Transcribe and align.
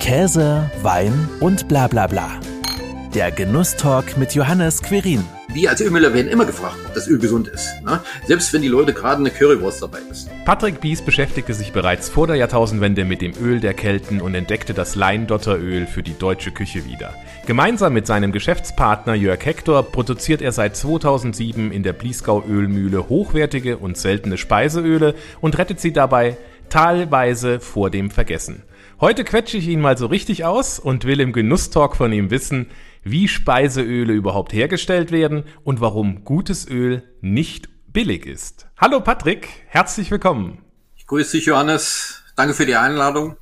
Käse, 0.00 0.70
Wein 0.82 1.28
und 1.40 1.68
bla 1.68 1.86
bla 1.86 2.06
bla. 2.06 2.30
Der 3.14 3.30
Genusstalk 3.30 4.16
mit 4.16 4.34
Johannes 4.34 4.82
Querin. 4.82 5.24
Wir 5.52 5.68
als 5.68 5.82
Ölmüller 5.82 6.14
werden 6.14 6.28
immer 6.28 6.46
gefragt, 6.46 6.78
ob 6.86 6.94
das 6.94 7.06
Öl 7.06 7.18
gesund 7.18 7.48
ist. 7.48 7.68
Ne? 7.84 8.00
Selbst 8.24 8.52
wenn 8.52 8.62
die 8.62 8.68
Leute 8.68 8.94
gerade 8.94 9.20
eine 9.20 9.30
Currywurst 9.30 9.82
dabei 9.82 9.98
ist. 10.10 10.30
Patrick 10.46 10.80
Bies 10.80 11.02
beschäftigte 11.02 11.52
sich 11.52 11.72
bereits 11.72 12.08
vor 12.08 12.26
der 12.26 12.36
Jahrtausendwende 12.36 13.04
mit 13.04 13.20
dem 13.20 13.34
Öl 13.40 13.60
der 13.60 13.74
Kelten 13.74 14.22
und 14.22 14.34
entdeckte 14.34 14.72
das 14.72 14.94
Leindotteröl 14.94 15.86
für 15.86 16.02
die 16.02 16.18
deutsche 16.18 16.50
Küche 16.50 16.86
wieder. 16.86 17.14
Gemeinsam 17.46 17.92
mit 17.92 18.06
seinem 18.06 18.32
Geschäftspartner 18.32 19.14
Jörg 19.14 19.44
Hector 19.44 19.82
produziert 19.82 20.40
er 20.40 20.52
seit 20.52 20.76
2007 20.76 21.72
in 21.72 21.82
der 21.82 21.92
Bliesgau 21.92 22.42
Ölmühle 22.48 23.08
hochwertige 23.10 23.76
und 23.76 23.98
seltene 23.98 24.38
Speiseöle 24.38 25.14
und 25.42 25.58
rettet 25.58 25.78
sie 25.78 25.92
dabei 25.92 26.38
teilweise 26.70 27.60
vor 27.60 27.90
dem 27.90 28.10
Vergessen. 28.10 28.62
Heute 29.00 29.24
quetsche 29.24 29.56
ich 29.56 29.66
ihn 29.66 29.80
mal 29.80 29.96
so 29.96 30.04
richtig 30.04 30.44
aus 30.44 30.78
und 30.78 31.06
will 31.06 31.20
im 31.20 31.32
Genusstalk 31.32 31.96
von 31.96 32.12
ihm 32.12 32.30
wissen, 32.30 32.66
wie 33.02 33.28
Speiseöle 33.28 34.12
überhaupt 34.12 34.52
hergestellt 34.52 35.10
werden 35.10 35.44
und 35.64 35.80
warum 35.80 36.22
gutes 36.22 36.68
Öl 36.68 37.02
nicht 37.22 37.70
billig 37.86 38.26
ist. 38.26 38.68
Hallo 38.76 39.00
Patrick, 39.00 39.48
herzlich 39.68 40.10
willkommen. 40.10 40.58
Ich 40.98 41.06
grüße 41.06 41.38
dich, 41.38 41.46
Johannes. 41.46 42.22
Danke 42.36 42.52
für 42.52 42.66
die 42.66 42.76
Einladung. 42.76 43.38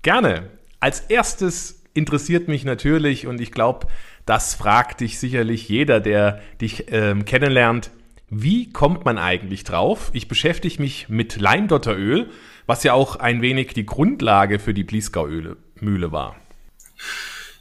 Gerne. 0.00 0.48
Als 0.80 1.00
erstes 1.00 1.82
interessiert 1.92 2.48
mich 2.48 2.64
natürlich, 2.64 3.26
und 3.26 3.42
ich 3.42 3.52
glaube, 3.52 3.88
das 4.24 4.54
fragt 4.54 5.02
dich 5.02 5.18
sicherlich 5.18 5.68
jeder, 5.68 6.00
der 6.00 6.40
dich 6.62 6.86
ähm, 6.88 7.26
kennenlernt, 7.26 7.90
wie 8.30 8.72
kommt 8.72 9.04
man 9.04 9.18
eigentlich 9.18 9.64
drauf? 9.64 10.08
Ich 10.14 10.28
beschäftige 10.28 10.80
mich 10.80 11.10
mit 11.10 11.38
Leimdotteröl, 11.38 12.30
was 12.66 12.84
ja 12.84 12.92
auch 12.92 13.16
ein 13.16 13.42
wenig 13.42 13.74
die 13.74 13.86
Grundlage 13.86 14.58
für 14.58 14.74
die 14.74 14.84
Bliesgau-Mühle 14.84 16.12
war. 16.12 16.36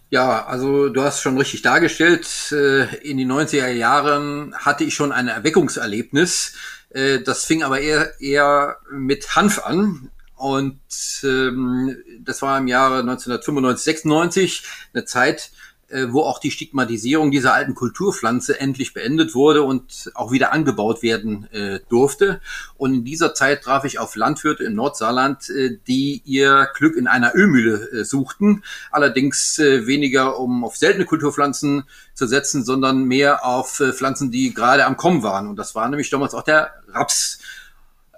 Ja, 0.10 0.46
also 0.46 0.90
du 0.90 1.04
hast 1.04 1.22
schon 1.22 1.38
richtig 1.38 1.62
dargestellt. 1.62 2.28
Äh, 2.52 2.98
in 2.98 3.18
den 3.18 3.32
90er 3.32 3.70
Jahren 3.70 4.54
hatte 4.56 4.84
ich 4.84 4.94
schon 4.94 5.14
ein 5.14 5.30
Erweckungserlebnis. 5.30 6.56
Äh, 6.90 7.22
das 7.22 7.46
fing 7.46 7.64
aber 7.64 7.80
eher, 7.80 8.20
eher 8.20 8.78
mit 8.92 9.36
Hanf 9.38 9.60
an. 9.66 10.12
Und 10.36 10.82
ähm, 11.24 11.96
das 12.20 12.42
war 12.42 12.58
im 12.58 12.68
Jahre 12.68 13.00
1995, 13.00 13.84
96, 13.84 14.64
eine 14.94 15.06
Zeit, 15.06 15.52
äh, 15.92 16.12
wo 16.12 16.22
auch 16.22 16.40
die 16.40 16.52
Stigmatisierung 16.52 17.32
dieser 17.32 17.54
alten 17.54 17.76
Kulturpflanze 17.76 18.60
endlich 18.60 18.94
beendet 18.94 19.36
wurde 19.36 19.64
und 19.64 20.12
auch 20.16 20.32
wieder 20.32 20.54
angebaut 20.54 21.04
werden 21.04 21.48
äh, 21.52 21.80
durfte. 21.90 22.42
Und 22.78 22.94
in 22.94 23.04
dieser 23.04 23.34
Zeit 23.34 23.64
traf 23.64 23.84
ich 23.84 24.00
auf 24.00 24.16
Landwirte 24.16 24.64
im 24.64 24.76
Nordsaarland, 24.76 25.50
äh, 25.50 25.78
die 25.88 26.22
ihr 26.26 26.70
Glück 26.76 26.96
in 26.96 27.08
einer 27.08 27.36
Ölmühle 27.36 27.92
äh, 27.92 28.04
suchten. 28.04 28.64
Allerdings 28.90 29.60
äh, 29.60 29.86
weniger, 29.88 30.40
um 30.40 30.64
auf 30.64 30.78
seltene 30.78 31.06
Kulturpflanzen 31.06 31.84
zu 32.14 32.28
setzen, 32.28 32.64
sondern 32.64 33.06
mehr 33.06 33.46
auf 33.46 33.82
Pflanzen, 33.94 34.32
die 34.32 34.54
gerade 34.54 34.86
am 34.86 34.98
Kommen 34.98 35.24
waren. 35.24 35.48
Und 35.48 35.56
das 35.56 35.76
war 35.76 35.90
nämlich 35.90 36.10
damals 36.10 36.34
auch 36.34 36.44
der 36.44 36.74
Raps. 36.90 37.40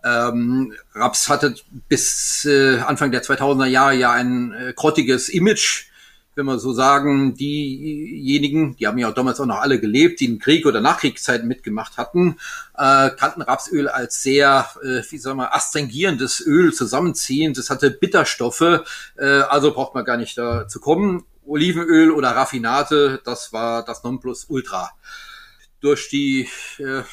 Ähm, 0.04 0.74
Raps 0.94 1.30
hatte 1.30 1.56
bis 1.88 2.46
äh, 2.46 2.80
Anfang 2.80 3.12
der 3.12 3.24
2000er 3.24 3.68
Jahre 3.68 3.96
ja 3.96 4.12
ein 4.12 4.52
äh, 4.54 4.74
grottiges 4.76 5.30
Image 5.30 5.86
wenn 6.36 6.46
wir 6.46 6.60
so 6.60 6.74
sagen, 6.74 7.36
diejenigen, 7.36 8.76
die 8.76 8.88
haben 8.88 8.98
ja 8.98 9.10
auch 9.10 9.14
damals 9.14 9.40
auch 9.40 9.46
noch 9.46 9.62
alle 9.62 9.80
gelebt, 9.80 10.20
die 10.20 10.26
in 10.26 10.40
Krieg 10.40 10.66
oder 10.66 10.82
Nachkriegszeiten 10.82 11.48
mitgemacht 11.48 11.98
hatten, 11.98 12.38
äh, 12.78 13.10
kannten 13.12 13.42
Rapsöl 13.42 13.88
als 13.88 14.24
sehr, 14.24 14.68
äh, 14.84 15.02
wie 15.10 15.18
sagen 15.18 15.38
wir, 15.38 15.54
astringierendes 15.54 16.42
Öl 16.46 16.74
zusammenziehend. 16.74 17.58
Das 17.58 17.70
hatte 17.70 17.92
Bitterstoffe, 17.92 18.84
äh, 19.18 19.26
also 19.26 19.74
braucht 19.74 19.94
man 19.94 20.06
gar 20.06 20.18
nicht 20.18 20.38
da 20.38 20.68
zu 20.68 20.80
kommen. 20.80 21.24
Olivenöl 21.46 22.12
oder 22.12 22.30
Raffinate, 22.30 23.22
das 23.26 23.54
war 23.54 23.84
das 23.86 24.04
Nonplusultra. 24.04 24.92
Durch 25.82 26.10
die 26.10 26.48
äh, 26.80 27.04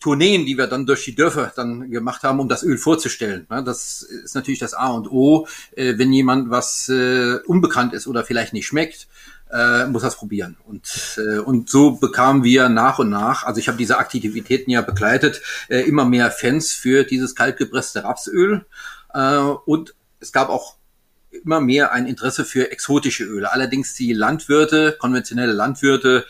Tourneen, 0.00 0.46
die 0.46 0.56
wir 0.56 0.66
dann 0.66 0.86
durch 0.86 1.04
die 1.04 1.14
Dörfer 1.14 1.52
dann 1.54 1.90
gemacht 1.90 2.22
haben, 2.22 2.40
um 2.40 2.48
das 2.48 2.62
Öl 2.62 2.78
vorzustellen. 2.78 3.46
Das 3.48 4.02
ist 4.02 4.34
natürlich 4.34 4.60
das 4.60 4.74
A 4.74 4.88
und 4.88 5.10
O. 5.10 5.46
Äh, 5.76 5.98
wenn 5.98 6.12
jemand 6.12 6.50
was 6.50 6.88
äh, 6.88 7.38
unbekannt 7.46 7.92
ist 7.92 8.06
oder 8.06 8.24
vielleicht 8.24 8.52
nicht 8.52 8.66
schmeckt, 8.66 9.08
äh, 9.50 9.86
muss 9.86 10.02
das 10.02 10.16
probieren. 10.16 10.56
Und, 10.66 11.18
äh, 11.18 11.38
und 11.38 11.70
so 11.70 11.92
bekamen 11.92 12.44
wir 12.44 12.68
nach 12.68 12.98
und 12.98 13.10
nach, 13.10 13.44
also 13.44 13.60
ich 13.60 13.68
habe 13.68 13.78
diese 13.78 13.98
Aktivitäten 13.98 14.70
ja 14.70 14.82
begleitet, 14.82 15.42
äh, 15.68 15.80
immer 15.80 16.04
mehr 16.04 16.30
Fans 16.30 16.72
für 16.72 17.04
dieses 17.04 17.34
kaltgepresste 17.34 18.04
Rapsöl. 18.04 18.66
Äh, 19.14 19.38
und 19.38 19.94
es 20.20 20.32
gab 20.32 20.48
auch 20.48 20.76
immer 21.30 21.60
mehr 21.60 21.92
ein 21.92 22.06
Interesse 22.06 22.44
für 22.44 22.70
exotische 22.70 23.24
Öle. 23.24 23.52
Allerdings 23.52 23.94
die 23.94 24.12
Landwirte, 24.12 24.96
konventionelle 24.98 25.52
Landwirte, 25.52 26.26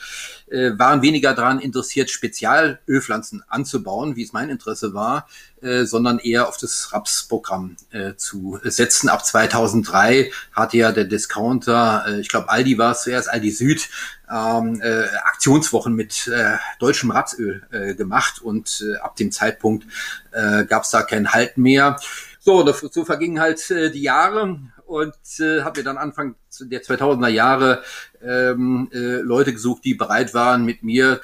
äh, 0.51 0.79
waren 0.79 1.03
weniger 1.03 1.35
daran 1.35 1.61
interessiert, 1.61 2.11
Spezialölpflanzen 2.11 3.43
anzubauen, 3.49 4.17
wie 4.17 4.23
es 4.23 4.33
mein 4.33 4.51
Interesse 4.51 4.95
war, 4.95 5.29
äh, 5.61 5.85
sondern 5.85 6.19
eher 6.19 6.49
auf 6.49 6.57
das 6.57 6.93
Rapsprogramm 6.93 7.77
äh, 7.91 8.15
zu 8.17 8.59
setzen. 8.63 9.09
Ab 9.09 9.25
2003 9.25 10.31
hatte 10.53 10.77
ja 10.77 10.93
der 10.93 11.05
Discounter, 11.05 12.05
äh, 12.07 12.21
ich 12.21 12.29
glaube 12.29 12.49
Aldi 12.49 12.79
war 12.79 12.93
es 12.93 13.03
zuerst, 13.03 13.29
Aldi 13.29 13.51
Süd, 13.51 13.89
ähm, 14.31 14.81
äh, 14.83 15.07
Aktionswochen 15.25 15.95
mit 15.95 16.29
äh, 16.29 16.57
deutschem 16.79 17.11
Rapsöl 17.11 17.67
äh, 17.71 17.95
gemacht 17.95 18.41
und 18.43 18.85
äh, 18.87 18.99
ab 18.99 19.17
dem 19.17 19.33
Zeitpunkt 19.33 19.87
äh, 20.33 20.65
gab 20.65 20.85
es 20.85 20.91
da 20.91 21.03
kein 21.03 21.33
Halt 21.33 21.59
mehr. 21.59 21.99
So, 22.41 22.67
so 22.73 23.05
vergingen 23.05 23.41
halt 23.41 23.71
äh, 23.71 23.91
die 23.91 24.03
Jahre 24.03 24.59
und 24.89 25.15
äh, 25.39 25.63
habe 25.63 25.81
mir 25.81 25.85
dann 25.85 25.99
Anfang 25.99 26.35
der 26.61 26.83
2000er 26.83 27.29
Jahre 27.29 27.83
ähm, 28.23 28.89
äh, 28.93 29.21
Leute 29.21 29.53
gesucht, 29.53 29.85
die 29.85 29.95
bereit 29.95 30.35
waren, 30.35 30.65
mit 30.65 30.83
mir 30.83 31.21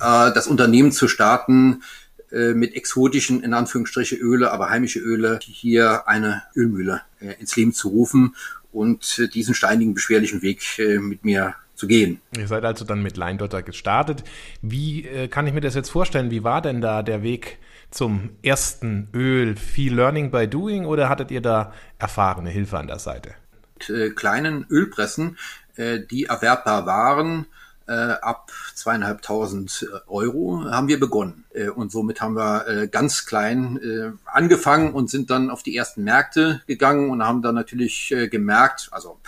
äh, 0.00 0.32
das 0.32 0.46
Unternehmen 0.46 0.92
zu 0.92 1.08
starten, 1.08 1.82
äh, 2.30 2.54
mit 2.54 2.74
exotischen, 2.74 3.42
in 3.42 3.54
Anführungsstriche 3.54 4.16
Öle, 4.16 4.52
aber 4.52 4.70
heimische 4.70 5.00
Öle, 5.00 5.40
hier 5.42 6.06
eine 6.06 6.42
Ölmühle 6.54 7.02
äh, 7.20 7.34
ins 7.40 7.56
Leben 7.56 7.72
zu 7.72 7.88
rufen 7.88 8.36
und 8.72 9.18
äh, 9.18 9.28
diesen 9.28 9.54
steinigen, 9.54 9.94
beschwerlichen 9.94 10.42
Weg 10.42 10.78
äh, 10.78 10.98
mit 10.98 11.24
mir 11.24 11.54
zu 11.74 11.86
gehen. 11.86 12.20
Ihr 12.36 12.46
seid 12.46 12.64
also 12.64 12.84
dann 12.84 13.02
mit 13.02 13.16
Leindotter 13.16 13.62
gestartet. 13.62 14.24
Wie 14.62 15.04
äh, 15.04 15.28
kann 15.28 15.46
ich 15.46 15.54
mir 15.54 15.60
das 15.60 15.74
jetzt 15.74 15.90
vorstellen? 15.90 16.30
Wie 16.30 16.44
war 16.44 16.62
denn 16.62 16.80
da 16.80 17.02
der 17.02 17.22
Weg 17.22 17.58
zum 17.90 18.30
ersten 18.42 19.08
Öl? 19.14 19.56
Viel 19.56 19.94
Learning 19.94 20.30
by 20.30 20.48
Doing 20.48 20.84
oder 20.84 21.08
hattet 21.08 21.30
ihr 21.30 21.42
da 21.42 21.72
erfahrene 21.98 22.50
Hilfe 22.50 22.78
an 22.78 22.86
der 22.86 22.98
Seite? 22.98 23.34
Mit 23.74 23.90
äh, 23.90 24.10
kleinen 24.10 24.66
Ölpressen, 24.68 25.38
äh, 25.76 26.00
die 26.00 26.24
erwerbbar 26.24 26.86
waren, 26.86 27.46
äh, 27.88 27.92
ab 27.92 28.52
zweieinhalbtausend 28.74 29.88
Euro 30.06 30.64
haben 30.70 30.88
wir 30.88 31.00
begonnen. 31.00 31.44
Äh, 31.54 31.68
und 31.68 31.90
somit 31.90 32.20
haben 32.20 32.36
wir 32.36 32.68
äh, 32.68 32.88
ganz 32.88 33.24
klein 33.24 33.80
äh, 33.82 34.12
angefangen 34.26 34.92
und 34.92 35.08
sind 35.10 35.30
dann 35.30 35.50
auf 35.50 35.62
die 35.62 35.74
ersten 35.74 36.04
Märkte 36.04 36.60
gegangen 36.66 37.10
und 37.10 37.22
haben 37.22 37.40
dann 37.42 37.54
natürlich 37.54 38.14
gemerkt, 38.30 38.88
also 38.90 39.18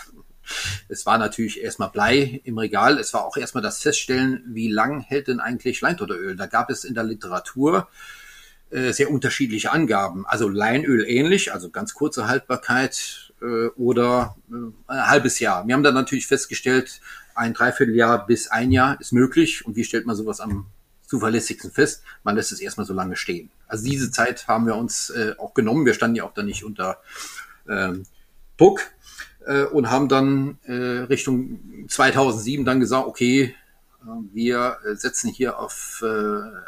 es 0.89 1.07
war 1.07 1.17
natürlich 1.17 1.63
erstmal 1.63 1.91
Blei 1.91 2.41
im 2.45 2.59
Regal. 2.59 2.99
Es 2.99 3.15
war 3.15 3.25
auch 3.25 3.37
erstmal 3.37 3.63
das 3.63 3.81
Feststellen, 3.81 4.43
wie 4.49 4.69
lang 4.69 5.01
hält 5.01 5.29
denn 5.29 5.41
eigentlich 5.41 5.81
Leintotteröl? 5.81 6.37
Da 6.37 6.47
gab 6.47 6.71
es 6.71 6.85
in 6.85 6.95
der 6.95 7.05
Literatur 7.05 7.89
äh, 8.71 8.93
sehr 8.93 9.11
unterschiedliche 9.11 9.73
Angaben. 9.73 10.27
Also 10.27 10.49
Leinöl 10.49 11.05
ähnlich, 11.07 11.53
also 11.53 11.71
ganz 11.71 11.95
kurze 11.95 12.29
Haltbarkeit 12.29 13.33
äh, 13.43 13.67
oder 13.77 14.37
äh, 14.51 14.55
ein 14.87 15.07
halbes 15.09 15.41
Jahr. 15.41 15.67
Wir 15.67 15.75
haben 15.75 15.83
dann 15.83 15.95
natürlich 15.95 16.27
festgestellt, 16.27 17.01
ein 17.35 17.55
Dreivierteljahr 17.55 18.27
bis 18.27 18.49
ein 18.49 18.71
Jahr 18.71 19.01
ist 19.01 19.13
möglich. 19.13 19.65
Und 19.65 19.77
wie 19.77 19.85
stellt 19.85 20.07
man 20.07 20.17
sowas 20.17 20.41
am 20.41 20.67
zuverlässigsten 21.07 21.71
fest? 21.71 22.03
Man 22.23 22.37
lässt 22.37 22.53
es 22.53 22.61
erstmal 22.61 22.87
so 22.87 22.95
lange 22.95 23.17
stehen. 23.17 23.51
Also 23.67 23.85
diese 23.85 24.11
Zeit 24.11 24.47
haben 24.47 24.67
wir 24.67 24.77
uns 24.77 25.11
äh, 25.11 25.35
auch 25.39 25.55
genommen. 25.55 25.87
Wir 25.87 25.95
standen 25.95 26.17
ja 26.17 26.25
auch 26.25 26.35
da 26.35 26.43
nicht 26.43 26.65
unter 26.65 26.99
ähm, 27.69 28.05
Druck 28.57 28.83
äh, 29.47 29.65
und 29.65 29.91
haben 29.91 30.09
dann 30.09 30.59
äh, 30.65 30.73
Richtung 30.73 31.87
2007 31.89 32.65
dann 32.65 32.81
gesagt, 32.81 33.07
okay, 33.07 33.55
wir 34.33 34.79
äh, 34.85 34.95
setzen 34.95 35.31
hier 35.31 35.59
auf, 35.59 36.03
äh, 36.03 36.07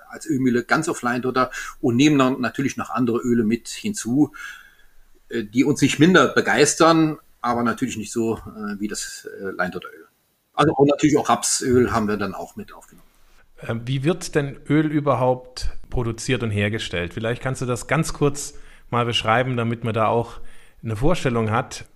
als 0.08 0.26
Ölmühle 0.26 0.64
ganz 0.64 0.88
auf 0.88 1.02
Leindotter 1.02 1.50
und 1.80 1.96
nehmen 1.96 2.18
dann 2.18 2.40
natürlich 2.40 2.76
noch 2.76 2.90
andere 2.90 3.18
Öle 3.18 3.44
mit 3.44 3.68
hinzu, 3.68 4.32
äh, 5.28 5.44
die 5.44 5.64
uns 5.64 5.80
nicht 5.80 5.98
minder 5.98 6.28
begeistern, 6.28 7.18
aber 7.40 7.62
natürlich 7.62 7.96
nicht 7.96 8.12
so 8.12 8.36
äh, 8.36 8.80
wie 8.80 8.88
das 8.88 9.28
äh, 9.40 9.50
Leindotteröl. 9.56 10.06
Also 10.54 10.74
und 10.74 10.88
natürlich 10.88 11.16
auch 11.16 11.28
Rapsöl 11.28 11.92
haben 11.92 12.08
wir 12.08 12.16
dann 12.16 12.34
auch 12.34 12.56
mit 12.56 12.72
aufgenommen. 12.72 13.08
Ähm, 13.66 13.82
wie 13.86 14.04
wird 14.04 14.34
denn 14.34 14.58
Öl 14.68 14.86
überhaupt 14.86 15.70
produziert 15.88 16.42
und 16.42 16.50
hergestellt? 16.50 17.14
Vielleicht 17.14 17.42
kannst 17.42 17.62
du 17.62 17.66
das 17.66 17.86
ganz 17.86 18.12
kurz 18.12 18.54
mal 18.90 19.04
beschreiben, 19.06 19.56
damit 19.56 19.84
man 19.84 19.94
da 19.94 20.06
auch 20.06 20.40
eine 20.82 20.96
Vorstellung 20.96 21.50
hat. 21.50 21.86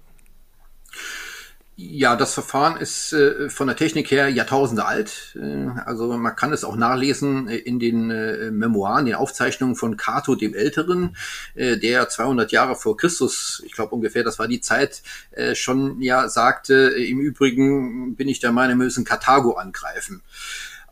Ja, 1.78 2.16
das 2.16 2.32
Verfahren 2.32 2.78
ist 2.78 3.12
äh, 3.12 3.50
von 3.50 3.66
der 3.66 3.76
Technik 3.76 4.10
her 4.10 4.30
Jahrtausende 4.30 4.86
alt. 4.86 5.36
Äh, 5.38 5.68
also 5.84 6.16
man 6.16 6.34
kann 6.34 6.54
es 6.54 6.64
auch 6.64 6.74
nachlesen 6.74 7.48
äh, 7.48 7.56
in 7.56 7.78
den 7.78 8.10
äh, 8.10 8.50
Memoiren, 8.50 9.04
den 9.04 9.14
Aufzeichnungen 9.14 9.76
von 9.76 9.98
Cato 9.98 10.36
dem 10.36 10.54
Älteren, 10.54 11.16
äh, 11.54 11.76
der 11.76 12.08
200 12.08 12.50
Jahre 12.50 12.76
vor 12.76 12.96
Christus, 12.96 13.62
ich 13.66 13.72
glaube 13.72 13.94
ungefähr, 13.94 14.24
das 14.24 14.38
war 14.38 14.48
die 14.48 14.62
Zeit, 14.62 15.02
äh, 15.32 15.54
schon 15.54 16.00
ja 16.00 16.30
sagte, 16.30 16.74
im 16.96 17.20
Übrigen 17.20 18.16
bin 18.16 18.28
ich 18.28 18.40
der 18.40 18.52
Meinung, 18.52 18.78
wir 18.78 18.86
müssen 18.86 19.04
Karthago 19.04 19.52
angreifen. 19.52 20.22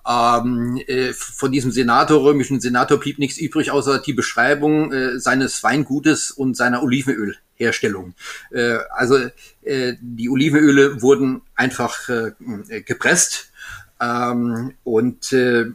Ähm, 0.07 0.83
äh, 0.87 1.15
von 1.15 1.51
diesem 1.51 1.73
Senator, 1.73 2.23
römischen 2.23 2.61
Senator, 2.61 3.01
blieb 3.01 3.19
nichts 3.19 3.39
übrig, 3.39 3.71
außer 3.71 4.01
die 4.01 4.13
Beschreibung 4.13 4.93
äh, 4.93 5.19
seines 5.19 5.63
Weingutes 5.63 6.31
und 6.31 6.59
seiner 6.59 6.83
Olivenölherstellung. 7.59 8.15
Äh, 8.51 8.79
also 8.91 9.19
äh, 9.63 9.95
die 10.01 10.29
Olivenöle 10.29 11.03
wurden 11.03 11.43
einfach 11.55 12.09
äh, 12.09 12.33
gepresst. 12.83 13.51
Ähm, 14.01 14.75
und 14.83 15.33
äh, 15.33 15.67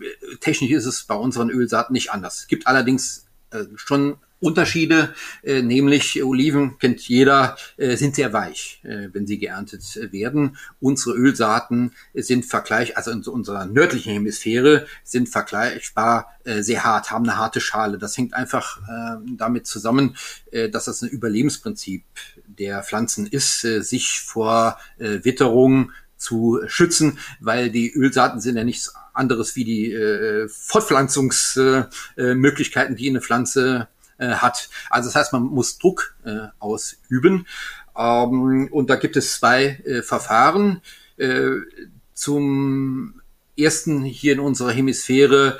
technisch 0.42 0.72
ist 0.72 0.86
es 0.86 1.04
bei 1.04 1.16
unseren 1.16 1.50
Ölsaaten 1.50 1.94
nicht 1.94 2.12
anders. 2.12 2.42
Es 2.42 2.48
gibt 2.48 2.68
allerdings 2.68 3.26
äh, 3.52 3.64
schon 3.76 4.18
Unterschiede, 4.40 5.14
äh, 5.44 5.62
nämlich 5.62 6.24
Oliven 6.24 6.78
kennt 6.80 7.02
jeder, 7.02 7.58
äh, 7.78 7.98
sind 7.98 8.16
sehr 8.16 8.32
weich, 8.32 8.80
äh, 8.84 9.10
wenn 9.12 9.28
sie 9.28 9.38
geerntet 9.38 9.84
werden. 10.12 10.56
Unsere 10.80 11.16
Ölsaaten 11.16 11.92
sind 12.14 12.46
vergleich, 12.46 12.96
also 12.96 13.12
in 13.12 13.22
unserer 13.24 13.66
nördlichen 13.66 14.14
Hemisphäre 14.14 14.88
sind 15.04 15.28
vergleichbar 15.28 16.30
äh, 16.46 16.64
sehr 16.64 16.86
hart, 16.86 17.12
haben 17.12 17.28
eine 17.28 17.38
harte 17.38 17.60
Schale. 17.60 17.98
Das 17.98 18.18
hängt 18.18 18.34
einfach 18.34 18.80
äh, 18.84 19.18
damit 19.36 19.68
zusammen, 19.68 20.16
äh, 20.52 20.70
dass 20.70 20.86
das 20.86 21.02
ein 21.02 21.10
Überlebensprinzip 21.10 22.06
der 22.48 22.82
Pflanzen 22.84 23.28
ist, 23.28 23.66
äh, 23.66 23.82
sich 23.82 24.22
vor 24.22 24.78
äh, 24.98 25.20
Witterung 25.24 25.92
zu 26.16 26.62
schützen, 26.68 27.18
weil 27.40 27.72
die 27.72 27.92
Ölsaaten 27.94 28.40
sind 28.42 28.58
ja 28.58 28.64
nichts 28.64 28.94
anderes 29.14 29.56
wie 29.56 29.64
die 29.64 29.92
äh, 29.92 30.48
Fortpflanzungsmöglichkeiten, 30.50 32.96
äh, 32.96 32.98
die 32.98 33.10
eine 33.10 33.22
Pflanze 33.22 33.88
äh, 34.20 34.28
hat. 34.28 34.70
Also 34.90 35.10
das 35.10 35.16
heißt, 35.16 35.34
man 35.34 35.44
muss 35.44 35.80
Druck 35.80 36.16
äh, 36.24 36.48
ausüben. 36.60 37.48
Ähm, 37.98 38.68
und 38.72 38.90
da 38.90 38.96
gibt 38.96 39.18
es 39.18 39.34
zwei 39.34 39.82
äh, 39.86 40.02
Verfahren. 40.02 40.82
Äh, 41.18 41.58
zum 42.14 43.22
ersten 43.58 44.04
hier 44.04 44.34
in 44.34 44.40
unserer 44.40 44.72
Hemisphäre 44.72 45.60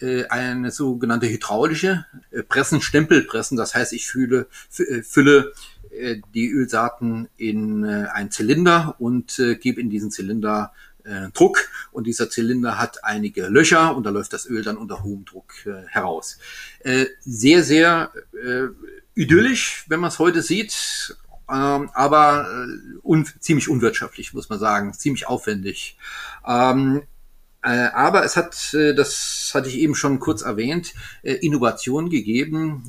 äh, 0.00 0.26
eine 0.26 0.70
sogenannte 0.70 1.28
hydraulische 1.28 2.06
äh, 2.30 2.42
Pressen, 2.42 2.80
Stempelpressen. 2.80 3.56
Das 3.56 3.74
heißt, 3.74 3.92
ich 3.92 4.06
fühle, 4.06 4.46
äh, 4.78 5.02
fülle 5.02 5.52
äh, 5.90 6.16
die 6.34 6.50
Ölsaaten 6.50 7.28
in 7.36 7.84
äh, 7.84 8.06
einen 8.12 8.30
Zylinder 8.30 8.96
und 8.98 9.38
äh, 9.38 9.56
gebe 9.56 9.80
in 9.80 9.90
diesen 9.90 10.10
Zylinder 10.10 10.72
äh, 11.04 11.30
Druck 11.32 11.68
und 11.90 12.06
dieser 12.06 12.30
Zylinder 12.30 12.78
hat 12.78 13.04
einige 13.04 13.48
Löcher 13.48 13.96
und 13.96 14.04
da 14.04 14.10
läuft 14.10 14.32
das 14.32 14.46
Öl 14.46 14.62
dann 14.62 14.76
unter 14.76 15.02
hohem 15.02 15.24
Druck 15.24 15.52
äh, 15.66 15.86
heraus. 15.88 16.38
Äh, 16.80 17.06
sehr, 17.20 17.62
sehr 17.62 18.12
äh, 18.32 18.68
idyllisch, 19.14 19.84
wenn 19.88 20.00
man 20.00 20.08
es 20.08 20.18
heute 20.18 20.42
sieht, 20.42 21.16
ähm, 21.50 21.90
aber 21.92 22.48
äh, 22.50 22.98
un 23.02 23.26
ziemlich 23.40 23.68
unwirtschaftlich, 23.68 24.32
muss 24.32 24.48
man 24.48 24.58
sagen, 24.58 24.94
ziemlich 24.94 25.26
aufwendig. 25.26 25.98
Ähm, 26.46 27.02
äh, 27.64 27.88
aber 27.94 28.24
es 28.24 28.36
hat, 28.36 28.74
äh, 28.74 28.92
das 28.92 29.52
hatte 29.54 29.68
ich 29.68 29.78
eben 29.78 29.94
schon 29.94 30.18
kurz 30.18 30.42
erwähnt, 30.42 30.94
äh, 31.22 31.34
Innovationen 31.34 32.10
gegeben, 32.10 32.82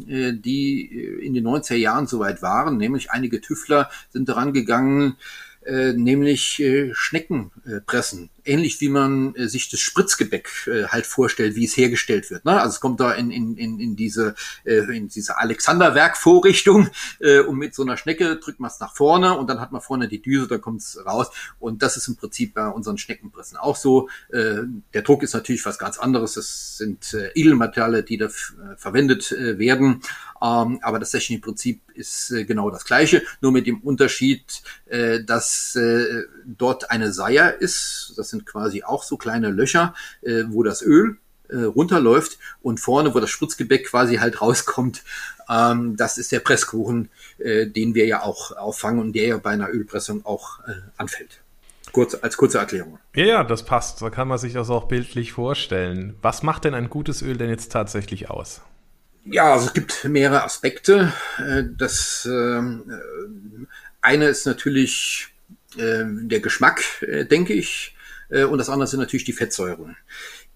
die 0.44 0.86
in 1.22 1.34
den 1.34 1.46
90er 1.46 1.76
Jahren 1.76 2.08
soweit 2.08 2.42
waren. 2.42 2.78
Nämlich 2.78 3.12
einige 3.12 3.40
Tüftler 3.40 3.90
sind 4.10 4.30
daran 4.30 4.52
gegangen, 4.52 5.18
nämlich 5.66 6.62
Schneckenpressen 6.94 8.30
ähnlich 8.46 8.80
wie 8.82 8.90
man 8.90 9.36
äh, 9.36 9.48
sich 9.48 9.70
das 9.70 9.80
Spritzgebäck 9.80 10.50
äh, 10.68 10.86
halt 10.86 11.06
vorstellt, 11.06 11.56
wie 11.56 11.66
es 11.66 11.78
hergestellt 11.78 12.30
wird. 12.32 12.46
Ne? 12.46 12.60
Also 12.60 12.76
es 12.76 12.80
kommt 12.80 13.00
da 13.00 13.14
in, 13.14 13.32
in, 13.32 13.58
in, 13.58 13.80
in 13.80 13.96
diese 13.96 14.36
äh, 14.64 14.96
in 14.96 15.08
diese 15.08 15.38
Alexanderwerk-Vorrichtung 15.38 16.90
äh, 17.20 17.40
und 17.40 17.58
mit 17.58 17.76
so 17.76 17.84
einer 17.84 17.98
Schnecke 17.98 18.38
drückt 18.38 18.60
man 18.60 18.70
es 18.72 18.80
nach 18.80 18.96
vorne 18.96 19.38
und 19.38 19.50
dann 19.50 19.60
hat 19.60 19.72
man 19.72 19.82
vorne 19.82 20.08
die 20.08 20.22
Düse, 20.22 20.48
da 20.48 20.58
kommt 20.58 20.82
es 20.82 21.00
raus 21.06 21.28
und 21.60 21.82
das 21.82 21.98
ist 21.98 22.08
im 22.08 22.16
Prinzip 22.16 22.54
bei 22.54 22.68
unseren 22.68 22.98
Schneckenpressen 22.98 23.58
auch 23.58 23.76
so. 23.76 24.10
Äh, 24.30 24.64
der 24.94 25.02
Druck 25.02 25.24
ist 25.24 25.34
natürlich 25.34 25.66
was 25.66 25.80
ganz 25.80 25.98
anderes. 25.98 26.34
Das 26.34 26.78
sind 26.78 27.14
äh, 27.14 27.32
Edelmaterialien, 27.36 28.06
die 28.06 28.18
da 28.18 28.26
äh, 28.26 28.30
verwendet 28.78 29.32
äh, 29.32 29.58
werden, 29.58 30.02
ähm, 30.44 30.80
aber 30.82 31.00
das 31.00 31.12
technische 31.12 31.40
Prinzip 31.40 31.82
ist 31.94 32.32
äh, 32.32 32.44
genau 32.44 32.70
das 32.70 32.84
gleiche, 32.84 33.24
nur 33.40 33.54
mit 33.54 33.66
dem 33.66 33.80
Unterschied, 33.80 34.62
äh, 34.88 35.24
dass 35.24 35.76
äh, 35.76 36.24
dort 36.46 36.92
eine 36.92 37.14
Seier 37.14 37.62
ist. 37.62 38.14
Das 38.18 38.30
sind 38.34 38.46
quasi 38.46 38.84
auch 38.84 39.04
so 39.04 39.18
kleine 39.18 39.50
Löcher, 39.50 39.94
äh, 40.22 40.44
wo 40.48 40.64
das 40.64 40.82
Öl 40.82 41.18
äh, 41.50 41.64
runterläuft 41.64 42.38
und 42.62 42.80
vorne, 42.80 43.16
wo 43.16 43.20
das 43.20 43.30
Spritzgebäck 43.30 43.88
quasi 43.88 44.18
halt 44.18 44.42
rauskommt, 44.42 45.04
ähm, 45.50 45.96
das 45.98 46.18
ist 46.18 46.32
der 46.32 46.40
Presskuchen, 46.40 47.10
äh, 47.38 47.68
den 47.68 47.96
wir 47.96 48.06
ja 48.06 48.24
auch 48.24 48.52
auffangen 48.52 49.00
und 49.00 49.14
der 49.14 49.28
ja 49.28 49.38
bei 49.38 49.52
einer 49.52 49.70
Ölpressung 49.70 50.26
auch 50.26 50.60
äh, 50.68 50.74
anfällt. 50.98 51.40
Kurz, 51.92 52.16
als 52.16 52.38
kurze 52.38 52.58
Erklärung. 52.58 52.98
Ja, 53.16 53.26
ja, 53.26 53.44
das 53.44 53.64
passt. 53.64 54.02
Da 54.02 54.10
kann 54.10 54.28
man 54.28 54.40
sich 54.40 54.54
das 54.54 54.70
auch 54.70 54.88
bildlich 54.88 55.34
vorstellen. 55.34 56.16
Was 56.22 56.42
macht 56.42 56.66
denn 56.66 56.74
ein 56.74 56.90
gutes 56.90 57.22
Öl 57.22 57.38
denn 57.38 57.50
jetzt 57.50 57.72
tatsächlich 57.72 58.32
aus? 58.32 58.62
Ja, 59.26 59.54
also 59.54 59.68
es 59.68 59.74
gibt 59.74 60.04
mehrere 60.06 60.44
Aspekte. 60.44 61.14
Äh, 61.38 61.64
das 61.78 62.28
ähm, 62.30 62.84
äh, 62.90 63.66
eine 64.02 64.26
ist 64.26 64.46
natürlich 64.46 65.28
äh, 65.78 66.04
der 66.06 66.40
Geschmack, 66.40 66.84
denke 67.30 67.54
ich. 67.54 67.93
Äh, 68.34 68.46
und 68.46 68.58
das 68.58 68.70
andere 68.70 68.88
sind 68.88 69.00
natürlich 69.00 69.26
die 69.26 69.34
Fettsäuren. 69.34 69.96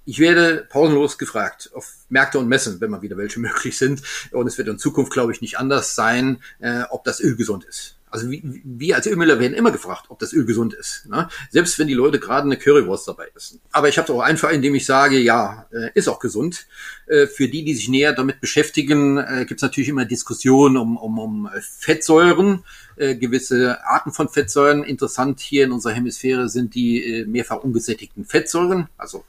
Ich 0.06 0.20
werde 0.20 0.66
pausenlos 0.70 1.18
gefragt 1.18 1.70
auf 1.74 1.94
Märkte 2.10 2.40
und 2.40 2.48
Messen, 2.48 2.82
wenn 2.82 2.90
mal 2.90 3.02
wieder 3.02 3.18
welche 3.18 3.40
möglich 3.42 3.78
sind. 3.78 4.02
Und 4.32 4.48
es 4.48 4.58
wird 4.58 4.68
in 4.68 4.80
Zukunft, 4.80 5.14
glaube 5.14 5.32
ich, 5.32 5.42
nicht 5.42 5.60
anders 5.60 5.96
sein, 5.96 6.42
äh, 6.60 6.84
ob 6.90 7.04
das 7.04 7.20
Öl 7.20 7.36
gesund 7.36 7.64
ist. 7.66 7.94
Also 8.10 8.30
wir 8.32 8.96
als 8.96 9.06
Ölmüller 9.06 9.38
werden 9.38 9.54
immer 9.54 9.72
gefragt, 9.72 10.06
ob 10.08 10.20
das 10.20 10.32
Öl 10.32 10.46
gesund 10.46 10.74
ist. 10.74 11.06
Ne? 11.08 11.28
Selbst 11.50 11.78
wenn 11.78 11.88
die 11.88 11.94
Leute 11.94 12.20
gerade 12.20 12.46
eine 12.46 12.56
Currywurst 12.56 13.06
dabei 13.06 13.28
essen. 13.36 13.60
Aber 13.72 13.90
ich 13.90 13.98
habe 13.98 14.10
es 14.10 14.18
auch 14.18 14.22
einfach, 14.22 14.50
indem 14.50 14.76
ich 14.76 14.86
sage, 14.86 15.20
ja, 15.20 15.68
äh, 15.74 15.90
ist 15.94 16.08
auch 16.08 16.20
gesund. 16.20 16.68
Äh, 17.08 17.28
für 17.28 17.50
die, 17.50 17.66
die 17.66 17.76
sich 17.76 17.90
näher 17.90 18.14
damit 18.14 18.40
beschäftigen, 18.40 19.18
äh, 19.18 19.46
gibt 19.46 19.60
es 19.60 19.62
natürlich 19.62 19.90
immer 19.90 20.06
Diskussionen 20.06 20.78
um, 20.78 20.96
um, 20.96 21.20
um 21.20 21.50
Fettsäuren 21.60 22.64
äh, 22.98 23.16
gewisse 23.16 23.86
Arten 23.86 24.12
von 24.12 24.30
Fettsäuren. 24.30 24.84
Interessant 24.84 25.40
hier 25.40 25.66
in 25.66 25.72
unserer 25.72 25.94
Hemisphäre 25.94 26.50
sind 26.50 26.76
die 26.76 27.04
äh, 27.04 27.26
mehrfach 27.26 27.58
ungesättigten 27.58 28.26
Fettsäuren, 28.26 28.88
also 28.98 29.24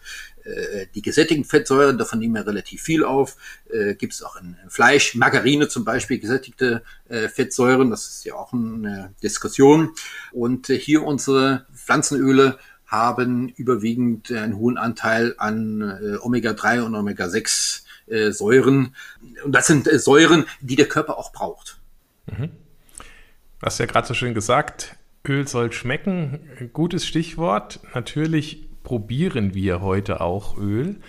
äh, 0.44 0.86
die 0.94 1.02
gesättigten 1.02 1.44
Fettsäuren, 1.44 1.98
davon 1.98 2.18
nehmen 2.18 2.34
wir 2.34 2.46
relativ 2.46 2.82
viel 2.82 3.04
auf. 3.04 3.36
Äh, 3.70 3.94
Gibt 3.94 4.14
es 4.14 4.22
auch 4.22 4.36
in, 4.36 4.56
Fleisch, 4.68 5.14
Margarine 5.14 5.68
zum 5.68 5.84
Beispiel, 5.84 6.18
gesättigte 6.18 6.82
äh, 7.08 7.28
Fettsäuren, 7.28 7.90
das 7.90 8.08
ist 8.08 8.24
ja 8.24 8.34
auch 8.34 8.52
eine 8.52 9.14
Diskussion. 9.22 9.90
Und 10.32 10.70
äh, 10.70 10.78
hier 10.78 11.02
unsere 11.02 11.66
Pflanzenöle 11.74 12.58
haben 12.86 13.50
überwiegend 13.50 14.32
einen 14.32 14.56
hohen 14.56 14.78
Anteil 14.78 15.34
an 15.36 15.82
äh, 15.82 16.16
Omega-3 16.16 16.82
und 16.82 16.94
Omega-6 16.94 17.82
äh, 18.06 18.32
Säuren. 18.32 18.94
Und 19.44 19.52
das 19.52 19.66
sind 19.66 19.86
äh, 19.86 19.98
Säuren, 19.98 20.46
die 20.60 20.76
der 20.76 20.88
Körper 20.88 21.18
auch 21.18 21.32
braucht. 21.32 21.78
Mhm. 22.26 22.50
Hast 23.62 23.80
ja 23.80 23.86
gerade 23.86 24.06
so 24.06 24.14
schön 24.14 24.34
gesagt, 24.34 24.96
Öl 25.26 25.48
soll 25.48 25.72
schmecken. 25.72 26.38
Gutes 26.72 27.06
Stichwort. 27.06 27.80
Natürlich 27.94 28.68
probieren 28.84 29.52
wir 29.52 29.80
heute 29.80 30.20
auch 30.20 30.56
Öl. 30.56 31.00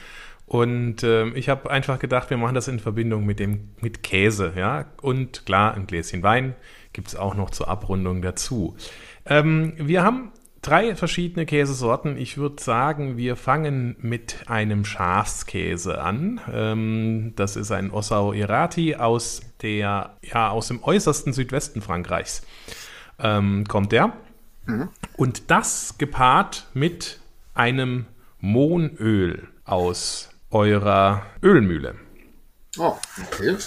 Und 0.47 1.03
äh, 1.03 1.27
ich 1.29 1.47
habe 1.47 1.69
einfach 1.69 1.99
gedacht, 1.99 2.31
wir 2.31 2.37
machen 2.37 2.55
das 2.55 2.67
in 2.67 2.79
Verbindung 2.79 3.23
mit 3.23 3.39
dem 3.39 3.69
mit 3.81 4.01
Käse, 4.01 4.53
ja. 4.55 4.87
Und 4.99 5.45
klar, 5.45 5.75
ein 5.75 5.85
Gläschen 5.85 6.23
Wein 6.23 6.55
gibt 6.91 7.09
es 7.09 7.15
auch 7.15 7.35
noch 7.35 7.51
zur 7.51 7.67
Abrundung 7.67 8.23
dazu. 8.23 8.75
Ähm, 9.27 9.73
wir 9.77 10.01
haben 10.01 10.31
drei 10.61 10.95
verschiedene 10.95 11.45
Käsesorten. 11.45 12.17
Ich 12.17 12.37
würde 12.37 12.61
sagen, 12.61 13.17
wir 13.17 13.35
fangen 13.35 13.95
mit 13.99 14.37
einem 14.47 14.85
Schafskäse 14.85 16.01
an. 16.01 16.41
Ähm, 16.51 17.33
das 17.35 17.55
ist 17.55 17.71
ein 17.71 17.91
Ossau 17.91 18.33
Irati 18.33 18.95
aus 18.95 19.41
der, 19.61 20.15
ja, 20.21 20.49
aus 20.49 20.67
dem 20.67 20.83
äußersten 20.83 21.33
Südwesten 21.33 21.81
Frankreichs. 21.81 22.43
Ähm, 23.19 23.65
kommt 23.67 23.91
der. 23.91 24.13
Mhm. 24.65 24.89
Und 25.17 25.51
das 25.51 25.95
gepaart 25.97 26.67
mit 26.73 27.19
einem 27.53 28.05
Mohnöl 28.39 29.47
aus 29.65 30.29
eurer 30.51 31.23
Ölmühle. 31.43 31.95
Oh, 32.77 32.95
okay. 33.27 33.57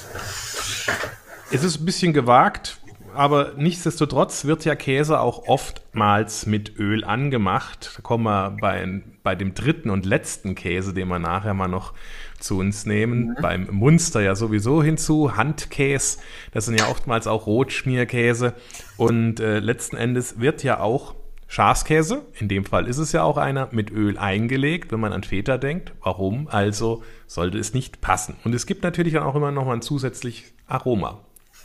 Es 1.50 1.64
ist 1.64 1.80
ein 1.80 1.84
bisschen 1.84 2.12
gewagt, 2.12 2.78
aber 3.14 3.52
nichtsdestotrotz 3.56 4.44
wird 4.44 4.64
ja 4.64 4.74
Käse 4.74 5.20
auch 5.20 5.46
oftmals 5.46 6.46
mit 6.46 6.78
Öl 6.78 7.04
angemacht. 7.04 7.92
Da 7.96 8.02
kommen 8.02 8.24
wir 8.24 8.56
bei, 8.60 9.02
bei 9.22 9.34
dem 9.34 9.54
dritten 9.54 9.90
und 9.90 10.06
letzten 10.06 10.54
Käse, 10.54 10.94
den 10.94 11.08
wir 11.08 11.18
nachher 11.18 11.54
mal 11.54 11.68
noch 11.68 11.94
zu 12.38 12.58
uns 12.58 12.86
nehmen, 12.86 13.28
mhm. 13.28 13.36
beim 13.40 13.68
Munster 13.70 14.20
ja 14.20 14.34
sowieso 14.34 14.82
hinzu, 14.82 15.36
Handkäse, 15.36 16.18
das 16.52 16.66
sind 16.66 16.78
ja 16.78 16.88
oftmals 16.88 17.26
auch 17.26 17.46
Rotschmierkäse 17.46 18.54
und 18.96 19.38
äh, 19.38 19.60
letzten 19.60 19.96
Endes 19.96 20.40
wird 20.40 20.64
ja 20.64 20.80
auch 20.80 21.14
Schafskäse, 21.46 22.24
in 22.38 22.48
dem 22.48 22.64
Fall 22.64 22.88
ist 22.88 22.96
es 22.96 23.12
ja 23.12 23.22
auch 23.22 23.36
einer, 23.36 23.68
mit 23.72 23.90
Öl 23.90 24.16
eingelegt, 24.16 24.90
wenn 24.90 25.00
man 25.00 25.12
an 25.12 25.22
Feta 25.22 25.58
denkt. 25.58 25.92
Warum? 26.02 26.48
Also 26.48 27.02
sollte 27.26 27.58
es 27.58 27.74
nicht 27.74 28.00
passen. 28.00 28.36
Und 28.42 28.54
es 28.54 28.64
gibt 28.64 28.82
natürlich 28.82 29.12
dann 29.12 29.22
auch 29.22 29.34
immer 29.34 29.50
noch 29.50 29.66
mal 29.66 29.74
ein 29.74 29.82
zusätzliches 29.82 30.50
Aroma. 30.66 31.20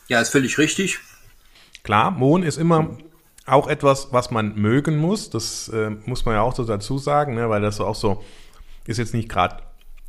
Ja, 0.10 0.20
ist 0.20 0.32
völlig 0.32 0.58
richtig. 0.58 1.00
Klar, 1.84 2.12
Mohn 2.12 2.44
ist 2.44 2.58
immer 2.58 2.98
auch 3.46 3.68
etwas, 3.68 4.10
was 4.12 4.30
man 4.30 4.56
mögen 4.56 4.98
muss. 4.98 5.30
Das 5.30 5.70
äh, 5.70 5.92
muss 6.06 6.26
man 6.26 6.36
ja 6.36 6.42
auch 6.42 6.56
so 6.56 6.66
dazu 6.66 6.98
sagen, 6.98 7.36
ne? 7.36 7.50
weil 7.50 7.62
das 7.62 7.80
auch 7.80 7.96
so 7.96 8.24
ist 8.86 8.98
jetzt 8.98 9.14
nicht 9.14 9.30
gerade 9.30 9.58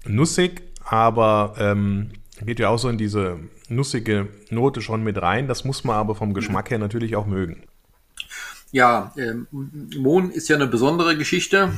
nussig, 0.05 0.63
aber 0.85 1.55
ähm, 1.59 2.11
geht 2.45 2.61
ja 2.61 2.69
auch 2.69 2.79
so 2.79 2.89
in 2.89 2.99
diese 2.99 3.39
nussige 3.69 4.29
Note 4.51 4.81
schon 4.81 5.03
mit 5.03 5.21
rein. 5.21 5.49
Das 5.49 5.65
muss 5.65 5.85
man 5.85 5.97
aber 5.97 6.15
vom 6.15 6.35
Geschmack 6.35 6.71
her 6.71 6.79
natürlich 6.79 7.17
auch 7.17 7.27
mögen. 7.27 7.65
Ja, 8.71 9.13
äh, 9.17 9.35
Mohn 9.97 10.31
ist 10.31 10.49
ja 10.49 10.57
eine 10.57 10.67
besondere 10.67 11.17
Geschichte. 11.17 11.73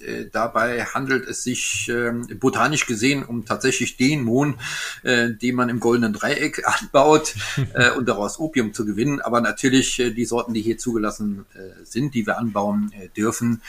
Äh, 0.00 0.26
dabei 0.30 0.84
handelt 0.84 1.26
es 1.26 1.42
sich 1.42 1.88
äh, 1.88 2.12
botanisch 2.34 2.86
gesehen 2.86 3.24
um 3.24 3.44
tatsächlich 3.44 3.96
den 3.96 4.22
Mohn, 4.22 4.54
äh, 5.02 5.30
den 5.30 5.54
man 5.54 5.68
im 5.68 5.80
goldenen 5.80 6.12
Dreieck 6.12 6.62
anbaut 6.82 7.34
äh, 7.74 7.90
und 7.90 8.08
daraus 8.08 8.38
Opium 8.38 8.72
zu 8.72 8.84
gewinnen. 8.84 9.20
Aber 9.20 9.40
natürlich 9.40 9.98
äh, 9.98 10.10
die 10.10 10.24
Sorten, 10.24 10.54
die 10.54 10.62
hier 10.62 10.78
zugelassen 10.78 11.46
äh, 11.54 11.84
sind, 11.84 12.14
die 12.14 12.26
wir 12.26 12.38
anbauen 12.38 12.92
dürfen, 13.16 13.62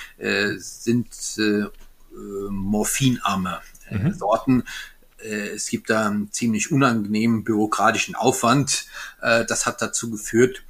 sind 0.57 1.09
morphinarme 2.49 3.61
mhm. 3.89 4.13
Sorten. 4.13 4.63
Es 5.17 5.67
gibt 5.67 5.89
da 5.89 6.07
einen 6.07 6.31
ziemlich 6.31 6.71
unangenehmen 6.71 7.43
bürokratischen 7.43 8.15
Aufwand. 8.15 8.85
Das 9.19 9.65
hat 9.65 9.81
dazu 9.81 10.11
geführt, 10.11 10.63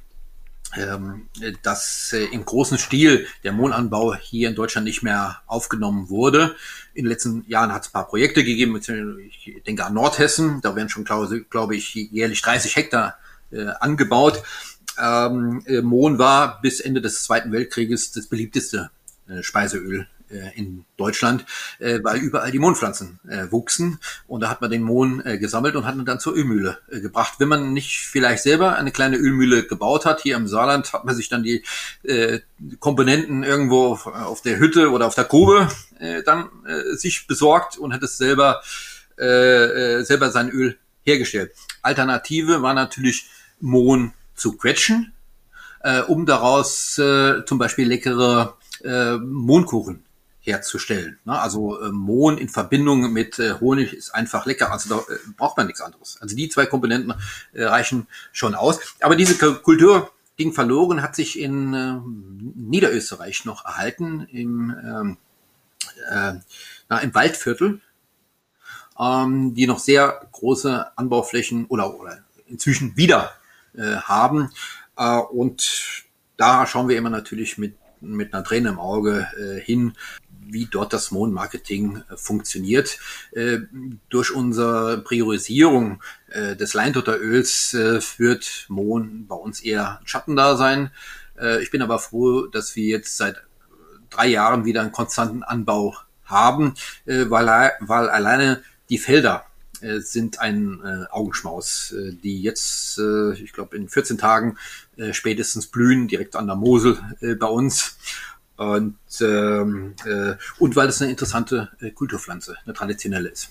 dass 1.62 2.12
äh, 2.12 2.24
im 2.24 2.44
großen 2.44 2.78
Stil 2.78 3.26
der 3.42 3.52
Mohnanbau 3.52 4.14
hier 4.14 4.48
in 4.48 4.54
Deutschland 4.54 4.86
nicht 4.86 5.02
mehr 5.02 5.42
aufgenommen 5.46 6.08
wurde. 6.08 6.54
In 6.94 7.04
den 7.04 7.10
letzten 7.10 7.44
Jahren 7.48 7.72
hat 7.72 7.82
es 7.82 7.88
ein 7.88 7.92
paar 7.92 8.08
Projekte 8.08 8.44
gegeben, 8.44 8.76
ich 8.76 9.62
denke 9.66 9.84
an 9.84 9.94
Nordhessen, 9.94 10.60
da 10.62 10.76
werden 10.76 10.88
schon, 10.88 11.04
glaube 11.04 11.44
glaub 11.50 11.72
ich, 11.72 11.94
jährlich 11.94 12.42
30 12.42 12.76
Hektar 12.76 13.18
äh, 13.50 13.66
angebaut. 13.80 14.42
Ähm, 14.98 15.62
äh, 15.66 15.80
Mohn 15.80 16.18
war 16.18 16.60
bis 16.60 16.80
Ende 16.80 17.00
des 17.00 17.24
Zweiten 17.24 17.52
Weltkrieges 17.52 18.12
das 18.12 18.26
beliebteste 18.26 18.90
äh, 19.28 19.42
Speiseöl 19.42 20.06
in 20.54 20.84
Deutschland, 20.96 21.44
äh, 21.78 22.00
weil 22.02 22.18
überall 22.18 22.50
die 22.50 22.58
Mohnpflanzen 22.58 23.18
äh, 23.28 23.50
wuchsen. 23.50 23.98
Und 24.26 24.40
da 24.40 24.48
hat 24.48 24.60
man 24.60 24.70
den 24.70 24.82
Mohn 24.82 25.20
äh, 25.24 25.38
gesammelt 25.38 25.76
und 25.76 25.86
hat 25.86 25.94
ihn 25.94 26.04
dann 26.04 26.20
zur 26.20 26.34
Ölmühle 26.34 26.78
äh, 26.90 27.00
gebracht. 27.00 27.34
Wenn 27.38 27.48
man 27.48 27.72
nicht 27.72 27.98
vielleicht 27.98 28.42
selber 28.42 28.76
eine 28.76 28.90
kleine 28.90 29.16
Ölmühle 29.16 29.66
gebaut 29.66 30.06
hat, 30.06 30.20
hier 30.20 30.36
im 30.36 30.46
Saarland 30.46 30.92
hat 30.92 31.04
man 31.04 31.14
sich 31.14 31.28
dann 31.28 31.42
die 31.42 31.64
äh, 32.02 32.40
Komponenten 32.80 33.42
irgendwo 33.42 33.94
auf, 33.94 34.42
der 34.42 34.58
Hütte 34.58 34.90
oder 34.90 35.06
auf 35.06 35.14
der 35.14 35.24
Grube 35.24 35.68
äh, 35.98 36.22
dann 36.22 36.48
äh, 36.66 36.96
sich 36.96 37.26
besorgt 37.26 37.76
und 37.76 37.92
hat 37.92 38.02
es 38.02 38.16
selber, 38.16 38.62
äh, 39.18 39.24
äh, 39.98 40.04
selber 40.04 40.30
sein 40.30 40.50
Öl 40.50 40.76
hergestellt. 41.02 41.52
Alternative 41.82 42.62
war 42.62 42.74
natürlich 42.74 43.28
Mohn 43.60 44.12
zu 44.34 44.56
quetschen, 44.56 45.12
äh, 45.80 46.00
um 46.00 46.26
daraus 46.26 46.98
äh, 46.98 47.44
zum 47.44 47.58
Beispiel 47.58 47.86
leckere 47.86 48.56
äh, 48.82 49.16
Mohnkuchen 49.16 50.04
herzustellen. 50.44 51.18
Ne? 51.24 51.38
Also 51.38 51.80
äh, 51.80 51.90
Mohn 51.90 52.38
in 52.38 52.48
Verbindung 52.48 53.12
mit 53.12 53.38
äh, 53.38 53.54
Honig 53.60 53.94
ist 53.94 54.14
einfach 54.14 54.46
lecker. 54.46 54.70
Also 54.70 54.90
da 54.90 55.00
äh, 55.12 55.18
braucht 55.36 55.56
man 55.56 55.66
nichts 55.66 55.80
anderes. 55.80 56.18
Also 56.20 56.36
die 56.36 56.48
zwei 56.48 56.66
Komponenten 56.66 57.14
äh, 57.54 57.64
reichen 57.64 58.06
schon 58.32 58.54
aus. 58.54 58.78
Aber 59.00 59.16
diese 59.16 59.36
Kultur 59.36 60.12
ging 60.36 60.52
verloren, 60.52 61.02
hat 61.02 61.16
sich 61.16 61.38
in 61.38 61.72
äh, 61.74 61.96
Niederösterreich 62.56 63.44
noch 63.46 63.64
erhalten, 63.64 64.26
im, 64.30 64.74
ähm, 64.84 65.16
äh, 66.10 66.34
na, 66.88 66.98
im 66.98 67.14
Waldviertel, 67.14 67.80
ähm, 69.00 69.54
die 69.54 69.66
noch 69.66 69.78
sehr 69.78 70.26
große 70.32 70.98
Anbauflächen 70.98 71.64
oder, 71.66 71.98
oder 71.98 72.18
inzwischen 72.46 72.96
wieder 72.98 73.32
äh, 73.74 73.96
haben. 73.96 74.50
Äh, 74.96 75.18
und 75.18 76.04
da 76.36 76.66
schauen 76.66 76.88
wir 76.88 76.98
immer 76.98 77.10
natürlich 77.10 77.56
mit 77.56 77.76
mit 78.04 78.34
einer 78.34 78.44
Träne 78.44 78.70
im 78.70 78.78
Auge 78.78 79.26
äh, 79.38 79.60
hin, 79.60 79.94
wie 80.54 80.66
dort 80.66 80.94
das 80.94 81.10
Mondmarketing 81.10 82.02
äh, 82.08 82.16
funktioniert. 82.16 82.98
Äh, 83.32 83.58
durch 84.08 84.34
unsere 84.34 84.98
Priorisierung 85.02 86.02
äh, 86.28 86.56
des 86.56 86.72
Leintotteröls 86.72 87.76
führt 88.00 88.66
Mohn 88.68 89.26
bei 89.26 89.34
uns 89.34 89.60
eher 89.60 90.00
ein 90.00 90.06
Schattendasein. 90.06 90.90
Äh, 91.38 91.62
ich 91.62 91.70
bin 91.70 91.82
aber 91.82 91.98
froh, 91.98 92.46
dass 92.46 92.74
wir 92.76 92.86
jetzt 92.86 93.18
seit 93.18 93.42
drei 94.08 94.28
Jahren 94.28 94.64
wieder 94.64 94.80
einen 94.80 94.92
konstanten 94.92 95.42
Anbau 95.42 95.96
haben, 96.24 96.74
weil, 97.04 97.72
weil 97.80 98.08
alleine 98.08 98.62
die 98.88 98.98
Felder 98.98 99.44
sind 99.80 100.40
ein 100.40 100.80
Augenschmaus, 101.10 101.92
die 102.22 102.40
jetzt, 102.40 102.98
ich 102.98 103.52
glaube, 103.52 103.76
in 103.76 103.88
14 103.88 104.16
Tagen 104.16 104.56
spätestens 105.10 105.66
blühen, 105.66 106.06
direkt 106.06 106.36
an 106.36 106.46
der 106.46 106.56
Mosel 106.56 106.96
bei 107.20 107.46
uns. 107.46 107.98
Und, 108.56 108.96
ähm, 109.20 109.94
äh, 110.04 110.34
und 110.58 110.76
weil 110.76 110.88
es 110.88 111.02
eine 111.02 111.10
interessante 111.10 111.70
äh, 111.80 111.90
Kulturpflanze, 111.90 112.56
eine 112.64 112.74
traditionelle 112.74 113.28
ist. 113.28 113.50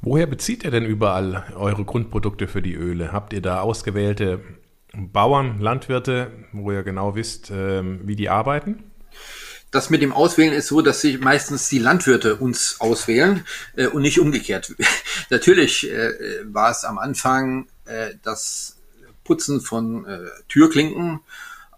Woher 0.00 0.26
bezieht 0.26 0.64
ihr 0.64 0.70
denn 0.70 0.84
überall 0.84 1.44
eure 1.54 1.84
Grundprodukte 1.84 2.48
für 2.48 2.62
die 2.62 2.74
Öle? 2.74 3.12
Habt 3.12 3.32
ihr 3.32 3.40
da 3.40 3.60
ausgewählte 3.60 4.40
Bauern, 4.92 5.60
Landwirte, 5.60 6.30
wo 6.52 6.72
ihr 6.72 6.82
genau 6.82 7.14
wisst, 7.14 7.50
ähm, 7.50 8.00
wie 8.04 8.16
die 8.16 8.28
arbeiten? 8.28 8.84
Das 9.70 9.90
mit 9.90 10.02
dem 10.02 10.12
Auswählen 10.12 10.52
ist 10.52 10.68
so, 10.68 10.82
dass 10.82 11.00
sich 11.00 11.20
meistens 11.20 11.68
die 11.68 11.80
Landwirte 11.80 12.36
uns 12.36 12.76
auswählen 12.80 13.44
äh, 13.76 13.86
und 13.86 14.02
nicht 14.02 14.20
umgekehrt. 14.20 14.74
Natürlich 15.30 15.90
äh, 15.90 16.12
war 16.44 16.70
es 16.70 16.84
am 16.84 16.98
Anfang 16.98 17.66
äh, 17.86 18.10
das 18.22 18.76
Putzen 19.24 19.60
von 19.60 20.06
äh, 20.06 20.18
Türklinken. 20.48 21.20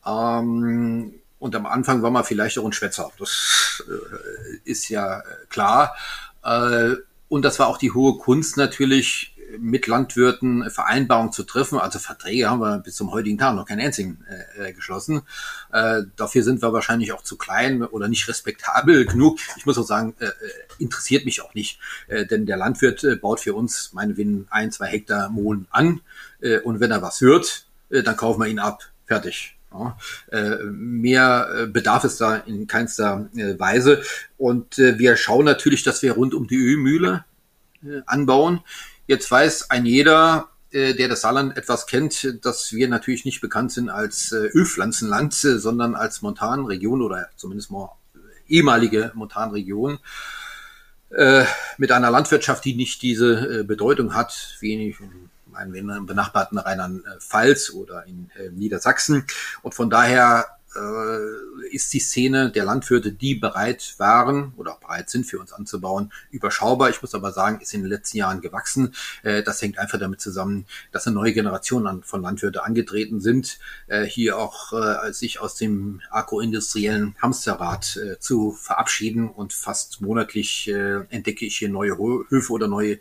Ähm, 0.04 1.14
und 1.38 1.54
am 1.54 1.66
Anfang 1.66 2.02
war 2.02 2.10
man 2.10 2.24
vielleicht 2.24 2.58
auch 2.58 2.64
ein 2.64 2.72
Schwätzer. 2.72 3.10
Das 3.18 3.82
äh, 3.88 4.70
ist 4.70 4.88
ja 4.88 5.20
äh, 5.20 5.22
klar. 5.48 5.94
Äh, 6.42 6.94
und 7.28 7.44
das 7.44 7.58
war 7.58 7.66
auch 7.66 7.78
die 7.78 7.92
hohe 7.92 8.18
Kunst 8.18 8.56
natürlich, 8.56 9.36
mit 9.58 9.86
Landwirten 9.86 10.70
Vereinbarungen 10.70 11.32
zu 11.32 11.44
treffen. 11.44 11.78
Also 11.78 11.98
Verträge 11.98 12.50
haben 12.50 12.60
wir 12.60 12.78
bis 12.78 12.96
zum 12.96 13.12
heutigen 13.12 13.38
Tag 13.38 13.54
noch 13.54 13.66
keinen 13.66 13.80
einzigen 13.80 14.24
äh, 14.28 14.68
äh, 14.68 14.72
geschlossen. 14.72 15.22
Äh, 15.72 16.02
dafür 16.16 16.42
sind 16.42 16.62
wir 16.62 16.72
wahrscheinlich 16.72 17.12
auch 17.12 17.22
zu 17.22 17.36
klein 17.36 17.82
oder 17.82 18.08
nicht 18.08 18.28
respektabel 18.28 19.06
genug. 19.06 19.38
Ich 19.56 19.66
muss 19.66 19.78
auch 19.78 19.86
sagen, 19.86 20.14
äh, 20.20 20.26
äh 20.26 20.32
interessiert 20.78 21.24
mich 21.24 21.40
auch 21.40 21.54
nicht. 21.54 21.78
Denn 22.06 22.44
der 22.44 22.58
Landwirt 22.58 23.06
baut 23.22 23.40
für 23.40 23.54
uns 23.54 23.94
meinetwegen 23.94 24.46
ein, 24.50 24.70
zwei 24.72 24.88
Hektar 24.88 25.30
Mohn 25.30 25.66
an. 25.70 26.02
Und 26.64 26.80
wenn 26.80 26.90
er 26.90 27.00
was 27.00 27.22
hört, 27.22 27.66
dann 27.88 28.14
kaufen 28.14 28.42
wir 28.42 28.46
ihn 28.46 28.58
ab. 28.58 28.82
Fertig. 29.06 29.55
Äh, 30.30 30.56
mehr 30.70 31.48
äh, 31.54 31.66
bedarf 31.66 32.04
es 32.04 32.16
da 32.16 32.36
in 32.36 32.66
keinster 32.66 33.28
äh, 33.36 33.58
Weise. 33.58 34.02
Und 34.38 34.78
wir 34.78 35.16
schauen 35.16 35.44
natürlich, 35.44 35.82
dass 35.82 36.02
wir 36.02 36.12
rund 36.12 36.34
um 36.34 36.46
die 36.46 36.56
Ölmühle 36.56 37.24
anbauen. 38.04 38.60
Jetzt 39.06 39.30
weiß 39.30 39.70
ein 39.70 39.86
jeder, 39.86 40.48
der 40.72 41.08
das 41.08 41.22
Saarland 41.22 41.56
etwas 41.56 41.86
kennt, 41.86 42.44
dass 42.44 42.72
wir 42.72 42.88
natürlich 42.88 43.24
nicht 43.24 43.40
bekannt 43.40 43.72
sind 43.72 43.88
als 43.88 44.32
Ölpflanzenland, 44.32 45.32
sondern 45.32 45.94
als 45.94 46.20
Montanregion 46.20 47.00
oder 47.00 47.30
zumindest 47.36 47.70
mal 47.70 47.92
ehemalige 48.46 49.12
Montanregion 49.14 49.98
mit 51.78 51.92
einer 51.92 52.10
Landwirtschaft, 52.10 52.64
die 52.64 52.74
nicht 52.74 53.00
diese 53.00 53.64
Bedeutung 53.64 54.14
hat, 54.14 54.56
wie 54.60 54.94
in 55.56 56.06
benachbarten 56.06 56.58
Rheinland-Pfalz 56.58 57.70
oder 57.70 58.04
in 58.06 58.30
Niedersachsen. 58.52 59.26
Und 59.62 59.74
von 59.74 59.90
daher 59.90 60.46
äh, 60.76 61.74
ist 61.74 61.92
die 61.92 62.00
Szene 62.00 62.50
der 62.50 62.64
Landwirte, 62.64 63.12
die 63.12 63.34
bereit 63.34 63.94
waren 63.98 64.52
oder 64.56 64.72
auch 64.72 64.80
bereit 64.80 65.10
sind 65.10 65.26
für 65.26 65.38
uns 65.38 65.52
anzubauen, 65.52 66.12
überschaubar. 66.30 66.90
Ich 66.90 67.02
muss 67.02 67.14
aber 67.14 67.32
sagen, 67.32 67.60
ist 67.60 67.74
in 67.74 67.82
den 67.82 67.90
letzten 67.90 68.18
Jahren 68.18 68.40
gewachsen. 68.40 68.94
Äh, 69.22 69.42
das 69.42 69.62
hängt 69.62 69.78
einfach 69.78 69.98
damit 69.98 70.20
zusammen, 70.20 70.66
dass 70.92 71.06
eine 71.06 71.16
neue 71.16 71.32
Generation 71.32 72.02
von 72.02 72.22
Landwirte 72.22 72.64
angetreten 72.64 73.20
sind, 73.20 73.58
äh, 73.86 74.04
hier 74.04 74.38
auch 74.38 74.72
äh, 74.72 75.12
sich 75.12 75.40
aus 75.40 75.54
dem 75.54 76.00
agroindustriellen 76.10 77.16
Hamsterrad 77.20 77.96
äh, 77.96 78.18
zu 78.18 78.52
verabschieden 78.52 79.28
und 79.28 79.52
fast 79.52 80.00
monatlich 80.00 80.68
äh, 80.68 81.04
entdecke 81.10 81.46
ich 81.46 81.56
hier 81.56 81.68
neue 81.68 81.96
Höfe 81.96 82.52
oder 82.52 82.68
neue, 82.68 82.98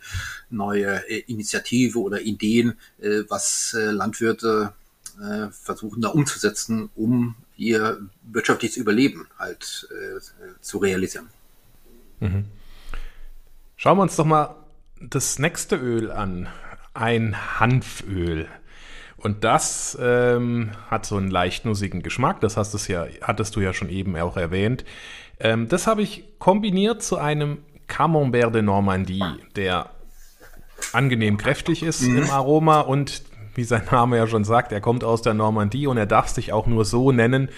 neue 0.50 1.10
äh, 1.10 1.20
Initiative 1.27 2.00
oder 2.00 2.22
Ideen, 2.22 2.77
äh, 3.00 3.24
was 3.27 3.75
äh, 3.77 3.91
Landwirte 3.91 4.74
äh, 5.22 5.48
versuchen 5.51 6.01
da 6.01 6.10
umzusetzen, 6.10 6.89
um 6.96 7.36
ihr 7.58 8.00
wirtschaftliches 8.24 8.78
Überleben 8.78 9.28
halt 9.38 9.88
äh, 9.92 10.20
zu 10.62 10.78
realisieren. 10.78 11.30
Mhm. 12.20 12.46
Schauen 13.76 13.98
wir 13.98 14.04
uns 14.04 14.16
doch 14.16 14.26
mal 14.26 14.56
das 15.02 15.40
nächste 15.40 15.76
Öl 15.76 16.12
an. 16.12 16.48
Ein 16.94 17.60
Hanföl. 17.60 18.48
Und 19.18 19.44
das 19.44 19.98
ähm, 20.00 20.72
hat 20.90 21.06
so 21.06 21.18
einen 21.18 21.30
leicht 21.30 21.66
nussigen 21.66 22.02
Geschmack. 22.02 22.42
Das 22.42 22.58
hast 22.58 22.74
es 22.74 22.88
ja, 22.88 23.08
hattest 23.22 23.56
du 23.56 23.60
ja 23.60 23.74
schon 23.74 23.90
eben 23.90 24.16
auch 24.16 24.38
erwähnt. 24.38 24.86
Ähm, 25.40 25.68
das 25.68 25.88
habe 25.88 26.02
ich 26.02 26.26
kombiniert 26.40 27.04
zu 27.04 27.18
einem 27.18 27.60
Camembert 27.88 28.56
de 28.56 28.62
Normandie, 28.62 29.24
der 29.56 29.90
angenehm 30.94 31.38
kräftig 31.38 31.84
ist 31.84 32.02
mhm. 32.02 32.18
im 32.20 32.30
Aroma 32.30 32.82
und 32.82 33.24
wie 33.56 33.64
sein 33.64 33.84
Name 33.92 34.18
ja 34.18 34.28
schon 34.28 34.44
sagt, 34.44 34.72
er 34.72 34.82
kommt 34.82 35.04
aus 35.04 35.22
der 35.22 35.34
Normandie 35.34 35.88
und 35.88 35.98
er 35.98 36.06
darf 36.06 36.28
sich 36.28 36.54
auch 36.54 36.68
nur 36.68 36.86
so 36.86 37.12
nennen, 37.12 37.50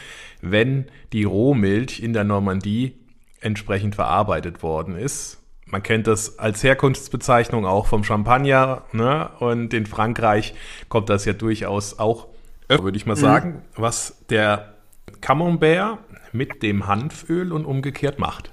wenn 0.41 0.85
die 1.13 1.23
Rohmilch 1.23 2.01
in 2.01 2.13
der 2.13 2.23
Normandie 2.23 2.95
entsprechend 3.41 3.95
verarbeitet 3.95 4.63
worden 4.63 4.95
ist. 4.95 5.39
Man 5.65 5.83
kennt 5.83 6.07
das 6.07 6.39
als 6.39 6.63
Herkunftsbezeichnung 6.63 7.65
auch 7.65 7.87
vom 7.87 8.03
Champagner. 8.03 8.83
Ne? 8.93 9.29
Und 9.39 9.73
in 9.73 9.85
Frankreich 9.85 10.53
kommt 10.87 11.09
das 11.09 11.25
ja 11.25 11.33
durchaus 11.33 11.99
auch, 11.99 12.27
würde 12.69 12.97
ich 12.97 13.05
mal 13.05 13.15
mhm. 13.15 13.19
sagen, 13.19 13.49
mhm. 13.49 13.61
was 13.75 14.17
der 14.29 14.73
Camembert 15.19 15.99
mit 16.31 16.63
dem 16.63 16.87
Hanföl 16.87 17.51
und 17.51 17.65
umgekehrt 17.65 18.19
macht. 18.19 18.51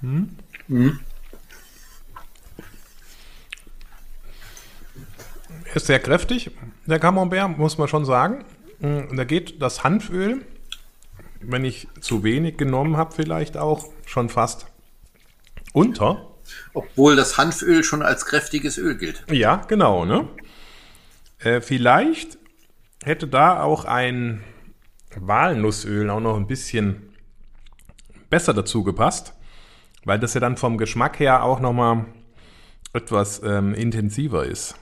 Hm? 0.00 0.30
Mhm. 0.68 0.98
Ist 5.74 5.86
sehr 5.86 6.00
kräftig, 6.00 6.50
der 6.86 6.98
Camembert, 6.98 7.56
muss 7.56 7.78
man 7.78 7.88
schon 7.88 8.04
sagen. 8.04 8.44
Und 8.80 9.16
da 9.16 9.24
geht 9.24 9.62
das 9.62 9.84
Hanföl, 9.84 10.44
wenn 11.40 11.64
ich 11.64 11.86
zu 12.00 12.24
wenig 12.24 12.56
genommen 12.56 12.96
habe, 12.96 13.14
vielleicht 13.14 13.56
auch 13.56 13.86
schon 14.06 14.28
fast 14.28 14.66
unter. 15.72 16.26
Obwohl 16.72 17.14
das 17.14 17.38
Hanföl 17.38 17.84
schon 17.84 18.02
als 18.02 18.26
kräftiges 18.26 18.78
Öl 18.78 18.96
gilt. 18.96 19.24
Ja, 19.30 19.56
genau. 19.68 20.04
Ne? 20.04 20.28
Äh, 21.38 21.60
vielleicht 21.60 22.38
hätte 23.04 23.28
da 23.28 23.62
auch 23.62 23.84
ein 23.84 24.42
Walnussöl 25.16 26.10
auch 26.10 26.20
noch 26.20 26.36
ein 26.36 26.46
bisschen 26.46 27.14
besser 28.28 28.54
dazu 28.54 28.82
gepasst, 28.84 29.34
weil 30.04 30.18
das 30.18 30.34
ja 30.34 30.40
dann 30.40 30.56
vom 30.56 30.78
Geschmack 30.78 31.18
her 31.18 31.44
auch 31.44 31.60
nochmal 31.60 32.06
etwas 32.92 33.42
ähm, 33.44 33.74
intensiver 33.74 34.44
ist. 34.44 34.74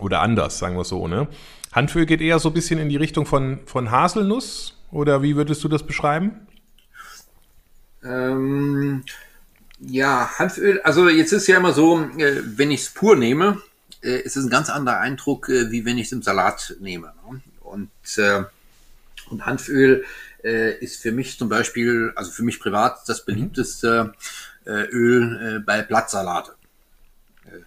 Oder 0.00 0.20
anders, 0.20 0.58
sagen 0.58 0.76
wir 0.76 0.84
so. 0.84 1.06
Ne? 1.06 1.28
Hanföl 1.72 2.06
geht 2.06 2.20
eher 2.20 2.38
so 2.38 2.48
ein 2.50 2.54
bisschen 2.54 2.78
in 2.78 2.88
die 2.88 2.96
Richtung 2.96 3.26
von, 3.26 3.60
von 3.66 3.90
Haselnuss. 3.90 4.76
Oder 4.90 5.22
wie 5.22 5.36
würdest 5.36 5.62
du 5.62 5.68
das 5.68 5.86
beschreiben? 5.86 6.46
Ähm, 8.02 9.04
ja, 9.78 10.30
Hanföl, 10.38 10.80
also 10.82 11.08
jetzt 11.08 11.32
ist 11.32 11.46
ja 11.46 11.58
immer 11.58 11.72
so, 11.72 12.00
äh, 12.18 12.42
wenn 12.44 12.70
ich 12.70 12.82
es 12.82 12.90
pur 12.90 13.16
nehme, 13.16 13.62
äh, 14.02 14.20
ist 14.20 14.36
es 14.36 14.44
ein 14.44 14.50
ganz 14.50 14.68
anderer 14.68 14.98
Eindruck, 14.98 15.48
äh, 15.48 15.70
wie 15.70 15.84
wenn 15.84 15.98
ich 15.98 16.06
es 16.06 16.12
im 16.12 16.22
Salat 16.22 16.76
nehme. 16.80 17.12
Ne? 17.30 17.40
Und, 17.60 17.90
und 19.30 19.46
Hanföl 19.46 20.04
ist 20.42 21.02
für 21.02 21.12
mich 21.12 21.38
zum 21.38 21.50
Beispiel, 21.50 22.12
also 22.16 22.32
für 22.32 22.42
mich 22.42 22.58
privat, 22.58 23.06
das 23.06 23.26
beliebteste 23.26 24.14
äh, 24.64 24.86
Öl 24.86 25.62
bei 25.64 25.82
Blattsalate. 25.82 26.54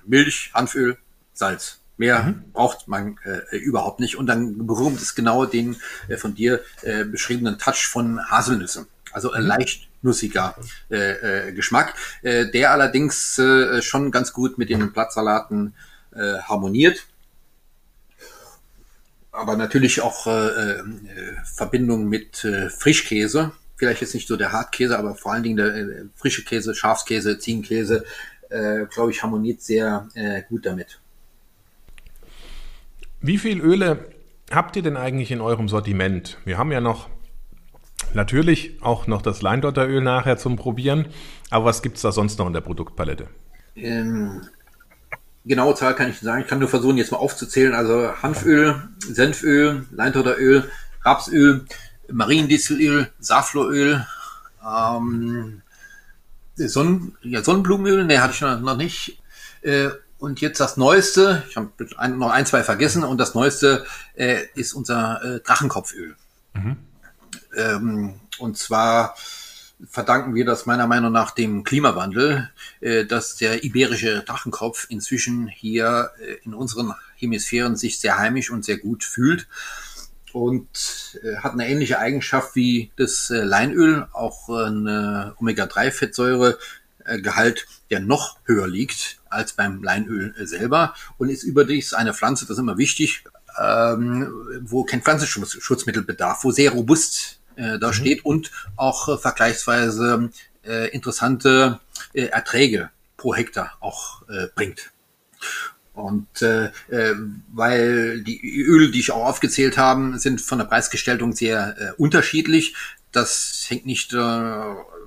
Milch, 0.06 0.52
Hanföl, 0.54 0.98
Salz. 1.34 1.83
Mehr 1.98 2.24
mhm. 2.24 2.52
braucht 2.54 2.88
man 2.88 3.18
äh, 3.24 3.56
überhaupt 3.58 4.00
nicht. 4.00 4.18
Und 4.18 4.28
dann 4.28 4.66
berühmt 4.66 5.02
es 5.02 5.16
genau 5.16 5.46
den 5.46 5.76
äh, 6.08 6.18
von 6.18 6.34
dir 6.34 6.62
äh, 6.82 7.04
beschriebenen 7.06 7.60
Touch 7.60 7.88
von 7.88 8.20
Haselnüsse. 8.30 8.88
Also 9.12 9.32
ein 9.32 9.44
mhm. 9.44 9.48
leicht 9.50 9.90
nussiger 10.02 10.56
äh, 10.90 11.48
äh, 11.48 11.52
Geschmack, 11.54 11.96
äh, 12.24 12.50
der 12.50 12.72
allerdings 12.72 13.38
äh, 13.40 13.82
schon 13.82 14.12
ganz 14.12 14.34
gut 14.34 14.58
mit 14.58 14.70
den 14.70 14.92
Blattsalaten 14.92 15.74
äh, 16.16 16.40
harmoniert. 16.40 17.06
Aber 19.32 19.56
natürlich 19.56 20.02
auch 20.02 20.28
äh, 20.28 20.48
äh, 20.50 20.84
Verbindung 21.44 22.08
mit 22.08 22.44
äh, 22.44 22.70
Frischkäse. 22.70 23.52
Vielleicht 23.78 24.02
jetzt 24.02 24.14
nicht 24.14 24.28
so 24.28 24.36
der 24.36 24.52
Hartkäse, 24.52 24.98
aber 24.98 25.16
vor 25.16 25.34
allen 25.34 25.44
Dingen 25.44 25.58
der 25.58 25.76
äh, 25.76 26.06
frische 26.16 26.44
Käse, 26.44 26.76
Schafskäse, 26.76 27.40
Ziegenkäse, 27.40 28.04
äh, 28.50 28.86
glaube 28.86 29.12
ich, 29.12 29.24
harmoniert 29.24 29.62
sehr 29.62 30.08
äh, 30.14 30.44
gut 30.48 30.66
damit. 30.66 31.00
Wie 33.26 33.38
viel 33.38 33.62
Öle 33.62 34.10
habt 34.52 34.76
ihr 34.76 34.84
denn 34.84 34.98
eigentlich 34.98 35.32
in 35.32 35.40
eurem 35.40 35.70
Sortiment? 35.70 36.38
Wir 36.44 36.58
haben 36.58 36.74
ja 36.74 36.82
noch 36.82 37.08
natürlich 38.14 38.84
auch 38.84 39.08
noch 39.08 39.22
das 39.22 39.42
Leindotteröl 39.42 40.02
nachher 40.02 40.38
zum 40.38 40.58
Probieren. 40.58 41.08
Aber 41.50 41.64
was 41.64 41.82
gibt 41.82 41.96
es 41.96 42.02
da 42.02 42.12
sonst 42.12 42.38
noch 42.38 42.48
in 42.48 42.54
der 42.54 42.60
Produktpalette? 42.60 43.30
Ähm, 43.78 44.42
genaue 45.46 45.74
Zahl 45.74 45.96
kann 45.96 46.08
ich 46.08 46.16
nicht 46.16 46.24
sagen. 46.24 46.42
Ich 46.42 46.50
kann 46.50 46.60
nur 46.60 46.68
versuchen, 46.68 46.98
jetzt 46.98 47.14
mal 47.14 47.18
aufzuzählen. 47.18 47.74
Also 47.74 48.12
Hanföl, 48.22 48.90
Senföl, 49.00 49.86
Leindotteröl, 49.92 50.70
Rapsöl, 51.06 51.66
Mariendistelöl, 52.12 53.10
Saffloröl, 53.20 54.06
ähm, 54.70 55.62
Sonnen, 56.56 57.16
ja, 57.22 57.42
Sonnenblumenöl, 57.42 58.04
ne, 58.04 58.22
hatte 58.22 58.34
ich 58.34 58.42
noch 58.42 58.76
nicht. 58.76 59.18
Äh, 59.62 59.92
und 60.24 60.40
jetzt 60.40 60.62
das 60.62 60.78
Neueste, 60.78 61.44
ich 61.50 61.58
habe 61.58 61.70
noch 62.16 62.32
ein, 62.32 62.46
zwei 62.46 62.64
vergessen, 62.64 63.04
und 63.04 63.18
das 63.18 63.36
Neueste 63.36 63.86
äh, 64.16 64.38
ist 64.56 64.72
unser 64.72 65.22
äh, 65.22 65.40
Drachenkopföl. 65.42 66.16
Mhm. 66.54 66.78
Ähm, 67.58 68.14
und 68.40 68.58
zwar 68.58 69.18
verdanken 69.86 70.34
wir 70.34 70.46
das 70.46 70.66
meiner 70.66 70.88
Meinung 70.88 71.12
nach 71.12 71.32
dem 71.32 71.66
Klimawandel, 71.66 72.50
äh, 72.80 73.04
dass 73.04 73.36
der 73.36 73.66
iberische 73.66 74.24
Drachenkopf 74.24 74.86
inzwischen 74.88 75.50
hier 75.50 76.12
äh, 76.22 76.36
in 76.46 76.54
unseren 76.54 76.94
Hemisphären 77.18 77.76
sich 77.76 78.00
sehr 78.00 78.18
heimisch 78.18 78.50
und 78.50 78.64
sehr 78.64 78.78
gut 78.78 79.04
fühlt 79.04 79.50
und 80.32 81.20
äh, 81.22 81.36
hat 81.40 81.52
eine 81.52 81.68
ähnliche 81.68 82.00
Eigenschaft 82.00 82.56
wie 82.56 82.94
das 82.96 83.30
äh, 83.30 83.44
Leinöl, 83.44 84.08
auch 84.14 84.48
eine 84.48 85.36
Omega-3-Fettsäure, 85.38 86.52
äh, 86.52 86.83
Gehalt, 87.22 87.68
der 87.90 88.00
noch 88.00 88.38
höher 88.46 88.68
liegt 88.68 89.20
als 89.30 89.54
beim 89.54 89.84
Leinöl 89.84 90.34
äh, 90.38 90.46
selber 90.46 90.96
und 91.18 91.30
ist 91.30 91.44
überdies 91.44 91.94
eine 91.94 92.14
Pflanze, 92.14 92.46
das 92.46 92.58
ist 92.58 92.62
immer 92.62 92.78
wichtig, 92.78 93.24
ähm, 93.60 94.32
wo 94.62 94.84
kein 94.84 95.02
Pflanzenschutzmittel 95.02 96.04
bedarf, 96.04 96.44
wo 96.44 96.52
sehr 96.52 96.72
robust 96.72 97.40
äh, 97.56 97.78
da 97.80 97.90
mhm. 97.90 97.94
steht 97.94 98.26
und 98.26 98.52
auch 98.76 99.10
äh, 99.10 99.18
vergleichsweise 99.18 100.32
äh, 100.66 100.90
interessante 100.90 101.80
äh, 102.14 102.26
Erträge 102.26 102.90
pro 103.18 103.36
Hektar 103.36 103.78
auch 103.80 104.28
äh, 104.30 104.48
bringt. 104.54 104.92
Und 105.94 106.42
äh, 106.42 106.72
äh, 106.90 107.16
weil 107.54 108.22
die 108.24 108.64
Öle, 108.64 108.90
die 108.90 109.00
ich 109.00 109.12
auch 109.12 109.26
aufgezählt 109.26 109.78
habe, 109.78 110.18
sind 110.18 110.42
von 110.42 110.58
der 110.58 110.66
Preisgestaltung 110.66 111.34
sehr 111.34 111.76
äh, 111.78 111.92
unterschiedlich. 112.02 112.76
Das 113.12 113.66
hängt 113.70 113.86
nicht 113.86 114.12
äh, 114.14 114.18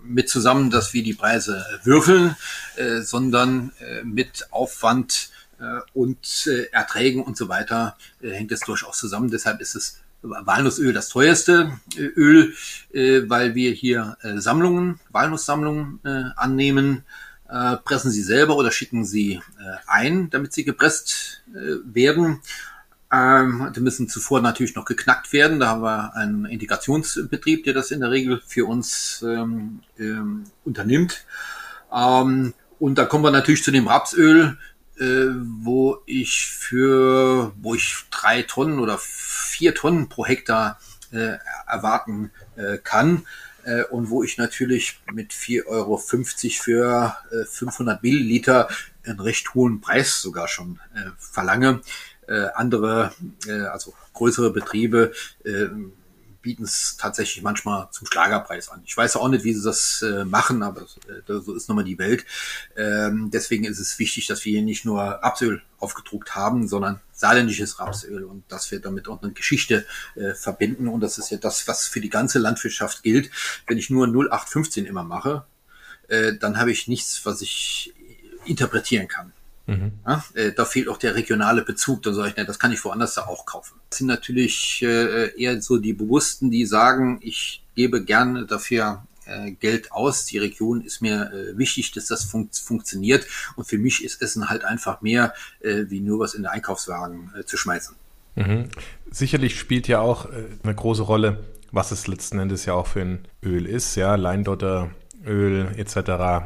mit 0.08 0.28
zusammen, 0.28 0.70
dass 0.70 0.94
wir 0.94 1.02
die 1.02 1.14
Preise 1.14 1.64
würfeln, 1.84 2.36
äh, 2.76 3.00
sondern 3.00 3.72
äh, 3.80 4.02
mit 4.04 4.48
Aufwand 4.50 5.30
äh, 5.58 5.80
und 5.94 6.46
äh, 6.46 6.64
Erträgen 6.72 7.22
und 7.22 7.36
so 7.36 7.48
weiter 7.48 7.96
äh, 8.20 8.30
hängt 8.30 8.52
es 8.52 8.60
durchaus 8.60 8.98
zusammen. 8.98 9.30
Deshalb 9.30 9.60
ist 9.60 9.74
es 9.74 10.00
Walnussöl 10.22 10.92
das 10.92 11.08
teuerste 11.08 11.78
äh, 11.96 12.02
Öl, 12.02 12.54
äh, 12.92 13.22
weil 13.26 13.54
wir 13.54 13.72
hier 13.72 14.16
äh, 14.22 14.38
Sammlungen, 14.38 15.00
Walnusssammlungen 15.10 16.00
äh, 16.04 16.24
annehmen. 16.36 17.04
Äh, 17.48 17.76
pressen 17.76 18.10
sie 18.10 18.22
selber 18.22 18.56
oder 18.56 18.72
schicken 18.72 19.04
sie 19.04 19.34
äh, 19.34 19.76
ein, 19.86 20.30
damit 20.30 20.52
sie 20.52 20.64
gepresst 20.64 21.42
äh, 21.54 21.76
werden. 21.84 22.40
Ähm, 23.12 23.72
die 23.74 23.80
müssen 23.80 24.08
zuvor 24.08 24.40
natürlich 24.40 24.74
noch 24.74 24.84
geknackt 24.84 25.32
werden. 25.32 25.60
Da 25.60 25.68
haben 25.68 25.82
wir 25.82 26.14
einen 26.16 26.44
Integrationsbetrieb, 26.44 27.64
der 27.64 27.74
das 27.74 27.90
in 27.90 28.00
der 28.00 28.10
Regel 28.10 28.40
für 28.44 28.66
uns 28.66 29.24
ähm, 29.26 29.80
ähm, 29.98 30.44
unternimmt. 30.64 31.24
Ähm, 31.92 32.54
und 32.78 32.98
da 32.98 33.04
kommen 33.04 33.24
wir 33.24 33.30
natürlich 33.30 33.62
zu 33.62 33.70
dem 33.70 33.86
Rapsöl, 33.86 34.58
äh, 34.98 35.26
wo 35.40 35.98
ich 36.06 36.46
für, 36.46 37.52
wo 37.60 37.74
ich 37.74 37.96
drei 38.10 38.42
Tonnen 38.42 38.80
oder 38.80 38.98
vier 38.98 39.74
Tonnen 39.74 40.08
pro 40.08 40.26
Hektar 40.26 40.80
äh, 41.12 41.38
erwarten 41.66 42.30
äh, 42.56 42.78
kann 42.78 43.26
äh, 43.64 43.84
und 43.84 44.10
wo 44.10 44.22
ich 44.22 44.38
natürlich 44.38 45.00
mit 45.12 45.32
4,50 45.32 45.66
Euro 45.66 45.98
für 45.98 47.16
äh, 47.30 47.44
500 47.44 48.02
Milliliter 48.02 48.68
einen 49.04 49.20
recht 49.20 49.54
hohen 49.54 49.80
Preis 49.80 50.20
sogar 50.20 50.48
schon 50.48 50.80
äh, 50.94 51.10
verlange 51.18 51.80
äh, 52.28 52.48
andere, 52.54 53.12
äh, 53.46 53.52
also 53.66 53.94
größere 54.12 54.50
Betriebe 54.50 55.12
äh, 55.44 55.66
bieten 56.46 56.62
es 56.62 56.96
tatsächlich 56.96 57.42
manchmal 57.42 57.88
zum 57.90 58.06
Schlagerpreis 58.06 58.68
an. 58.68 58.80
Ich 58.84 58.96
weiß 58.96 59.16
auch 59.16 59.28
nicht, 59.28 59.42
wie 59.42 59.52
sie 59.52 59.64
das 59.64 60.00
äh, 60.02 60.24
machen, 60.24 60.62
aber 60.62 60.82
äh, 60.82 61.40
so 61.40 61.54
ist 61.54 61.68
nochmal 61.68 61.84
die 61.84 61.98
Welt. 61.98 62.24
Ähm, 62.76 63.32
deswegen 63.32 63.64
ist 63.64 63.80
es 63.80 63.98
wichtig, 63.98 64.28
dass 64.28 64.44
wir 64.44 64.52
hier 64.52 64.62
nicht 64.62 64.84
nur 64.84 65.02
Rapsöl 65.02 65.60
aufgedruckt 65.78 66.36
haben, 66.36 66.68
sondern 66.68 67.00
saarländisches 67.10 67.80
Rapsöl 67.80 68.22
und 68.22 68.44
dass 68.46 68.70
wir 68.70 68.78
damit 68.78 69.08
auch 69.08 69.20
eine 69.22 69.32
Geschichte 69.32 69.86
äh, 70.14 70.34
verbinden. 70.34 70.86
Und 70.86 71.00
das 71.00 71.18
ist 71.18 71.30
ja 71.30 71.38
das, 71.38 71.66
was 71.66 71.88
für 71.88 72.00
die 72.00 72.10
ganze 72.10 72.38
Landwirtschaft 72.38 73.02
gilt. 73.02 73.28
Wenn 73.66 73.76
ich 73.76 73.90
nur 73.90 74.06
0815 74.06 74.86
immer 74.86 75.02
mache, 75.02 75.46
äh, 76.06 76.34
dann 76.34 76.58
habe 76.58 76.70
ich 76.70 76.86
nichts, 76.86 77.26
was 77.26 77.42
ich 77.42 77.92
interpretieren 78.44 79.08
kann. 79.08 79.32
Mhm. 79.66 79.92
Ja, 80.06 80.24
äh, 80.34 80.52
da 80.52 80.64
fehlt 80.64 80.88
auch 80.88 80.98
der 80.98 81.14
regionale 81.14 81.62
Bezug. 81.62 82.02
Da 82.02 82.12
sage 82.12 82.30
ich, 82.30 82.36
ne, 82.36 82.44
das 82.44 82.58
kann 82.58 82.72
ich 82.72 82.84
woanders 82.84 83.14
da 83.14 83.26
auch 83.26 83.46
kaufen. 83.46 83.80
Das 83.90 83.98
sind 83.98 84.06
natürlich 84.06 84.82
äh, 84.82 85.40
eher 85.40 85.60
so 85.60 85.78
die 85.78 85.92
Bewussten, 85.92 86.50
die 86.50 86.66
sagen, 86.66 87.18
ich 87.20 87.64
gebe 87.74 88.04
gerne 88.04 88.46
dafür 88.46 89.04
äh, 89.26 89.52
Geld 89.52 89.92
aus. 89.92 90.24
Die 90.26 90.38
Region 90.38 90.82
ist 90.82 91.02
mir 91.02 91.32
äh, 91.32 91.58
wichtig, 91.58 91.90
dass 91.92 92.06
das 92.06 92.24
fun 92.24 92.48
funktioniert. 92.52 93.26
Und 93.56 93.66
für 93.66 93.78
mich 93.78 94.04
ist 94.04 94.22
Essen 94.22 94.48
halt 94.48 94.64
einfach 94.64 95.02
mehr, 95.02 95.34
äh, 95.60 95.84
wie 95.88 96.00
nur 96.00 96.20
was 96.20 96.34
in 96.34 96.42
den 96.42 96.50
Einkaufswagen 96.50 97.32
äh, 97.38 97.44
zu 97.44 97.56
schmeißen. 97.56 97.96
Mhm. 98.36 98.68
Sicherlich 99.10 99.58
spielt 99.58 99.88
ja 99.88 100.00
auch 100.00 100.26
äh, 100.26 100.44
eine 100.62 100.74
große 100.74 101.02
Rolle, 101.02 101.44
was 101.72 101.90
es 101.90 102.06
letzten 102.06 102.38
Endes 102.38 102.66
ja 102.66 102.74
auch 102.74 102.86
für 102.86 103.00
ein 103.00 103.28
Öl 103.42 103.66
ist, 103.66 103.96
ja, 103.96 104.14
Leindotter, 104.14 104.90
Öl 105.24 105.72
etc., 105.76 105.96
äh, 105.96 106.40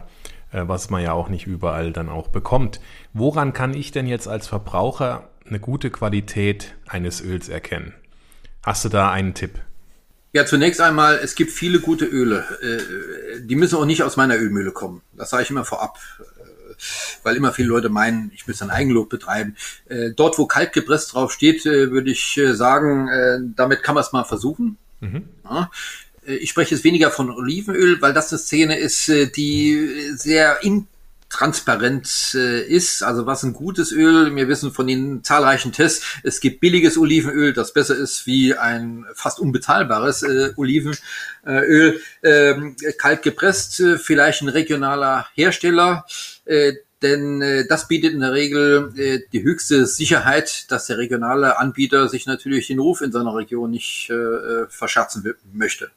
was 0.53 0.91
man 0.91 1.03
ja 1.03 1.13
auch 1.13 1.29
nicht 1.29 1.47
überall 1.47 1.93
dann 1.93 2.09
auch 2.09 2.29
bekommt. 2.29 2.81
Woran 3.13 3.53
kann 3.53 3.75
ich 3.75 3.93
denn 3.93 4.07
jetzt 4.07 4.29
als 4.29 4.49
Verbraucher 4.49 5.29
eine 5.47 5.61
gute 5.61 5.91
Qualität 5.91 6.75
eines 6.87 7.21
Öls 7.21 7.49
erkennen? 7.49 7.95
Hast 8.63 8.85
du 8.85 8.89
da 8.89 9.11
einen 9.11 9.35
Tipp? 9.35 9.61
Ja, 10.33 10.47
zunächst 10.47 10.81
einmal, 10.81 11.19
es 11.23 11.35
gibt 11.35 11.51
viele 11.51 11.81
gute 11.81 12.05
Öle. 12.05 12.45
Äh, 12.63 13.41
die 13.41 13.57
müssen 13.57 13.77
auch 13.77 13.85
nicht 13.85 14.03
aus 14.05 14.17
meiner 14.17 14.37
Ölmühle 14.37 14.71
kommen. 14.71 15.03
Das 15.17 15.31
sage 15.31 15.43
ich 15.43 15.51
immer 15.51 15.65
vorab. 15.65 15.99
Äh, 16.21 16.25
weil 17.25 17.37
immer 17.37 17.53
viele 17.53 17.69
Leute 17.69 17.89
meinen, 17.89 18.31
ich 18.35 18.47
müsste 18.47 18.65
ein 18.65 18.71
Eigenlob 18.71 19.09
betreiben. 19.09 19.57
Äh, 19.89 20.13
dort, 20.13 20.39
wo 20.39 20.47
kalt 20.47 20.73
gepresst 20.73 21.13
drauf 21.13 21.33
steht, 21.33 21.65
würde 21.65 22.11
ich 22.11 22.41
sagen, 22.53 23.53
damit 23.55 23.83
kann 23.83 23.95
man 23.95 24.03
es 24.03 24.13
mal 24.13 24.25
versuchen. 24.25 24.79
Mhm. 25.01 25.29
Ja. 25.45 25.71
Ich 26.27 26.51
spreche 26.51 26.75
jetzt 26.75 26.85
weniger 26.85 27.11
von 27.11 27.31
Olivenöl, 27.31 28.01
weil 28.03 28.13
das 28.13 28.31
eine 28.31 28.39
Szene 28.39 28.79
ist, 28.79 29.09
die 29.09 30.11
sehr 30.15 30.63
in 30.63 30.87
transparent 31.31 32.35
äh, 32.35 32.63
ist, 32.63 33.03
also 33.03 33.25
was 33.25 33.45
ein 33.45 33.53
gutes 33.53 33.93
Öl. 33.93 34.35
Wir 34.35 34.49
wissen 34.49 34.73
von 34.73 34.87
den 34.87 35.23
zahlreichen 35.25 35.73
Tests, 35.73 36.05
es 36.25 36.41
gibt 36.41 36.61
billiges 36.61 36.99
Olivenöl, 36.99 37.53
das 37.53 37.73
besser 37.73 37.97
ist 37.97 38.27
wie 38.27 38.55
ein 38.55 39.07
fast 39.15 39.39
unbezahlbares 39.39 40.23
äh, 40.25 40.53
Olivenöl, 40.57 40.99
äh, 41.45 42.53
kalt 42.99 43.23
gepresst, 43.23 43.81
äh, 43.81 43.97
vielleicht 43.97 44.43
ein 44.43 44.49
regionaler 44.49 45.29
Hersteller. 45.35 46.05
Äh, 46.45 46.75
denn 47.01 47.41
äh, 47.41 47.67
das 47.67 47.89
bietet 47.89 48.13
in 48.13 48.21
der 48.21 48.35
Regel 48.35 48.93
äh, 48.97 49.21
die 49.33 49.43
höchste 49.43 49.87
Sicherheit, 49.87 50.71
dass 50.71 50.87
der 50.87 50.99
regionale 50.99 51.59
Anbieter 51.59 52.09
sich 52.09 52.27
natürlich 52.27 52.67
den 52.67 52.79
Ruf 52.79 53.01
in 53.01 53.13
seiner 53.13 53.35
Region 53.35 53.71
nicht 53.71 54.11
äh, 54.11 54.15
äh 54.15 54.67
verscherzen 54.69 55.25
möchte. 55.55 55.91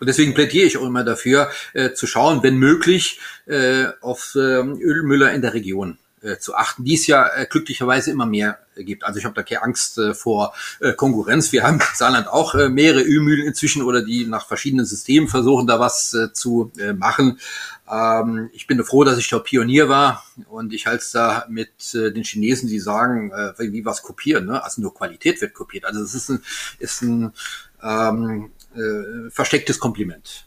Und 0.00 0.06
deswegen 0.06 0.34
plädiere 0.34 0.66
ich 0.66 0.76
auch 0.76 0.86
immer 0.86 1.04
dafür, 1.04 1.50
äh, 1.72 1.92
zu 1.92 2.06
schauen, 2.06 2.42
wenn 2.42 2.56
möglich, 2.56 3.20
äh, 3.46 3.86
auf 4.00 4.34
äh, 4.34 4.38
Ölmüller 4.38 5.32
in 5.32 5.42
der 5.42 5.54
Region 5.54 5.98
äh, 6.22 6.38
zu 6.38 6.54
achten, 6.54 6.84
die 6.84 6.94
es 6.94 7.06
ja 7.06 7.26
äh, 7.34 7.46
glücklicherweise 7.46 8.12
immer 8.12 8.26
mehr 8.26 8.60
äh, 8.76 8.84
gibt. 8.84 9.04
Also 9.04 9.18
ich 9.18 9.24
habe 9.24 9.34
da 9.34 9.42
keine 9.42 9.62
Angst 9.62 9.98
äh, 9.98 10.14
vor 10.14 10.54
Konkurrenz. 10.96 11.52
Wir 11.52 11.64
haben 11.64 11.80
in 11.80 11.86
Saarland 11.94 12.28
auch 12.28 12.54
mehrere 12.68 13.02
Ölmühlen 13.02 13.46
inzwischen 13.46 13.82
oder 13.82 14.02
die 14.02 14.26
nach 14.26 14.46
verschiedenen 14.46 14.86
Systemen 14.86 15.28
versuchen, 15.28 15.66
da 15.66 15.80
was 15.80 16.16
zu 16.32 16.72
machen. 16.96 17.38
Ähm, 17.90 18.50
ich 18.52 18.66
bin 18.66 18.82
froh, 18.84 19.04
dass 19.04 19.18
ich 19.18 19.28
da 19.28 19.38
Pionier 19.38 19.88
war 19.88 20.24
und 20.48 20.72
ich 20.72 20.86
halte 20.86 21.02
es 21.02 21.10
da 21.10 21.44
mit 21.48 21.94
äh, 21.94 22.10
den 22.12 22.24
Chinesen, 22.24 22.68
die 22.68 22.80
sagen, 22.80 23.32
äh, 23.32 23.52
wie 23.58 23.84
was 23.84 24.02
kopieren. 24.02 24.46
Ne? 24.46 24.62
Also 24.62 24.80
nur 24.80 24.94
Qualität 24.94 25.40
wird 25.40 25.54
kopiert. 25.54 25.84
Also 25.84 26.02
es 26.02 26.14
ist 26.14 26.30
ein, 26.30 26.42
ist 26.78 27.02
ein 27.02 27.32
ähm, 27.82 28.50
äh, 28.74 29.30
verstecktes 29.30 29.78
Kompliment. 29.78 30.46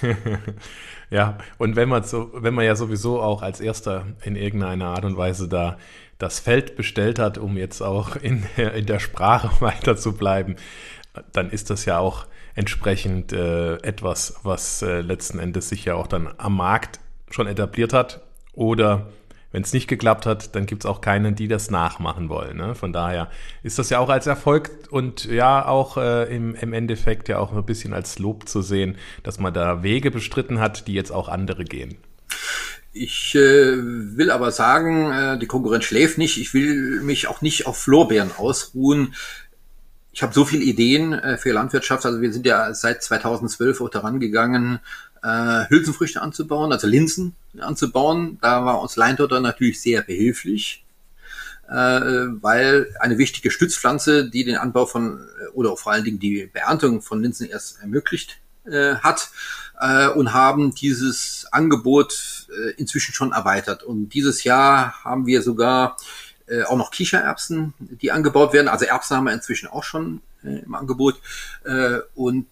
ja, 1.10 1.38
und 1.58 1.76
wenn 1.76 1.88
man 1.88 2.04
so, 2.04 2.30
wenn 2.34 2.54
man 2.54 2.64
ja 2.64 2.76
sowieso 2.76 3.20
auch 3.20 3.42
als 3.42 3.60
erster 3.60 4.06
in 4.22 4.36
irgendeiner 4.36 4.86
Art 4.86 5.04
und 5.04 5.16
Weise 5.16 5.48
da 5.48 5.78
das 6.18 6.38
Feld 6.38 6.76
bestellt 6.76 7.18
hat, 7.18 7.38
um 7.38 7.56
jetzt 7.56 7.82
auch 7.82 8.16
in 8.16 8.44
der, 8.56 8.72
in 8.74 8.86
der 8.86 9.00
Sprache 9.00 9.50
weiter 9.60 9.96
zu 9.96 10.14
bleiben, 10.14 10.56
dann 11.32 11.50
ist 11.50 11.70
das 11.70 11.84
ja 11.84 11.98
auch 11.98 12.26
entsprechend 12.54 13.32
äh, 13.32 13.76
etwas, 13.78 14.40
was 14.42 14.82
äh, 14.82 15.00
letzten 15.00 15.38
Endes 15.38 15.68
sich 15.68 15.84
ja 15.84 15.94
auch 15.94 16.06
dann 16.06 16.32
am 16.38 16.56
Markt 16.56 17.00
schon 17.30 17.46
etabliert 17.46 17.92
hat 17.92 18.22
oder 18.52 19.08
wenn 19.54 19.62
es 19.62 19.72
nicht 19.72 19.86
geklappt 19.86 20.26
hat, 20.26 20.56
dann 20.56 20.66
gibt 20.66 20.82
es 20.82 20.86
auch 20.90 21.00
keinen, 21.00 21.36
die 21.36 21.46
das 21.46 21.70
nachmachen 21.70 22.28
wollen. 22.28 22.56
Ne? 22.56 22.74
Von 22.74 22.92
daher 22.92 23.30
ist 23.62 23.78
das 23.78 23.88
ja 23.88 24.00
auch 24.00 24.08
als 24.08 24.26
Erfolg 24.26 24.68
und 24.90 25.26
ja 25.26 25.64
auch 25.64 25.96
äh, 25.96 26.24
im, 26.34 26.56
im 26.56 26.72
Endeffekt 26.72 27.28
ja 27.28 27.38
auch 27.38 27.52
ein 27.52 27.64
bisschen 27.64 27.94
als 27.94 28.18
Lob 28.18 28.48
zu 28.48 28.62
sehen, 28.62 28.96
dass 29.22 29.38
man 29.38 29.54
da 29.54 29.84
Wege 29.84 30.10
bestritten 30.10 30.58
hat, 30.58 30.88
die 30.88 30.94
jetzt 30.94 31.12
auch 31.12 31.28
andere 31.28 31.62
gehen. 31.62 31.98
Ich 32.92 33.36
äh, 33.36 33.76
will 33.76 34.32
aber 34.32 34.50
sagen, 34.50 35.12
äh, 35.12 35.38
die 35.38 35.46
Konkurrenz 35.46 35.84
schläft 35.84 36.18
nicht. 36.18 36.40
Ich 36.40 36.52
will 36.52 37.00
mich 37.02 37.28
auch 37.28 37.40
nicht 37.40 37.68
auf 37.68 37.86
Lorbeeren 37.86 38.32
ausruhen. 38.36 39.14
Ich 40.10 40.24
habe 40.24 40.34
so 40.34 40.44
viele 40.44 40.64
Ideen 40.64 41.12
äh, 41.12 41.36
für 41.36 41.52
Landwirtschaft. 41.52 42.04
Also 42.04 42.20
wir 42.20 42.32
sind 42.32 42.44
ja 42.44 42.74
seit 42.74 43.04
2012 43.04 43.80
auch 43.80 43.88
daran 43.88 44.18
gegangen, 44.18 44.80
äh, 45.24 45.68
Hülsenfrüchte 45.68 46.20
anzubauen, 46.20 46.70
also 46.72 46.86
Linsen 46.86 47.34
anzubauen. 47.58 48.38
Da 48.42 48.64
war 48.64 48.80
uns 48.80 48.96
Leindotter 48.96 49.40
natürlich 49.40 49.80
sehr 49.80 50.02
behilflich, 50.02 50.84
äh, 51.68 51.72
weil 51.72 52.94
eine 53.00 53.16
wichtige 53.16 53.50
Stützpflanze, 53.50 54.28
die 54.28 54.44
den 54.44 54.56
Anbau 54.56 54.86
von 54.86 55.18
äh, 55.18 55.48
oder 55.54 55.76
vor 55.76 55.92
allen 55.92 56.04
Dingen 56.04 56.18
die 56.18 56.46
Beerntung 56.52 57.00
von 57.00 57.22
Linsen 57.22 57.48
erst 57.48 57.80
ermöglicht 57.80 58.38
äh, 58.64 58.96
hat 58.96 59.30
äh, 59.80 60.08
und 60.08 60.34
haben 60.34 60.74
dieses 60.74 61.46
Angebot 61.50 62.46
äh, 62.50 62.72
inzwischen 62.72 63.14
schon 63.14 63.32
erweitert. 63.32 63.82
Und 63.82 64.10
dieses 64.10 64.44
Jahr 64.44 65.02
haben 65.04 65.26
wir 65.26 65.40
sogar 65.40 65.96
äh, 66.46 66.64
auch 66.64 66.76
noch 66.76 66.90
Kichererbsen, 66.90 67.72
die 67.78 68.12
angebaut 68.12 68.52
werden. 68.52 68.68
Also 68.68 68.84
Erbsen 68.84 69.16
haben 69.16 69.24
wir 69.24 69.32
inzwischen 69.32 69.68
auch 69.68 69.84
schon 69.84 70.20
äh, 70.42 70.58
im 70.58 70.74
Angebot 70.74 71.18
äh, 71.64 72.00
und 72.14 72.46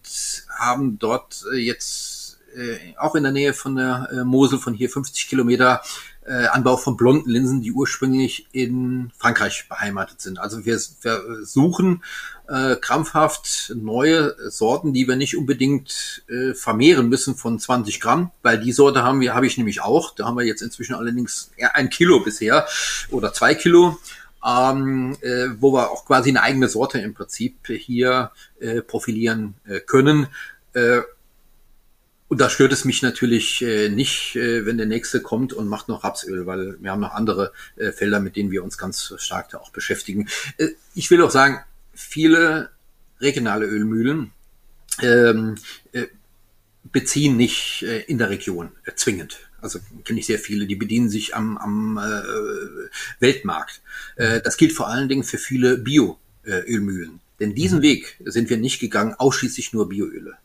haben 0.49 0.97
dort 0.97 1.45
äh, 1.53 1.57
jetzt 1.57 2.22
äh, 2.55 2.95
auch 2.97 3.15
in 3.15 3.23
der 3.23 3.31
Nähe 3.31 3.53
von 3.53 3.75
der 3.75 4.09
äh, 4.11 4.23
Mosel, 4.23 4.59
von 4.59 4.73
hier 4.73 4.89
50 4.89 5.27
Kilometer, 5.27 5.81
äh, 6.25 6.45
Anbau 6.47 6.77
von 6.77 6.95
blonden 6.95 7.29
Linsen, 7.29 7.61
die 7.61 7.71
ursprünglich 7.71 8.47
in 8.51 9.11
Frankreich 9.17 9.67
beheimatet 9.67 10.21
sind. 10.21 10.39
Also 10.39 10.65
wir, 10.65 10.79
wir 11.01 11.45
suchen 11.45 12.03
äh, 12.47 12.75
krampfhaft 12.75 13.73
neue 13.75 14.35
Sorten, 14.49 14.93
die 14.93 15.07
wir 15.07 15.15
nicht 15.15 15.37
unbedingt 15.37 16.23
äh, 16.29 16.53
vermehren 16.53 17.09
müssen 17.09 17.35
von 17.35 17.59
20 17.59 17.99
Gramm, 17.99 18.31
weil 18.41 18.59
die 18.59 18.71
Sorte 18.71 19.03
haben 19.03 19.21
wir, 19.21 19.33
habe 19.33 19.47
ich 19.47 19.57
nämlich 19.57 19.81
auch. 19.81 20.15
Da 20.15 20.25
haben 20.25 20.37
wir 20.37 20.45
jetzt 20.45 20.61
inzwischen 20.61 20.95
allerdings 20.95 21.51
eher 21.57 21.75
ein 21.75 21.89
Kilo 21.89 22.19
bisher 22.21 22.67
oder 23.09 23.33
zwei 23.33 23.55
Kilo. 23.55 23.97
Ähm, 24.45 25.15
äh, 25.21 25.51
wo 25.61 25.71
wir 25.71 25.89
auch 25.89 26.05
quasi 26.05 26.29
eine 26.29 26.41
eigene 26.41 26.67
Sorte 26.67 26.99
im 26.99 27.13
Prinzip 27.13 27.65
hier 27.65 28.31
äh, 28.59 28.81
profilieren 28.81 29.53
äh, 29.65 29.79
können. 29.79 30.27
Äh, 30.73 30.99
und 32.27 32.41
da 32.41 32.49
stört 32.49 32.73
es 32.73 32.85
mich 32.85 33.01
natürlich 33.01 33.61
äh, 33.61 33.89
nicht, 33.89 34.35
äh, 34.35 34.65
wenn 34.65 34.77
der 34.77 34.87
nächste 34.87 35.21
kommt 35.21 35.53
und 35.53 35.67
macht 35.67 35.87
noch 35.87 36.03
Rapsöl, 36.03 36.45
weil 36.45 36.77
wir 36.81 36.91
haben 36.91 37.01
noch 37.01 37.13
andere 37.13 37.53
äh, 37.75 37.91
Felder, 37.91 38.19
mit 38.19 38.35
denen 38.35 38.51
wir 38.51 38.63
uns 38.63 38.77
ganz 38.77 39.13
stark 39.17 39.49
da 39.49 39.59
auch 39.59 39.71
beschäftigen. 39.71 40.27
Äh, 40.57 40.69
ich 40.95 41.11
will 41.11 41.21
auch 41.21 41.31
sagen, 41.31 41.59
viele 41.93 42.69
regionale 43.19 43.65
Ölmühlen 43.65 44.31
ähm, 45.01 45.55
äh, 45.91 46.07
beziehen 46.91 47.37
nicht 47.37 47.83
äh, 47.83 48.01
in 48.01 48.17
der 48.17 48.29
Region 48.29 48.71
äh, 48.85 48.93
zwingend. 48.95 49.39
Also 49.61 49.79
kenne 50.03 50.19
ich 50.19 50.25
sehr 50.25 50.39
viele, 50.39 50.65
die 50.65 50.75
bedienen 50.75 51.09
sich 51.09 51.35
am, 51.35 51.57
am 51.57 51.97
äh, 51.97 53.21
Weltmarkt. 53.21 53.81
Äh, 54.15 54.41
das 54.41 54.57
gilt 54.57 54.73
vor 54.73 54.89
allen 54.89 55.07
Dingen 55.07 55.23
für 55.23 55.37
viele 55.37 55.77
Bio-Ölmühlen. 55.77 57.21
Denn 57.39 57.55
diesen 57.55 57.79
mhm. 57.79 57.83
Weg 57.83 58.17
sind 58.25 58.49
wir 58.49 58.57
nicht 58.57 58.79
gegangen, 58.79 59.13
ausschließlich 59.13 59.71
nur 59.73 59.87
Bioöle 59.87 60.37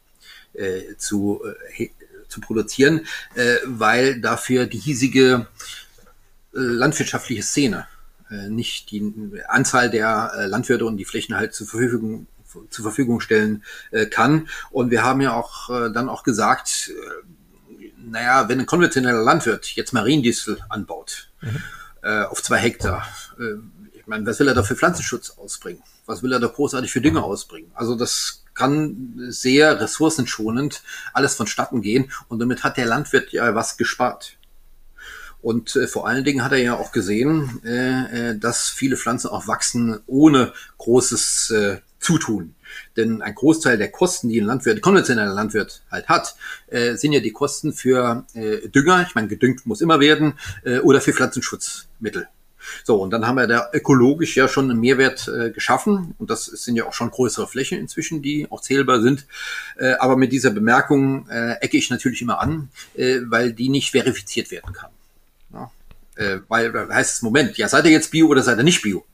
äh, 0.58 0.96
zu, 0.96 1.42
äh, 1.78 1.88
zu 2.28 2.40
produzieren, 2.40 3.06
äh, 3.34 3.56
weil 3.64 4.20
dafür 4.20 4.66
die 4.66 4.78
hiesige 4.78 5.46
äh, 6.54 6.58
landwirtschaftliche 6.58 7.42
Szene 7.42 7.86
äh, 8.30 8.48
nicht 8.48 8.90
die 8.90 9.12
Anzahl 9.48 9.90
der 9.90 10.32
äh, 10.36 10.46
Landwirte 10.46 10.84
und 10.84 10.96
die 10.96 11.04
Flächen 11.04 11.36
halt 11.36 11.54
zur 11.54 11.66
Verfügung 11.66 12.26
zur 12.70 12.82
Verfügung 12.82 13.20
stellen 13.20 13.62
äh, 13.90 14.06
kann. 14.06 14.48
Und 14.70 14.90
wir 14.90 15.04
haben 15.04 15.20
ja 15.20 15.34
auch 15.34 15.68
äh, 15.70 15.92
dann 15.92 16.08
auch 16.08 16.22
gesagt, 16.22 16.90
äh, 16.90 17.82
naja, 17.98 18.48
wenn 18.48 18.60
ein 18.60 18.66
konventioneller 18.66 19.22
Landwirt 19.22 19.66
jetzt 19.76 19.92
Mariendistel 19.92 20.58
anbaut 20.68 21.28
mhm. 21.42 21.62
äh, 22.02 22.22
auf 22.22 22.42
zwei 22.42 22.58
Hektar, 22.58 23.06
äh, 23.38 23.56
ich 23.98 24.06
meine, 24.06 24.24
was 24.26 24.40
will 24.40 24.48
er 24.48 24.54
da 24.54 24.62
für 24.62 24.76
Pflanzenschutz 24.76 25.30
ausbringen? 25.30 25.82
Was 26.06 26.22
will 26.22 26.32
er 26.32 26.40
da 26.40 26.46
großartig 26.46 26.90
für 26.90 27.02
Dinge 27.02 27.22
ausbringen? 27.22 27.70
Also 27.74 27.94
das 27.94 28.44
kann 28.58 29.14
sehr 29.28 29.80
ressourcenschonend 29.80 30.82
alles 31.12 31.36
vonstatten 31.36 31.80
gehen 31.80 32.10
und 32.28 32.40
damit 32.40 32.64
hat 32.64 32.76
der 32.76 32.86
Landwirt 32.86 33.30
ja 33.30 33.54
was 33.54 33.76
gespart. 33.76 34.36
Und 35.40 35.76
äh, 35.76 35.86
vor 35.86 36.08
allen 36.08 36.24
Dingen 36.24 36.42
hat 36.42 36.50
er 36.50 36.58
ja 36.58 36.76
auch 36.76 36.90
gesehen, 36.90 37.60
äh, 37.64 38.30
äh, 38.30 38.38
dass 38.38 38.68
viele 38.68 38.96
Pflanzen 38.96 39.28
auch 39.28 39.46
wachsen 39.46 40.00
ohne 40.06 40.52
großes 40.78 41.50
äh, 41.50 41.76
Zutun. 42.00 42.54
Denn 42.96 43.22
ein 43.22 43.34
Großteil 43.34 43.78
der 43.78 43.90
Kosten, 43.90 44.28
die 44.28 44.40
ein 44.40 44.46
Landwirt, 44.46 44.82
konventioneller 44.82 45.32
Landwirt 45.32 45.82
halt 45.90 46.08
hat, 46.08 46.34
äh, 46.66 46.96
sind 46.96 47.12
ja 47.12 47.20
die 47.20 47.32
Kosten 47.32 47.72
für 47.72 48.26
äh, 48.34 48.68
Dünger, 48.68 49.04
ich 49.06 49.14
meine, 49.14 49.28
gedüngt 49.28 49.64
muss 49.66 49.80
immer 49.80 50.00
werden, 50.00 50.34
äh, 50.64 50.78
oder 50.80 51.00
für 51.00 51.12
Pflanzenschutzmittel. 51.12 52.28
So, 52.84 52.96
und 52.96 53.10
dann 53.10 53.26
haben 53.26 53.36
wir 53.36 53.46
da 53.46 53.68
ökologisch 53.72 54.36
ja 54.36 54.48
schon 54.48 54.70
einen 54.70 54.80
Mehrwert 54.80 55.28
äh, 55.28 55.50
geschaffen. 55.50 56.14
Und 56.18 56.30
das 56.30 56.46
sind 56.46 56.76
ja 56.76 56.84
auch 56.84 56.92
schon 56.92 57.10
größere 57.10 57.46
Flächen 57.46 57.78
inzwischen, 57.78 58.22
die 58.22 58.46
auch 58.50 58.60
zählbar 58.60 59.00
sind. 59.00 59.26
Äh, 59.76 59.94
aber 59.98 60.16
mit 60.16 60.32
dieser 60.32 60.50
Bemerkung 60.50 61.28
äh, 61.28 61.54
ecke 61.60 61.76
ich 61.76 61.90
natürlich 61.90 62.22
immer 62.22 62.40
an, 62.40 62.70
äh, 62.96 63.20
weil 63.26 63.52
die 63.52 63.68
nicht 63.68 63.90
verifiziert 63.90 64.50
werden 64.50 64.72
kann. 64.72 64.90
Ja? 65.52 65.70
Äh, 66.16 66.40
weil 66.48 66.72
da 66.72 66.88
heißt 66.88 67.16
es, 67.16 67.22
Moment, 67.22 67.56
ja, 67.56 67.68
seid 67.68 67.84
ihr 67.84 67.92
jetzt 67.92 68.10
Bio 68.10 68.28
oder 68.28 68.42
seid 68.42 68.58
ihr 68.58 68.64
nicht 68.64 68.82
Bio? 68.82 69.04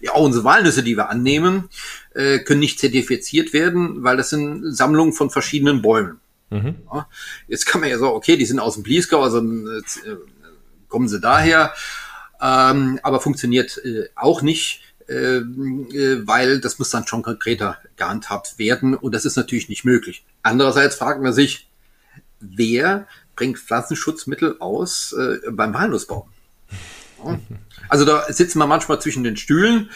Ja, 0.00 0.12
auch 0.12 0.24
unsere 0.24 0.44
Walnüsse, 0.44 0.82
die 0.82 0.96
wir 0.96 1.10
annehmen, 1.10 1.68
äh, 2.14 2.38
können 2.38 2.60
nicht 2.60 2.80
zertifiziert 2.80 3.52
werden, 3.52 4.02
weil 4.02 4.16
das 4.16 4.30
sind 4.30 4.74
Sammlungen 4.74 5.12
von 5.12 5.30
verschiedenen 5.30 5.82
Bäumen. 5.82 6.20
Mhm. 6.50 6.76
Ja, 6.92 7.06
jetzt 7.48 7.66
kann 7.66 7.80
man 7.80 7.90
ja 7.90 7.98
sagen, 7.98 8.12
okay, 8.12 8.36
die 8.36 8.46
sind 8.46 8.60
aus 8.60 8.74
dem 8.74 8.82
Bliesgau, 8.82 9.22
also 9.22 9.38
äh, 9.38 9.82
kommen 10.88 11.08
sie 11.08 11.20
daher, 11.20 11.74
ähm, 12.40 13.00
aber 13.02 13.20
funktioniert 13.20 13.80
äh, 13.84 14.08
auch 14.14 14.42
nicht, 14.42 14.82
äh, 15.08 15.38
äh, 15.38 16.26
weil 16.26 16.60
das 16.60 16.78
muss 16.78 16.90
dann 16.90 17.06
schon 17.06 17.22
konkreter 17.22 17.78
gehandhabt 17.96 18.58
werden 18.58 18.94
und 18.94 19.14
das 19.14 19.24
ist 19.24 19.36
natürlich 19.36 19.68
nicht 19.68 19.84
möglich. 19.84 20.24
Andererseits 20.42 20.96
fragt 20.96 21.22
man 21.22 21.32
sich, 21.32 21.68
wer 22.40 23.06
bringt 23.34 23.58
Pflanzenschutzmittel 23.58 24.56
aus 24.60 25.12
äh, 25.12 25.50
beim 25.50 25.74
Walnussbau? 25.74 26.28
Ja. 27.24 27.38
Also 27.88 28.04
da 28.04 28.30
sitzen 28.32 28.58
wir 28.58 28.66
manchmal 28.66 29.00
zwischen 29.00 29.24
den 29.24 29.36
Stühlen. 29.36 29.90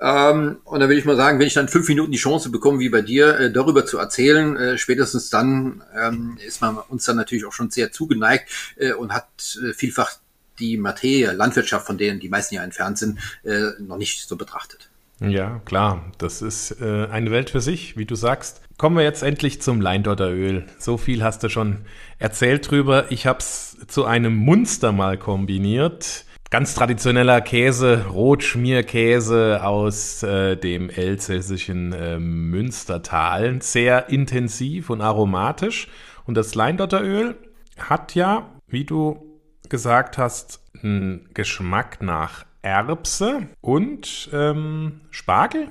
Ähm, 0.00 0.58
und 0.64 0.80
da 0.80 0.88
will 0.88 0.98
ich 0.98 1.06
mal 1.06 1.16
sagen, 1.16 1.38
wenn 1.38 1.46
ich 1.46 1.54
dann 1.54 1.68
fünf 1.68 1.88
Minuten 1.88 2.12
die 2.12 2.18
Chance 2.18 2.50
bekomme, 2.50 2.80
wie 2.80 2.90
bei 2.90 3.00
dir, 3.00 3.38
äh, 3.38 3.52
darüber 3.52 3.86
zu 3.86 3.98
erzählen, 3.98 4.56
äh, 4.56 4.78
spätestens 4.78 5.30
dann 5.30 5.82
ähm, 5.96 6.38
ist 6.46 6.60
man 6.60 6.76
uns 6.76 7.04
dann 7.06 7.16
natürlich 7.16 7.46
auch 7.46 7.52
schon 7.52 7.70
sehr 7.70 7.92
zugeneigt 7.92 8.50
äh, 8.76 8.92
und 8.92 9.14
hat 9.14 9.28
äh, 9.64 9.72
vielfach 9.72 10.16
die 10.58 10.76
Materie, 10.76 11.32
Landwirtschaft, 11.32 11.86
von 11.86 11.98
denen 11.98 12.20
die 12.20 12.28
meisten 12.28 12.54
ja 12.54 12.62
entfernt 12.62 12.98
sind, 12.98 13.18
äh, 13.44 13.70
noch 13.78 13.96
nicht 13.96 14.28
so 14.28 14.36
betrachtet. 14.36 14.90
Ja, 15.20 15.60
klar. 15.64 16.12
Das 16.18 16.42
ist 16.42 16.80
äh, 16.80 17.06
eine 17.10 17.30
Welt 17.30 17.50
für 17.50 17.60
sich, 17.60 17.96
wie 17.96 18.04
du 18.04 18.14
sagst. 18.14 18.60
Kommen 18.76 18.96
wir 18.96 19.02
jetzt 19.02 19.22
endlich 19.22 19.62
zum 19.62 19.80
Leindotteröl. 19.80 20.66
So 20.78 20.98
viel 20.98 21.24
hast 21.24 21.42
du 21.42 21.48
schon 21.48 21.86
erzählt 22.18 22.70
drüber. 22.70 23.10
Ich 23.10 23.26
habe 23.26 23.38
es 23.38 23.78
zu 23.88 24.04
einem 24.04 24.36
Munster 24.36 24.92
mal 24.92 25.16
kombiniert. 25.16 26.26
Ganz 26.50 26.74
traditioneller 26.74 27.40
Käse, 27.40 28.06
Rotschmierkäse 28.08 29.64
aus 29.64 30.22
äh, 30.22 30.56
dem 30.56 30.90
elsässischen 30.90 31.92
äh, 31.92 32.18
Münstertal. 32.18 33.60
Sehr 33.62 34.10
intensiv 34.10 34.90
und 34.90 35.00
aromatisch. 35.00 35.88
Und 36.26 36.36
das 36.36 36.54
Leindotteröl 36.54 37.36
hat 37.78 38.14
ja, 38.14 38.50
wie 38.68 38.84
du 38.84 39.35
gesagt 39.68 40.18
hast, 40.18 40.60
einen 40.82 41.28
Geschmack 41.34 42.02
nach 42.02 42.44
Erbse 42.62 43.48
und 43.60 44.28
ähm, 44.32 45.00
Spargel? 45.10 45.68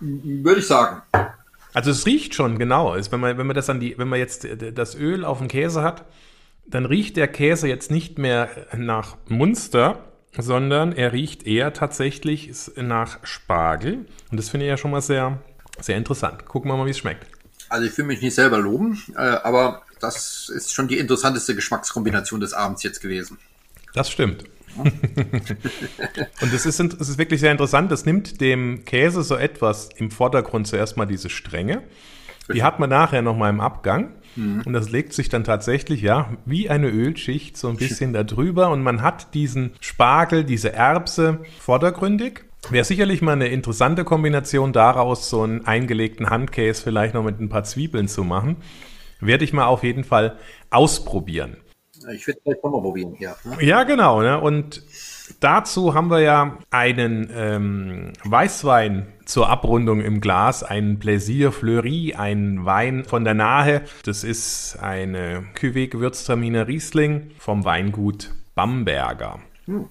Würde 0.00 0.60
ich 0.60 0.66
sagen. 0.66 1.02
Also 1.72 1.90
es 1.90 2.06
riecht 2.06 2.34
schon, 2.34 2.58
genau. 2.58 2.94
wenn 2.94 3.20
man, 3.20 3.38
wenn 3.38 3.46
man 3.46 3.54
das 3.54 3.70
an 3.70 3.80
die, 3.80 3.96
wenn 3.98 4.08
man 4.08 4.18
jetzt 4.18 4.46
das 4.74 4.94
Öl 4.94 5.24
auf 5.24 5.38
dem 5.38 5.48
Käse 5.48 5.82
hat, 5.82 6.04
dann 6.66 6.86
riecht 6.86 7.16
der 7.16 7.28
Käse 7.28 7.68
jetzt 7.68 7.90
nicht 7.90 8.18
mehr 8.18 8.48
nach 8.76 9.16
Munster, 9.28 10.04
sondern 10.36 10.92
er 10.92 11.12
riecht 11.12 11.46
eher 11.46 11.72
tatsächlich 11.72 12.52
nach 12.76 13.18
Spargel. 13.24 14.06
Und 14.30 14.38
das 14.38 14.48
finde 14.48 14.66
ich 14.66 14.70
ja 14.70 14.76
schon 14.76 14.90
mal 14.90 15.00
sehr, 15.00 15.38
sehr 15.80 15.96
interessant. 15.96 16.44
Gucken 16.46 16.70
wir 16.70 16.76
mal, 16.76 16.86
wie 16.86 16.90
es 16.90 16.98
schmeckt. 16.98 17.26
Also 17.68 17.86
ich 17.86 17.96
will 17.98 18.04
mich 18.04 18.20
nicht 18.20 18.34
selber 18.34 18.58
loben, 18.58 19.00
äh, 19.16 19.20
aber 19.20 19.82
das 20.00 20.50
ist 20.54 20.74
schon 20.74 20.88
die 20.88 20.98
interessanteste 20.98 21.54
Geschmackskombination 21.54 22.40
des 22.40 22.52
Abends 22.52 22.82
jetzt 22.82 23.00
gewesen. 23.00 23.38
Das 23.94 24.10
stimmt. 24.10 24.44
und 24.76 26.52
es 26.54 26.64
ist, 26.66 26.80
es 26.80 27.08
ist 27.08 27.18
wirklich 27.18 27.40
sehr 27.40 27.52
interessant. 27.52 27.90
Das 27.90 28.06
nimmt 28.06 28.40
dem 28.40 28.84
Käse 28.84 29.22
so 29.22 29.36
etwas 29.36 29.88
im 29.96 30.10
Vordergrund 30.10 30.66
zuerst 30.66 30.96
mal 30.96 31.06
diese 31.06 31.28
Stränge. 31.28 31.82
Die 32.52 32.62
hat 32.62 32.80
man 32.80 32.90
nachher 32.90 33.22
nochmal 33.22 33.50
im 33.50 33.60
Abgang. 33.60 34.14
Mhm. 34.36 34.62
Und 34.64 34.72
das 34.72 34.90
legt 34.90 35.12
sich 35.12 35.28
dann 35.28 35.44
tatsächlich, 35.44 36.02
ja, 36.02 36.30
wie 36.44 36.70
eine 36.70 36.88
Ölschicht 36.88 37.56
so 37.56 37.68
ein 37.68 37.76
bisschen 37.76 38.12
da 38.12 38.22
drüber. 38.22 38.70
Und 38.70 38.82
man 38.82 39.02
hat 39.02 39.34
diesen 39.34 39.72
Spargel, 39.80 40.44
diese 40.44 40.72
Erbse 40.72 41.40
vordergründig. 41.58 42.44
Wäre 42.68 42.84
sicherlich 42.84 43.22
mal 43.22 43.32
eine 43.32 43.48
interessante 43.48 44.04
Kombination 44.04 44.72
daraus, 44.72 45.30
so 45.30 45.42
einen 45.42 45.66
eingelegten 45.66 46.28
Handkäse 46.28 46.82
vielleicht 46.82 47.14
noch 47.14 47.24
mit 47.24 47.40
ein 47.40 47.48
paar 47.48 47.64
Zwiebeln 47.64 48.06
zu 48.06 48.22
machen. 48.22 48.56
Werde 49.20 49.44
ich 49.44 49.52
mal 49.52 49.66
auf 49.66 49.82
jeden 49.82 50.04
Fall 50.04 50.36
ausprobieren. 50.70 51.58
Ich 52.14 52.26
werde 52.26 52.40
vielleicht 52.42 52.64
mal 52.64 52.70
probieren, 52.70 53.14
ja. 53.18 53.36
Ne? 53.44 53.62
Ja, 53.62 53.82
genau. 53.82 54.22
Ne? 54.22 54.40
Und 54.40 54.82
dazu 55.40 55.94
haben 55.94 56.10
wir 56.10 56.20
ja 56.20 56.58
einen 56.70 57.30
ähm, 57.34 58.12
Weißwein 58.24 59.12
zur 59.26 59.50
Abrundung 59.50 60.00
im 60.00 60.20
Glas, 60.20 60.62
einen 60.62 60.98
Plaisir 60.98 61.52
Fleury, 61.52 62.14
ein 62.16 62.64
Wein 62.64 63.04
von 63.04 63.24
der 63.24 63.34
Nahe. 63.34 63.82
Das 64.04 64.24
ist 64.24 64.78
eine 64.80 65.44
Cuvée 65.54 65.88
Gewürztraminer 65.88 66.68
Riesling 66.68 67.32
vom 67.38 67.64
Weingut 67.64 68.34
Bamberger. 68.54 69.40
Hm. 69.66 69.88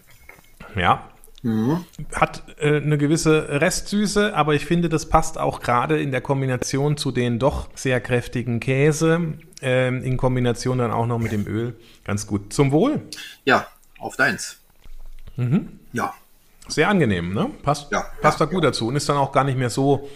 Ja, 0.75 1.09
Mhm. 1.41 1.86
Hat 2.13 2.43
äh, 2.60 2.78
eine 2.78 2.97
gewisse 2.97 3.62
Restsüße, 3.62 4.36
aber 4.36 4.56
ich 4.56 4.65
finde, 4.65 4.89
das 4.89 5.08
passt 5.08 5.38
auch 5.38 5.62
gerade 5.62 6.02
in 6.02 6.12
der 6.12 6.21
Kombination 6.21 6.97
zu 6.97 7.12
den 7.12 7.39
doch 7.39 7.69
sehr 7.75 8.02
kräftigen 8.02 8.60
Käse, 8.60 9.34
äh, 9.62 9.88
in 9.88 10.17
Kombination 10.17 10.80
dann 10.80 10.91
auch 10.91 11.08
noch 11.08 11.19
mit 11.19 11.32
dem 11.32 11.47
Öl, 11.47 11.75
ganz 12.04 12.28
gut. 12.28 12.52
Zum 12.52 12.71
Wohl. 12.71 13.02
Ja, 13.45 13.67
auf 13.99 14.15
deins. 14.15 14.58
Mhm. 15.38 15.80
Ja. 15.93 16.13
Sehr 16.67 16.89
angenehm, 16.89 17.34
ne? 17.34 17.49
Passt, 17.63 17.91
ja, 17.91 18.06
passt 18.21 18.39
ja, 18.39 18.45
da 18.45 18.52
gut 18.52 18.63
ja. 18.63 18.69
dazu 18.69 18.88
und 18.88 18.95
ist 18.95 19.10
dann 19.10 19.17
auch 19.17 19.32
gar 19.32 19.43
nicht 19.43 19.58
mehr 19.58 19.69
so 19.69 20.10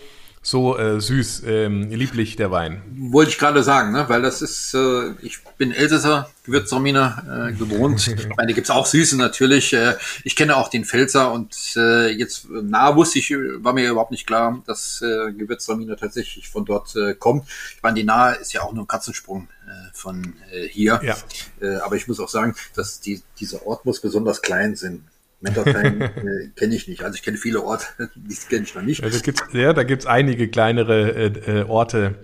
so 0.45 0.77
äh, 0.77 0.99
süß, 0.99 1.43
ähm, 1.45 1.89
lieblich 1.89 2.35
der 2.35 2.51
Wein. 2.51 2.81
Wollte 3.11 3.31
ich 3.31 3.37
gerade 3.39 3.63
sagen, 3.63 3.93
ne? 3.93 4.05
weil 4.09 4.21
das 4.21 4.41
ist, 4.41 4.73
äh, 4.73 5.11
ich 5.21 5.39
bin 5.57 5.71
Elsässer 5.71 6.29
Gewürztraminer 6.43 7.49
äh, 7.49 7.53
gewohnt. 7.53 8.05
ich 8.19 8.27
meine, 8.27 8.47
die 8.47 8.53
gibt's 8.53 8.69
auch 8.69 8.85
Süße 8.85 9.17
natürlich. 9.17 9.73
Äh, 9.73 9.95
ich 10.25 10.35
kenne 10.35 10.57
auch 10.57 10.67
den 10.67 10.83
Pfälzer 10.83 11.31
und 11.31 11.55
äh, 11.77 12.09
jetzt 12.09 12.49
nah 12.49 12.93
wusste 12.97 13.19
ich, 13.19 13.31
war 13.31 13.71
mir 13.71 13.89
überhaupt 13.89 14.11
nicht 14.11 14.27
klar, 14.27 14.61
dass 14.67 15.01
äh, 15.01 15.31
Gewürztraminer 15.31 15.95
tatsächlich 15.95 16.49
von 16.49 16.65
dort 16.65 16.93
äh, 16.97 17.13
kommt. 17.13 17.47
Ich 17.77 17.81
meine, 17.81 17.95
die 17.95 18.03
Nahe 18.03 18.35
ist 18.35 18.51
ja 18.51 18.63
auch 18.63 18.73
nur 18.73 18.83
ein 18.83 18.87
Katzensprung 18.87 19.47
äh, 19.65 19.93
von 19.93 20.33
äh, 20.51 20.67
hier. 20.67 20.99
Ja. 21.03 21.15
Äh, 21.61 21.77
aber 21.77 21.95
ich 21.95 22.09
muss 22.09 22.19
auch 22.19 22.29
sagen, 22.29 22.53
dass 22.75 22.99
die, 22.99 23.21
dieser 23.39 23.65
Ort 23.65 23.85
muss 23.85 24.01
besonders 24.01 24.41
klein 24.41 24.75
sein. 24.75 25.05
Mentorsheim 25.43 26.01
äh, 26.01 26.47
kenne 26.55 26.75
ich 26.75 26.87
nicht. 26.87 27.03
Also 27.03 27.15
ich 27.15 27.21
kenne 27.21 27.37
viele 27.37 27.61
Orte, 27.61 27.85
die 28.15 28.35
kenne 28.49 28.63
ich 28.63 28.73
noch 28.73 28.81
nicht. 28.81 29.03
Also 29.03 29.19
gibt's, 29.19 29.43
ja, 29.51 29.73
da 29.73 29.83
gibt 29.83 30.03
es 30.03 30.07
einige 30.07 30.47
kleinere 30.47 31.11
äh, 31.11 31.59
äh, 31.59 31.63
Orte 31.63 32.15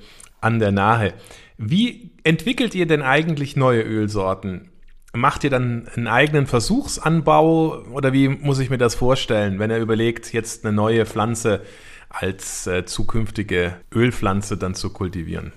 an 0.41 0.59
der 0.59 0.71
Nahe. 0.71 1.13
Wie 1.57 2.11
entwickelt 2.23 2.73
ihr 2.73 2.87
denn 2.87 3.01
eigentlich 3.01 3.57
neue 3.57 3.81
Ölsorten? 3.81 4.69
Macht 5.11 5.43
ihr 5.43 5.49
dann 5.49 5.89
einen 5.95 6.07
eigenen 6.07 6.47
Versuchsanbau 6.47 7.83
oder 7.91 8.13
wie 8.13 8.29
muss 8.29 8.59
ich 8.59 8.69
mir 8.69 8.77
das 8.77 8.95
vorstellen, 8.95 9.59
wenn 9.59 9.69
er 9.69 9.79
überlegt, 9.79 10.31
jetzt 10.31 10.63
eine 10.63 10.73
neue 10.73 11.05
Pflanze 11.05 11.61
als 12.07 12.67
äh, 12.67 12.85
zukünftige 12.85 13.75
Ölpflanze 13.93 14.55
dann 14.55 14.75
zu 14.75 14.91
kultivieren? 14.91 15.51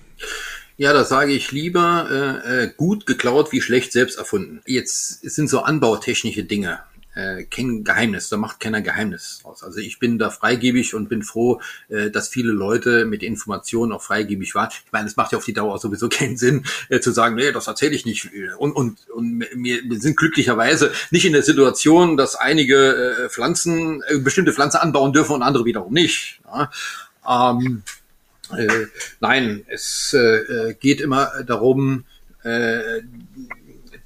Ja, 0.75 0.91
da 0.91 1.05
sage 1.05 1.31
ich 1.31 1.51
lieber 1.51 2.41
äh, 2.45 2.65
äh 2.65 2.71
gut 2.75 3.05
geklaut 3.05 3.51
wie 3.51 3.61
schlecht 3.61 3.93
selbst 3.93 4.17
erfunden. 4.17 4.61
Jetzt 4.65 5.21
sind 5.21 5.49
so 5.49 5.61
anbautechnische 5.61 6.43
Dinge 6.43 6.79
äh, 7.15 7.43
kein 7.43 7.83
Geheimnis, 7.83 8.29
da 8.29 8.37
macht 8.37 8.59
keiner 8.59 8.81
Geheimnis 8.81 9.41
aus. 9.43 9.63
Also 9.63 9.79
ich 9.79 9.99
bin 9.99 10.17
da 10.17 10.29
freigebig 10.29 10.95
und 10.95 11.09
bin 11.09 11.21
froh, 11.21 11.61
äh, 11.89 12.09
dass 12.09 12.29
viele 12.29 12.51
Leute 12.51 13.05
mit 13.05 13.23
Informationen 13.23 13.91
auch 13.91 14.01
freigebig 14.01 14.55
waren. 14.55 14.69
Ich 14.71 14.91
meine, 14.91 15.07
es 15.07 15.15
macht 15.15 15.31
ja 15.31 15.37
auf 15.37 15.45
die 15.45 15.53
Dauer 15.53 15.77
sowieso 15.79 16.09
keinen 16.09 16.37
Sinn, 16.37 16.65
äh, 16.89 16.99
zu 16.99 17.11
sagen, 17.11 17.35
nee, 17.35 17.51
das 17.51 17.67
erzähle 17.67 17.95
ich 17.95 18.05
nicht. 18.05 18.29
Und, 18.57 18.71
und, 18.73 19.09
und 19.09 19.45
wir, 19.55 19.81
sind 19.99 20.17
glücklicherweise 20.17 20.91
nicht 21.11 21.25
in 21.25 21.33
der 21.33 21.43
Situation, 21.43 22.17
dass 22.17 22.35
einige 22.35 23.25
äh, 23.25 23.29
Pflanzen, 23.29 24.01
äh, 24.07 24.17
bestimmte 24.17 24.53
Pflanzen 24.53 24.77
anbauen 24.77 25.13
dürfen 25.13 25.33
und 25.33 25.43
andere 25.43 25.65
wiederum 25.65 25.93
nicht. 25.93 26.39
Ja? 26.45 26.71
Ähm, 27.27 27.83
äh, 28.57 28.87
nein, 29.19 29.65
es 29.67 30.13
äh, 30.13 30.73
geht 30.79 30.99
immer 30.99 31.43
darum, 31.45 32.05
äh, 32.43 33.01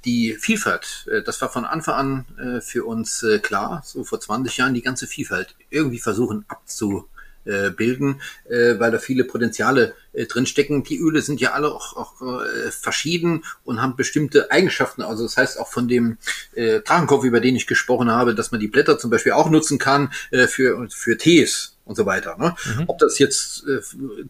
die 0.08 0.36
Vielfalt, 0.40 1.06
äh, 1.12 1.22
das 1.22 1.40
war 1.42 1.50
von 1.50 1.66
Anfang 1.66 1.94
an 1.94 2.24
äh, 2.38 2.60
für 2.62 2.84
uns 2.84 3.22
äh, 3.22 3.38
klar, 3.40 3.82
so 3.84 4.04
vor 4.04 4.18
20 4.18 4.56
Jahren 4.56 4.72
die 4.72 4.80
ganze 4.80 5.06
Vielfalt 5.06 5.54
irgendwie 5.68 5.98
versuchen 5.98 6.46
abzubilden, 6.48 8.20
weil 8.44 8.90
da 8.90 8.98
viele 8.98 9.24
Potenziale 9.24 9.94
drinstecken. 10.14 10.82
Die 10.82 10.98
Öle 10.98 11.22
sind 11.22 11.40
ja 11.40 11.52
alle 11.52 11.72
auch, 11.72 11.96
auch 11.96 12.42
verschieden 12.70 13.44
und 13.64 13.80
haben 13.80 13.96
bestimmte 13.96 14.50
Eigenschaften. 14.50 15.02
Also 15.02 15.22
das 15.22 15.36
heißt 15.36 15.58
auch 15.58 15.68
von 15.68 15.88
dem 15.88 16.18
Drachenkopf, 16.54 17.24
über 17.24 17.40
den 17.40 17.56
ich 17.56 17.66
gesprochen 17.66 18.10
habe, 18.10 18.34
dass 18.34 18.50
man 18.50 18.60
die 18.60 18.68
Blätter 18.68 18.98
zum 18.98 19.10
Beispiel 19.10 19.32
auch 19.32 19.50
nutzen 19.50 19.78
kann 19.78 20.10
für, 20.30 20.88
für 20.90 21.16
Tees 21.16 21.78
und 21.88 21.96
so 21.96 22.06
weiter. 22.06 22.36
Ne? 22.38 22.54
Mhm. 22.76 22.84
Ob 22.86 22.98
das 22.98 23.18
jetzt 23.18 23.66
äh, 23.66 23.80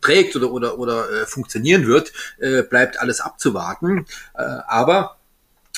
trägt 0.01 0.37
oder 0.37 0.53
oder 0.53 0.79
oder 0.79 1.11
äh, 1.11 1.27
funktionieren 1.27 1.87
wird, 1.87 2.13
äh, 2.39 2.63
bleibt 2.63 3.01
alles 3.01 3.21
abzuwarten. 3.21 4.07
Äh, 4.35 4.43
aber 4.67 5.18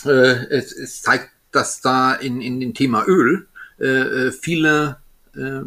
äh, 0.06 0.46
es, 0.50 0.72
es 0.72 1.02
zeigt, 1.02 1.30
dass 1.52 1.80
da 1.80 2.14
in, 2.14 2.40
in 2.40 2.60
dem 2.60 2.74
Thema 2.74 3.04
Öl 3.06 3.46
äh, 3.78 4.30
viele 4.30 4.98
äh, 5.34 5.60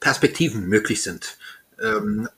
Perspektiven 0.00 0.66
möglich 0.66 1.02
sind. 1.02 1.38
Ähm, 1.82 2.28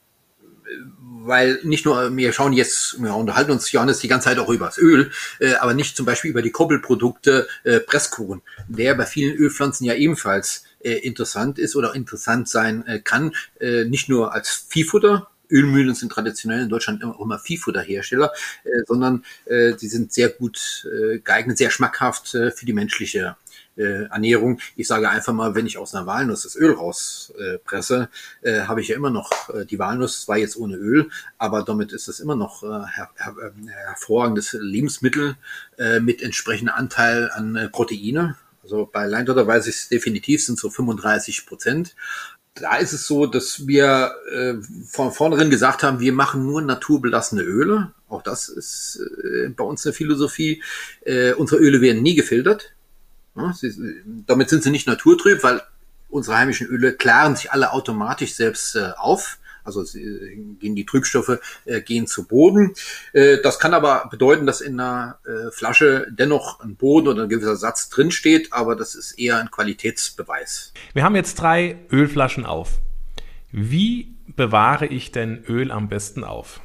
weil 1.00 1.60
nicht 1.62 1.84
nur, 1.84 2.16
wir 2.16 2.32
schauen 2.32 2.52
jetzt, 2.52 3.02
wir 3.02 3.14
unterhalten 3.14 3.50
uns, 3.50 3.72
Johannes, 3.72 3.98
die 3.98 4.08
ganze 4.08 4.26
Zeit 4.26 4.38
auch 4.38 4.48
über 4.48 4.66
das 4.66 4.78
Öl, 4.78 5.10
äh, 5.40 5.54
aber 5.54 5.74
nicht 5.74 5.96
zum 5.96 6.06
Beispiel 6.06 6.30
über 6.30 6.42
die 6.42 6.50
Koppelprodukte 6.50 7.48
äh, 7.64 7.80
Presskuchen, 7.80 8.42
der 8.68 8.94
bei 8.94 9.06
vielen 9.06 9.36
Ölpflanzen 9.36 9.84
ja 9.86 9.94
ebenfalls 9.94 10.64
äh, 10.80 10.92
interessant 10.92 11.58
ist 11.58 11.76
oder 11.76 11.94
interessant 11.94 12.48
sein 12.48 12.86
äh, 12.86 13.00
kann, 13.00 13.34
äh, 13.60 13.84
nicht 13.84 14.08
nur 14.08 14.32
als 14.32 14.66
Viehfutter, 14.68 15.28
Ölmühlen 15.50 15.94
sind 15.94 16.12
traditionell 16.12 16.62
in 16.62 16.68
Deutschland 16.68 17.04
auch 17.04 17.20
immer 17.20 17.38
Viehfutterhersteller, 17.38 18.32
äh, 18.64 18.68
sondern 18.86 19.24
äh, 19.46 19.74
sie 19.76 19.88
sind 19.88 20.12
sehr 20.12 20.28
gut 20.28 20.86
äh, 20.92 21.18
geeignet, 21.18 21.58
sehr 21.58 21.70
schmackhaft 21.70 22.34
äh, 22.34 22.50
für 22.50 22.66
die 22.66 22.72
menschliche 22.72 23.36
äh, 23.78 24.04
Ernährung. 24.04 24.60
Ich 24.76 24.88
sage 24.88 25.08
einfach 25.08 25.32
mal, 25.32 25.54
wenn 25.54 25.66
ich 25.66 25.78
aus 25.78 25.94
einer 25.94 26.06
Walnuss 26.06 26.42
das 26.42 26.56
Öl 26.56 26.72
rauspresse, 26.72 28.08
äh, 28.42 28.50
äh, 28.50 28.60
habe 28.62 28.80
ich 28.80 28.88
ja 28.88 28.96
immer 28.96 29.10
noch 29.10 29.30
äh, 29.50 29.64
die 29.64 29.78
Walnuss, 29.78 30.22
zwar 30.22 30.36
jetzt 30.36 30.56
ohne 30.56 30.76
Öl, 30.76 31.10
aber 31.38 31.62
damit 31.62 31.92
ist 31.92 32.08
es 32.08 32.20
immer 32.20 32.36
noch 32.36 32.62
äh, 32.62 32.66
her 32.66 33.10
her 33.16 33.52
hervorragendes 33.86 34.56
Lebensmittel 34.60 35.36
äh, 35.78 36.00
mit 36.00 36.22
entsprechendem 36.22 36.74
Anteil 36.74 37.30
an 37.30 37.56
äh, 37.56 37.68
Proteine. 37.68 38.36
Also 38.62 38.88
bei 38.92 39.06
Leindotter 39.06 39.46
weiß 39.46 39.66
ich 39.66 39.76
es 39.76 39.88
definitiv, 39.88 40.44
sind 40.44 40.58
so 40.58 40.68
35 40.68 41.46
Prozent 41.46 41.94
da 42.60 42.76
ist 42.76 42.92
es 42.92 43.06
so, 43.06 43.26
dass 43.26 43.66
wir 43.66 44.12
äh, 44.32 44.54
von 44.86 45.12
vornherein 45.12 45.50
gesagt 45.50 45.82
haben, 45.82 46.00
wir 46.00 46.12
machen 46.12 46.46
nur 46.46 46.62
naturbelassene 46.62 47.42
Öle. 47.42 47.92
Auch 48.08 48.22
das 48.22 48.48
ist 48.48 49.00
äh, 49.24 49.48
bei 49.48 49.64
uns 49.64 49.84
eine 49.86 49.92
Philosophie. 49.92 50.62
Äh, 51.04 51.32
unsere 51.32 51.60
Öle 51.60 51.80
werden 51.80 52.02
nie 52.02 52.14
gefiltert. 52.14 52.72
Ja, 53.36 53.52
sie, 53.52 53.72
damit 54.26 54.50
sind 54.50 54.62
sie 54.62 54.70
nicht 54.70 54.86
naturtrüb, 54.86 55.42
weil 55.42 55.62
unsere 56.08 56.38
heimischen 56.38 56.66
Öle 56.66 56.92
klaren 56.92 57.36
sich 57.36 57.52
alle 57.52 57.72
automatisch 57.72 58.34
selbst 58.34 58.76
äh, 58.76 58.92
auf. 58.96 59.38
Also 59.76 59.98
äh, 59.98 60.36
gehen 60.58 60.74
die 60.74 60.86
Trübstoffe 60.86 61.38
äh, 61.64 61.80
gehen 61.80 62.06
zu 62.06 62.26
Boden. 62.26 62.74
Äh, 63.12 63.38
das 63.42 63.58
kann 63.58 63.74
aber 63.74 64.08
bedeuten, 64.10 64.46
dass 64.46 64.60
in 64.60 64.80
einer 64.80 65.18
äh, 65.24 65.50
Flasche 65.50 66.06
dennoch 66.10 66.60
ein 66.60 66.76
Boden 66.76 67.08
oder 67.08 67.24
ein 67.24 67.28
gewisser 67.28 67.56
Satz 67.56 67.88
drinsteht, 67.88 68.52
aber 68.52 68.74
das 68.76 68.94
ist 68.94 69.18
eher 69.18 69.38
ein 69.38 69.50
Qualitätsbeweis. 69.50 70.72
Wir 70.94 71.04
haben 71.04 71.16
jetzt 71.16 71.36
drei 71.36 71.78
Ölflaschen 71.92 72.46
auf. 72.46 72.80
Wie 73.50 74.14
bewahre 74.36 74.86
ich 74.86 75.12
denn 75.12 75.44
Öl 75.48 75.70
am 75.70 75.88
besten 75.88 76.24
auf? 76.24 76.60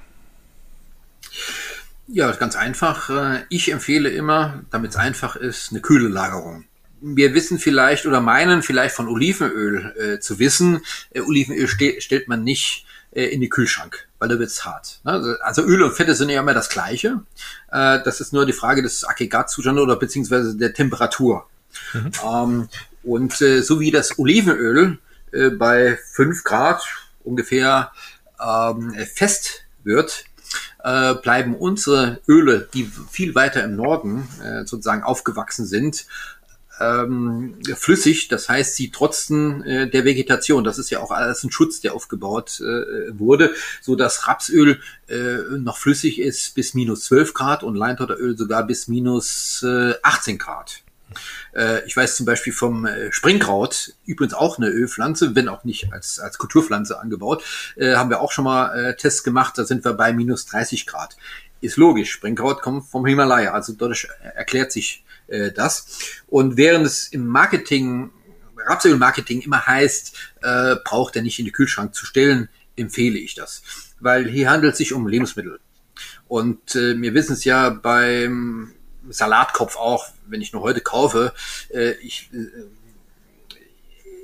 Ja, 2.07 2.31
ganz 2.31 2.55
einfach. 2.55 3.09
Äh, 3.09 3.43
ich 3.49 3.71
empfehle 3.71 4.09
immer, 4.09 4.63
damit 4.71 4.91
es 4.91 4.97
einfach 4.97 5.35
ist, 5.35 5.71
eine 5.71 5.81
kühle 5.81 6.09
Lagerung. 6.09 6.65
Wir 7.01 7.33
wissen 7.33 7.59
vielleicht 7.59 8.05
oder 8.05 8.21
meinen 8.21 8.61
vielleicht 8.61 8.95
von 8.95 9.07
Olivenöl 9.07 9.93
äh, 9.97 10.19
zu 10.19 10.39
wissen, 10.39 10.81
äh, 11.11 11.21
Olivenöl 11.21 11.67
ste 11.67 12.01
stellt 12.01 12.27
man 12.27 12.43
nicht 12.43 12.85
äh, 13.13 13.25
in 13.25 13.41
die 13.41 13.49
Kühlschrank, 13.49 14.07
weil 14.19 14.29
da 14.29 14.39
wird's 14.39 14.65
hart. 14.65 14.99
Ne? 15.03 15.11
Also, 15.11 15.33
also 15.39 15.61
Öl 15.63 15.83
und 15.83 15.93
Fette 15.93 16.15
sind 16.15 16.29
ja 16.29 16.39
immer 16.41 16.53
das 16.53 16.69
Gleiche. 16.69 17.21
Äh, 17.71 17.99
das 18.03 18.19
ist 18.21 18.33
nur 18.33 18.45
die 18.45 18.53
Frage 18.53 18.81
des 18.81 19.07
Aggregatzustands 19.07 19.81
oder 19.81 19.95
beziehungsweise 19.95 20.55
der 20.55 20.73
Temperatur. 20.73 21.47
Mhm. 21.93 22.11
Ähm, 22.25 22.69
und 23.03 23.41
äh, 23.41 23.61
so 23.61 23.79
wie 23.79 23.91
das 23.91 24.17
Olivenöl 24.17 24.99
äh, 25.31 25.49
bei 25.49 25.99
fünf 26.11 26.43
Grad 26.43 26.83
ungefähr 27.23 27.91
ähm, 28.39 28.93
fest 29.13 29.65
wird, 29.83 30.25
äh, 30.83 31.15
bleiben 31.15 31.55
unsere 31.55 32.19
Öle, 32.27 32.67
die 32.73 32.89
viel 33.09 33.35
weiter 33.35 33.63
im 33.63 33.75
Norden 33.75 34.27
äh, 34.43 34.65
sozusagen 34.65 35.03
aufgewachsen 35.03 35.65
sind, 35.65 36.05
ähm, 36.83 37.55
flüssig, 37.75 38.27
das 38.27 38.49
heißt, 38.49 38.75
sie 38.75 38.91
trotzen 38.91 39.63
äh, 39.63 39.89
der 39.89 40.05
Vegetation. 40.05 40.63
Das 40.63 40.77
ist 40.77 40.89
ja 40.89 40.99
auch 40.99 41.11
alles 41.11 41.43
ein 41.43 41.51
Schutz, 41.51 41.81
der 41.81 41.93
aufgebaut 41.93 42.59
äh, 42.59 43.17
wurde, 43.17 43.53
so 43.81 43.95
dass 43.95 44.27
Rapsöl 44.27 44.79
äh, 45.07 45.57
noch 45.57 45.77
flüssig 45.77 46.19
ist 46.19 46.55
bis 46.55 46.73
minus 46.73 47.05
12 47.05 47.33
Grad 47.33 47.63
und 47.63 47.75
Leintotteröl 47.75 48.37
sogar 48.37 48.65
bis 48.65 48.87
minus 48.87 49.63
äh, 49.63 49.93
18 50.01 50.37
Grad. 50.37 50.83
Äh, 51.53 51.85
ich 51.85 51.95
weiß 51.95 52.15
zum 52.15 52.25
Beispiel 52.25 52.53
vom 52.53 52.85
äh, 52.85 53.11
Springkraut, 53.11 53.93
übrigens 54.05 54.33
auch 54.33 54.57
eine 54.57 54.69
Ölpflanze, 54.69 55.35
wenn 55.35 55.49
auch 55.49 55.63
nicht 55.63 55.93
als, 55.93 56.19
als 56.19 56.37
Kulturpflanze 56.37 56.99
angebaut, 56.99 57.43
äh, 57.75 57.95
haben 57.95 58.09
wir 58.09 58.21
auch 58.21 58.31
schon 58.31 58.45
mal 58.45 58.95
Tests 58.95 59.23
gemacht, 59.23 59.57
da 59.57 59.65
sind 59.65 59.85
wir 59.85 59.93
bei 59.93 60.13
minus 60.13 60.45
30 60.45 60.85
Grad. 60.85 61.15
Ist 61.63 61.77
logisch, 61.77 62.11
Springkraut 62.11 62.61
kommt 62.61 62.89
vom 62.89 63.05
Himalaya, 63.05 63.53
also 63.53 63.71
dadurch 63.71 64.09
erklärt 64.35 64.73
sich 64.73 65.05
äh, 65.27 65.49
das. 65.49 66.19
Und 66.27 66.57
während 66.57 66.85
es 66.85 67.07
im 67.07 67.25
Marketing, 67.25 68.11
Rapsöl-Marketing 68.57 69.39
immer 69.39 69.65
heißt, 69.65 70.13
äh, 70.41 70.75
braucht 70.83 71.15
er 71.15 71.21
nicht 71.21 71.39
in 71.39 71.45
den 71.45 71.53
Kühlschrank 71.53 71.95
zu 71.95 72.05
stellen, 72.05 72.49
empfehle 72.75 73.17
ich 73.17 73.35
das. 73.35 73.63
Weil 74.01 74.27
hier 74.27 74.49
handelt 74.49 74.73
es 74.73 74.77
sich 74.77 74.91
um 74.91 75.07
Lebensmittel. 75.07 75.61
Und 76.27 76.75
äh, 76.75 77.01
wir 77.01 77.13
wissen 77.13 77.31
es 77.31 77.45
ja 77.45 77.69
beim 77.69 78.73
Salatkopf 79.09 79.77
auch, 79.77 80.07
wenn 80.27 80.41
ich 80.41 80.51
nur 80.51 80.63
heute 80.63 80.81
kaufe, 80.81 81.33
äh, 81.69 81.91
ich, 82.01 82.29
äh, 82.33 83.55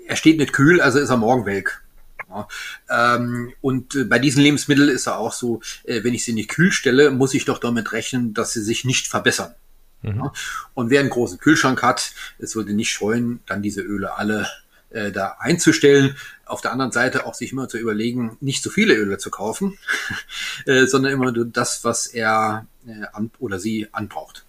er 0.07 0.17
steht 0.17 0.39
nicht 0.39 0.51
kühl, 0.51 0.81
also 0.81 0.99
ist 0.99 1.09
er 1.09 1.15
morgen 1.15 1.45
weg. 1.45 1.81
Ja, 2.29 2.47
ähm, 2.89 3.53
und 3.61 3.95
äh, 3.95 4.03
bei 4.03 4.19
diesen 4.19 4.43
Lebensmitteln 4.43 4.89
ist 4.89 5.07
er 5.07 5.17
auch 5.17 5.33
so, 5.33 5.61
äh, 5.83 6.03
wenn 6.03 6.13
ich 6.13 6.23
sie 6.23 6.33
nicht 6.33 6.49
kühl 6.49 6.71
stelle, 6.71 7.09
muss 7.09 7.33
ich 7.33 7.45
doch 7.45 7.57
damit 7.57 7.91
rechnen, 7.91 8.33
dass 8.33 8.53
sie 8.53 8.61
sich 8.61 8.85
nicht 8.85 9.07
verbessern. 9.07 9.55
Mhm. 10.03 10.17
Ja, 10.17 10.33
und 10.75 10.89
wer 10.91 10.99
einen 10.99 11.09
großen 11.09 11.39
Kühlschrank 11.39 11.81
hat, 11.81 12.13
es 12.37 12.55
würde 12.55 12.73
nicht 12.73 12.91
scheuen, 12.91 13.39
dann 13.47 13.63
diese 13.63 13.81
Öle 13.81 14.17
alle 14.17 14.47
äh, 14.91 15.11
da 15.11 15.37
einzustellen. 15.39 16.15
Auf 16.45 16.61
der 16.61 16.71
anderen 16.71 16.91
Seite 16.91 17.25
auch 17.25 17.33
sich 17.33 17.51
immer 17.51 17.67
zu 17.67 17.77
überlegen, 17.77 18.37
nicht 18.41 18.63
zu 18.63 18.69
viele 18.69 18.93
Öle 18.95 19.17
zu 19.17 19.31
kaufen, 19.31 19.77
äh, 20.65 20.85
sondern 20.85 21.11
immer 21.11 21.31
nur 21.31 21.45
das, 21.45 21.83
was 21.83 22.07
er 22.07 22.67
äh, 22.87 23.05
an, 23.13 23.31
oder 23.39 23.59
sie 23.59 23.87
anbraucht. 23.91 24.45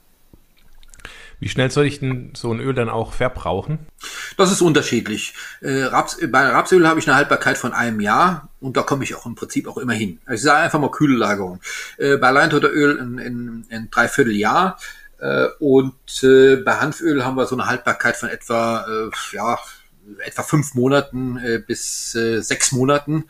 Wie 1.41 1.49
schnell 1.49 1.71
soll 1.71 1.87
ich 1.87 2.01
denn 2.01 2.33
so 2.37 2.53
ein 2.53 2.61
Öl 2.61 2.75
dann 2.75 2.91
auch 2.91 3.15
verbrauchen? 3.15 3.79
Das 4.37 4.53
ist 4.53 4.61
unterschiedlich. 4.61 5.35
Äh, 5.63 5.85
Raps, 5.85 6.19
bei 6.29 6.47
Rapsöl 6.47 6.87
habe 6.87 7.01
ich 7.01 7.09
eine 7.09 7.17
Haltbarkeit 7.17 7.57
von 7.57 7.73
einem 7.73 8.01
Jahr 8.01 8.51
und 8.61 8.77
da 8.77 8.83
komme 8.83 9.05
ich 9.05 9.15
auch 9.15 9.25
im 9.25 9.35
Prinzip 9.35 9.67
auch 9.67 9.79
immer 9.79 9.95
hin. 9.95 10.21
Also 10.27 10.35
ich 10.35 10.43
sage 10.43 10.61
einfach 10.61 10.79
mal 10.79 10.91
kühle 10.91 11.17
Lagerung. 11.17 11.61
Äh, 11.97 12.19
bei 12.19 12.31
Leintotteröl 12.31 12.99
in, 12.99 13.19
in, 13.19 13.67
in 13.71 13.91
dreiviertel 13.91 14.37
Jahr 14.37 14.79
äh, 15.19 15.47
und 15.59 15.95
äh, 16.23 16.57
bei 16.57 16.77
Hanföl 16.77 17.25
haben 17.25 17.37
wir 17.37 17.47
so 17.47 17.57
eine 17.57 17.67
Haltbarkeit 17.67 18.17
von 18.17 18.29
etwa, 18.29 18.85
äh, 18.87 19.37
ja, 19.37 19.59
etwa 20.19 20.43
fünf 20.43 20.75
Monaten 20.75 21.39
äh, 21.39 21.59
bis 21.59 22.15
äh, 22.15 22.43
sechs 22.43 22.71
Monaten. 22.73 23.25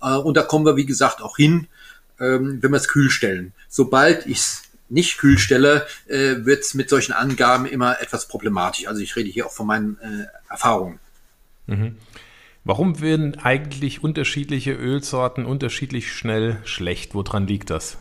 Äh, 0.00 0.14
und 0.16 0.36
da 0.36 0.42
kommen 0.42 0.66
wir, 0.66 0.76
wie 0.76 0.86
gesagt, 0.86 1.20
auch 1.20 1.36
hin, 1.36 1.66
ähm, 2.20 2.62
wenn 2.62 2.70
wir 2.70 2.76
es 2.76 2.88
kühl 2.88 3.10
stellen. 3.10 3.52
Sobald 3.68 4.26
ich 4.26 4.40
es 4.86 4.90
nicht 4.90 5.18
kühl 5.18 5.38
stelle, 5.38 5.86
äh, 6.06 6.36
wird 6.44 6.62
es 6.62 6.74
mit 6.74 6.88
solchen 6.88 7.12
Angaben 7.12 7.66
immer 7.66 8.00
etwas 8.00 8.28
problematisch. 8.28 8.86
Also 8.86 9.00
ich 9.00 9.16
rede 9.16 9.30
hier 9.30 9.46
auch 9.46 9.52
von 9.52 9.66
meinen 9.66 9.98
äh, 9.98 10.26
Erfahrungen. 10.50 10.98
Mhm. 11.66 11.96
Warum 12.64 13.00
werden 13.00 13.38
eigentlich 13.38 14.02
unterschiedliche 14.02 14.72
Ölsorten 14.72 15.46
unterschiedlich 15.46 16.12
schnell 16.12 16.58
schlecht? 16.64 17.14
Woran 17.14 17.46
liegt 17.46 17.70
das? 17.70 17.98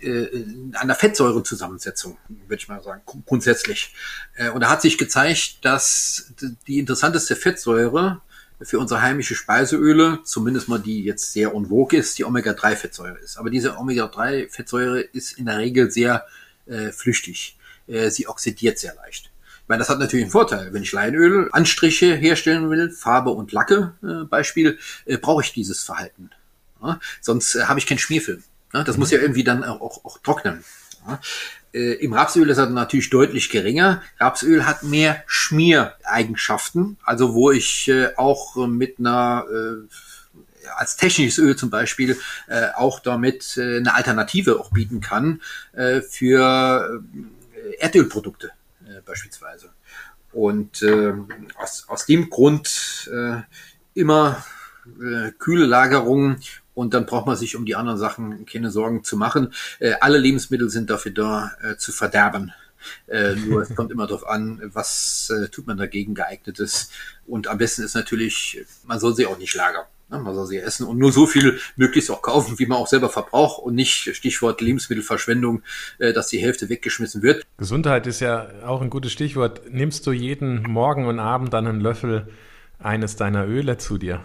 Äh, 0.00 0.26
an 0.74 0.88
der 0.88 0.96
Fettsäurezusammensetzung, 0.96 2.18
würde 2.28 2.60
ich 2.60 2.68
mal 2.68 2.82
sagen, 2.82 3.02
grundsätzlich. 3.24 3.94
Äh, 4.34 4.50
und 4.50 4.62
da 4.62 4.68
hat 4.68 4.82
sich 4.82 4.98
gezeigt, 4.98 5.64
dass 5.64 6.32
die 6.66 6.80
interessanteste 6.80 7.36
Fettsäure 7.36 8.20
für 8.64 8.78
unsere 8.78 9.02
heimische 9.02 9.34
Speiseöle, 9.34 10.20
zumindest 10.24 10.68
mal 10.68 10.78
die 10.78 11.04
jetzt 11.04 11.32
sehr 11.32 11.50
vogue 11.50 11.98
ist, 11.98 12.18
die 12.18 12.24
Omega-3-Fettsäure 12.24 13.18
ist. 13.18 13.36
Aber 13.36 13.50
diese 13.50 13.76
Omega-3-Fettsäure 13.76 15.00
ist 15.00 15.38
in 15.38 15.46
der 15.46 15.58
Regel 15.58 15.90
sehr 15.90 16.24
äh, 16.66 16.90
flüchtig. 16.90 17.56
Äh, 17.86 18.10
sie 18.10 18.26
oxidiert 18.26 18.78
sehr 18.78 18.94
leicht. 18.94 19.30
Ich 19.62 19.68
meine, 19.68 19.78
das 19.78 19.88
hat 19.88 19.98
natürlich 19.98 20.24
einen 20.24 20.32
Vorteil. 20.32 20.72
Wenn 20.72 20.82
ich 20.82 20.92
Leinöl 20.92 21.48
Anstriche 21.52 22.14
herstellen 22.14 22.68
will, 22.68 22.90
Farbe 22.90 23.30
und 23.30 23.52
Lacke 23.52 23.94
äh, 24.02 24.24
Beispiel, 24.24 24.78
äh, 25.06 25.16
brauche 25.16 25.42
ich 25.42 25.52
dieses 25.52 25.82
Verhalten. 25.82 26.30
Ja? 26.82 27.00
Sonst 27.20 27.54
äh, 27.54 27.64
habe 27.64 27.78
ich 27.78 27.86
keinen 27.86 27.98
Schmierfilm. 27.98 28.42
Ja? 28.72 28.84
Das 28.84 28.96
mhm. 28.96 29.00
muss 29.00 29.10
ja 29.10 29.20
irgendwie 29.20 29.44
dann 29.44 29.64
auch, 29.64 30.04
auch 30.04 30.18
trocknen. 30.18 30.64
Ja? 31.06 31.20
Äh, 31.74 31.94
Im 31.94 32.12
Rapsöl 32.12 32.48
ist 32.48 32.58
er 32.58 32.70
natürlich 32.70 33.10
deutlich 33.10 33.50
geringer. 33.50 34.00
Rapsöl 34.20 34.64
hat 34.64 34.84
mehr 34.84 35.22
Schmiereigenschaften, 35.26 36.96
also 37.02 37.34
wo 37.34 37.50
ich 37.50 37.88
äh, 37.88 38.14
auch 38.16 38.66
mit 38.66 39.00
einer 39.00 39.44
äh, 39.50 40.68
als 40.76 40.96
technisches 40.96 41.38
Öl 41.38 41.56
zum 41.56 41.70
Beispiel 41.70 42.18
äh, 42.46 42.68
auch 42.74 43.00
damit 43.00 43.56
äh, 43.56 43.78
eine 43.78 43.94
Alternative 43.94 44.58
auch 44.58 44.70
bieten 44.70 45.00
kann 45.00 45.42
äh, 45.72 46.00
für 46.00 47.02
äh, 47.54 47.76
Erdölprodukte 47.80 48.52
äh, 48.86 49.00
beispielsweise. 49.04 49.70
Und 50.32 50.82
äh, 50.82 51.12
aus, 51.56 51.84
aus 51.88 52.06
dem 52.06 52.30
Grund 52.30 53.10
äh, 53.12 53.42
immer 53.94 54.44
äh, 55.00 55.32
kühle 55.38 55.66
Lagerung 55.66 56.38
und 56.74 56.94
dann 56.94 57.06
braucht 57.06 57.26
man 57.26 57.36
sich 57.36 57.56
um 57.56 57.64
die 57.64 57.76
anderen 57.76 57.98
Sachen 57.98 58.46
keine 58.46 58.70
Sorgen 58.70 59.04
zu 59.04 59.16
machen. 59.16 59.52
Äh, 59.78 59.94
alle 60.00 60.18
Lebensmittel 60.18 60.68
sind 60.70 60.90
dafür 60.90 61.12
da, 61.12 61.52
äh, 61.62 61.76
zu 61.76 61.92
verderben. 61.92 62.52
Äh, 63.06 63.34
nur 63.36 63.62
es 63.62 63.74
kommt 63.74 63.90
immer 63.90 64.06
darauf 64.06 64.28
an, 64.28 64.60
was 64.72 65.30
äh, 65.30 65.48
tut 65.48 65.66
man 65.66 65.76
dagegen 65.76 66.14
geeignetes. 66.14 66.90
Und 67.26 67.48
am 67.48 67.58
besten 67.58 67.82
ist 67.82 67.94
natürlich, 67.94 68.64
man 68.84 69.00
soll 69.00 69.14
sie 69.14 69.26
auch 69.26 69.38
nicht 69.38 69.54
lagern. 69.54 69.84
Ne? 70.10 70.18
Man 70.18 70.34
soll 70.34 70.46
sie 70.46 70.58
essen 70.58 70.86
und 70.86 70.98
nur 70.98 71.12
so 71.12 71.26
viel 71.26 71.58
möglichst 71.76 72.10
auch 72.10 72.22
kaufen, 72.22 72.58
wie 72.58 72.66
man 72.66 72.78
auch 72.78 72.86
selber 72.86 73.08
verbraucht 73.08 73.62
und 73.62 73.74
nicht 73.74 74.14
Stichwort 74.14 74.60
Lebensmittelverschwendung, 74.60 75.62
äh, 75.98 76.12
dass 76.12 76.28
die 76.28 76.38
Hälfte 76.38 76.68
weggeschmissen 76.68 77.22
wird. 77.22 77.44
Gesundheit 77.56 78.06
ist 78.06 78.20
ja 78.20 78.48
auch 78.66 78.82
ein 78.82 78.90
gutes 78.90 79.12
Stichwort. 79.12 79.62
Nimmst 79.70 80.06
du 80.06 80.12
jeden 80.12 80.62
Morgen 80.62 81.06
und 81.06 81.18
Abend 81.18 81.52
dann 81.52 81.66
einen 81.66 81.80
Löffel 81.80 82.28
eines 82.78 83.16
deiner 83.16 83.46
Öle 83.46 83.78
zu 83.78 83.98
dir? 83.98 84.20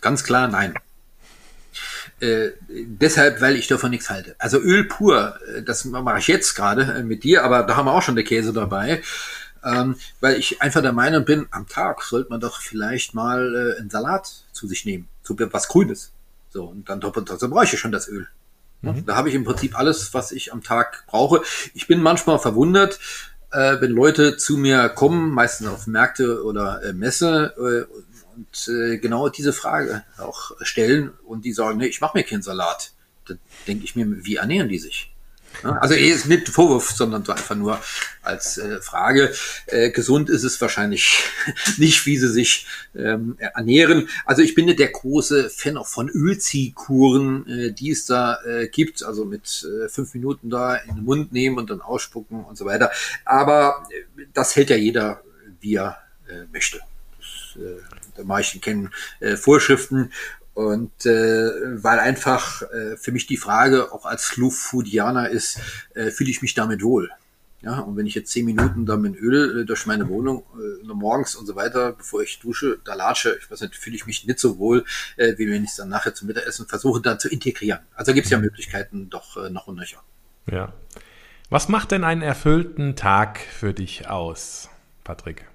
Ganz 0.00 0.24
klar, 0.24 0.48
nein. 0.48 0.74
Äh, 2.22 2.52
deshalb, 2.68 3.40
weil 3.40 3.56
ich 3.56 3.66
davon 3.66 3.90
nichts 3.90 4.08
halte. 4.08 4.36
Also 4.38 4.60
Öl 4.60 4.84
pur, 4.84 5.40
äh, 5.56 5.62
das 5.64 5.84
mache 5.84 6.20
ich 6.20 6.28
jetzt 6.28 6.54
gerade 6.54 6.82
äh, 6.82 7.02
mit 7.02 7.24
dir, 7.24 7.42
aber 7.42 7.64
da 7.64 7.74
haben 7.74 7.86
wir 7.86 7.92
auch 7.92 8.02
schon 8.02 8.14
der 8.14 8.24
Käse 8.24 8.52
dabei. 8.52 9.02
Ähm, 9.64 9.96
weil 10.20 10.36
ich 10.36 10.62
einfach 10.62 10.82
der 10.82 10.92
Meinung 10.92 11.24
bin, 11.24 11.48
am 11.50 11.66
Tag 11.66 12.02
sollte 12.02 12.30
man 12.30 12.38
doch 12.38 12.60
vielleicht 12.60 13.14
mal 13.14 13.74
äh, 13.76 13.80
einen 13.80 13.90
Salat 13.90 14.30
zu 14.52 14.68
sich 14.68 14.84
nehmen, 14.84 15.08
so 15.22 15.34
was 15.36 15.66
Grünes. 15.66 16.12
So, 16.50 16.66
und 16.66 16.88
dann 16.88 17.00
doppelt, 17.00 17.28
also 17.28 17.48
brauche 17.48 17.64
ich 17.64 17.72
ja 17.72 17.78
schon 17.78 17.92
das 17.92 18.06
Öl. 18.08 18.28
Mhm. 18.82 19.04
Da 19.04 19.16
habe 19.16 19.28
ich 19.28 19.34
im 19.34 19.42
Prinzip 19.42 19.76
alles, 19.76 20.14
was 20.14 20.30
ich 20.30 20.52
am 20.52 20.62
Tag 20.62 21.04
brauche. 21.08 21.42
Ich 21.74 21.88
bin 21.88 22.00
manchmal 22.00 22.38
verwundert, 22.38 23.00
äh, 23.50 23.80
wenn 23.80 23.90
Leute 23.90 24.36
zu 24.36 24.58
mir 24.58 24.88
kommen, 24.90 25.30
meistens 25.30 25.66
auf 25.66 25.88
Märkte 25.88 26.44
oder 26.44 26.84
äh, 26.84 26.92
Messe, 26.92 27.54
äh, 27.58 28.11
und 28.36 28.68
äh, 28.68 28.98
genau 28.98 29.28
diese 29.28 29.52
Frage 29.52 30.04
auch 30.18 30.52
stellen 30.60 31.12
und 31.24 31.44
die 31.44 31.52
sagen, 31.52 31.78
nee, 31.78 31.86
ich 31.86 32.00
mache 32.00 32.16
mir 32.16 32.24
keinen 32.24 32.42
Salat. 32.42 32.92
Da 33.26 33.34
denke 33.66 33.84
ich 33.84 33.96
mir, 33.96 34.06
wie 34.24 34.36
ernähren 34.36 34.68
die 34.68 34.78
sich? 34.78 35.12
Also 35.62 35.94
eh 35.94 36.08
ist 36.08 36.26
nicht 36.26 36.48
Vorwurf, 36.48 36.90
sondern 36.90 37.24
so 37.24 37.32
einfach 37.32 37.54
nur 37.54 37.80
als 38.22 38.58
äh, 38.58 38.80
Frage. 38.80 39.32
Äh, 39.66 39.90
gesund 39.90 40.28
ist 40.28 40.44
es 40.44 40.60
wahrscheinlich 40.60 41.22
nicht, 41.78 42.06
wie 42.06 42.16
sie 42.16 42.28
sich 42.28 42.66
ähm, 42.96 43.36
ernähren. 43.38 44.08
Also 44.24 44.42
ich 44.42 44.54
bin 44.54 44.66
nicht 44.66 44.78
der 44.78 44.88
große 44.88 45.50
Fan 45.50 45.76
auch 45.76 45.86
von 45.86 46.08
Ölziehkuren, 46.08 47.46
äh, 47.48 47.72
die 47.72 47.90
es 47.90 48.06
da 48.06 48.40
äh, 48.44 48.68
gibt. 48.68 49.02
Also 49.04 49.24
mit 49.24 49.64
äh, 49.64 49.88
fünf 49.88 50.14
Minuten 50.14 50.50
da 50.50 50.76
in 50.76 50.96
den 50.96 51.04
Mund 51.04 51.32
nehmen 51.32 51.58
und 51.58 51.70
dann 51.70 51.80
ausspucken 51.80 52.44
und 52.44 52.56
so 52.56 52.64
weiter. 52.64 52.90
Aber 53.24 53.86
äh, 53.90 54.24
das 54.32 54.56
hält 54.56 54.70
ja 54.70 54.76
jeder, 54.76 55.22
wie 55.60 55.76
er 55.76 55.98
äh, 56.28 56.44
möchte. 56.52 56.80
Das, 57.18 57.62
äh, 57.62 57.78
der 58.16 58.24
Marchen 58.24 58.60
kennen 58.60 58.90
äh, 59.20 59.36
Vorschriften 59.36 60.12
und 60.54 61.06
äh, 61.06 61.82
weil 61.82 61.98
einfach 61.98 62.62
äh, 62.62 62.96
für 62.96 63.12
mich 63.12 63.26
die 63.26 63.38
Frage 63.38 63.92
auch 63.92 64.04
als 64.04 64.24
Slow 64.24 64.50
Foodianer 64.50 65.30
ist, 65.30 65.58
äh, 65.94 66.10
fühle 66.10 66.30
ich 66.30 66.42
mich 66.42 66.54
damit 66.54 66.82
wohl? 66.82 67.10
Ja, 67.62 67.78
und 67.78 67.96
wenn 67.96 68.06
ich 68.06 68.14
jetzt 68.16 68.32
zehn 68.32 68.44
Minuten 68.44 68.86
da 68.86 68.96
mit 68.96 69.16
Öl 69.16 69.60
äh, 69.60 69.64
durch 69.64 69.86
meine 69.86 70.08
Wohnung 70.08 70.44
äh, 70.54 70.92
morgens 70.92 71.36
und 71.36 71.46
so 71.46 71.54
weiter, 71.54 71.92
bevor 71.92 72.22
ich 72.22 72.40
dusche, 72.40 72.78
da 72.84 72.94
latsche, 72.94 73.38
ich 73.40 73.50
weiß 73.50 73.60
nicht, 73.60 73.76
fühle 73.76 73.94
ich 73.94 74.04
mich 74.04 74.26
nicht 74.26 74.40
so 74.40 74.58
wohl, 74.58 74.84
äh, 75.16 75.38
wie 75.38 75.48
wenn 75.48 75.62
ich 75.62 75.70
es 75.70 75.76
dann 75.76 75.88
nachher 75.88 76.12
zum 76.12 76.26
Mittagessen 76.26 76.66
versuche, 76.66 77.00
da 77.00 77.18
zu 77.18 77.28
integrieren. 77.28 77.80
Also 77.94 78.14
gibt 78.14 78.24
es 78.26 78.32
ja 78.32 78.38
Möglichkeiten 78.38 79.10
doch 79.10 79.36
äh, 79.36 79.48
noch 79.48 79.68
und 79.68 79.76
nöcher. 79.76 80.02
Ja. 80.50 80.72
Was 81.50 81.68
macht 81.68 81.92
denn 81.92 82.02
einen 82.02 82.22
erfüllten 82.22 82.96
Tag 82.96 83.38
für 83.38 83.72
dich 83.72 84.08
aus, 84.08 84.68
Patrick? 85.04 85.46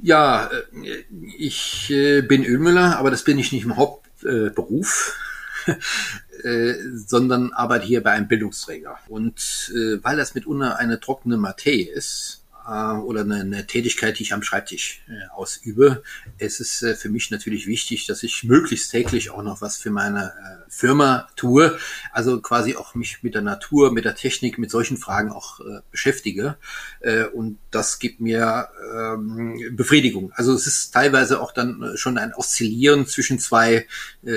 Ja, 0.00 0.46
äh, 0.46 1.04
ich 1.36 1.90
äh, 1.90 2.22
bin 2.22 2.44
Ölmüller, 2.44 2.98
aber 2.98 3.10
das 3.10 3.24
bin 3.24 3.38
ich 3.38 3.52
nicht 3.52 3.64
im 3.64 3.76
Hauptberuf, 3.76 5.18
äh, 6.44 6.74
sondern 6.94 7.52
arbeite 7.52 7.84
hier 7.84 8.02
bei 8.02 8.12
einem 8.12 8.28
Bildungsträger. 8.28 8.98
Und 9.08 9.72
weil 10.02 10.16
das 10.16 10.34
mitunter 10.34 10.78
eine 10.78 11.00
trockene 11.00 11.36
Materie 11.36 11.90
ist, 11.90 12.44
oder 12.68 13.22
eine, 13.22 13.40
eine 13.40 13.66
Tätigkeit, 13.66 14.18
die 14.18 14.24
ich 14.24 14.34
am 14.34 14.42
Schreibtisch 14.42 15.02
äh, 15.08 15.28
ausübe. 15.34 16.02
Es 16.38 16.60
ist 16.60 16.82
äh, 16.82 16.94
für 16.94 17.08
mich 17.08 17.30
natürlich 17.30 17.66
wichtig, 17.66 18.06
dass 18.06 18.22
ich 18.22 18.44
möglichst 18.44 18.90
täglich 18.90 19.30
auch 19.30 19.42
noch 19.42 19.62
was 19.62 19.78
für 19.78 19.90
meine 19.90 20.26
äh, 20.26 20.70
Firma 20.70 21.28
tue. 21.36 21.78
Also 22.12 22.40
quasi 22.40 22.76
auch 22.76 22.94
mich 22.94 23.22
mit 23.22 23.34
der 23.34 23.42
Natur, 23.42 23.92
mit 23.92 24.04
der 24.04 24.14
Technik, 24.14 24.58
mit 24.58 24.70
solchen 24.70 24.98
Fragen 24.98 25.30
auch 25.30 25.60
äh, 25.60 25.80
beschäftige. 25.90 26.56
Äh, 27.00 27.24
und 27.24 27.58
das 27.70 27.98
gibt 27.98 28.20
mir 28.20 28.68
ähm, 28.94 29.58
Befriedigung. 29.72 30.32
Also 30.34 30.52
es 30.52 30.66
ist 30.66 30.92
teilweise 30.92 31.40
auch 31.40 31.52
dann 31.52 31.92
schon 31.96 32.18
ein 32.18 32.34
Oszillieren 32.34 33.06
zwischen 33.06 33.38
zwei 33.38 33.86
äh, 34.22 34.28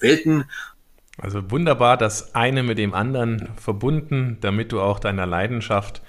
Welten. 0.00 0.44
Also 1.18 1.50
wunderbar, 1.50 1.96
das 1.96 2.34
eine 2.34 2.62
mit 2.62 2.78
dem 2.78 2.94
anderen 2.94 3.50
verbunden, 3.56 4.38
damit 4.40 4.72
du 4.72 4.80
auch 4.80 5.00
deiner 5.00 5.26
Leidenschaft 5.26 6.02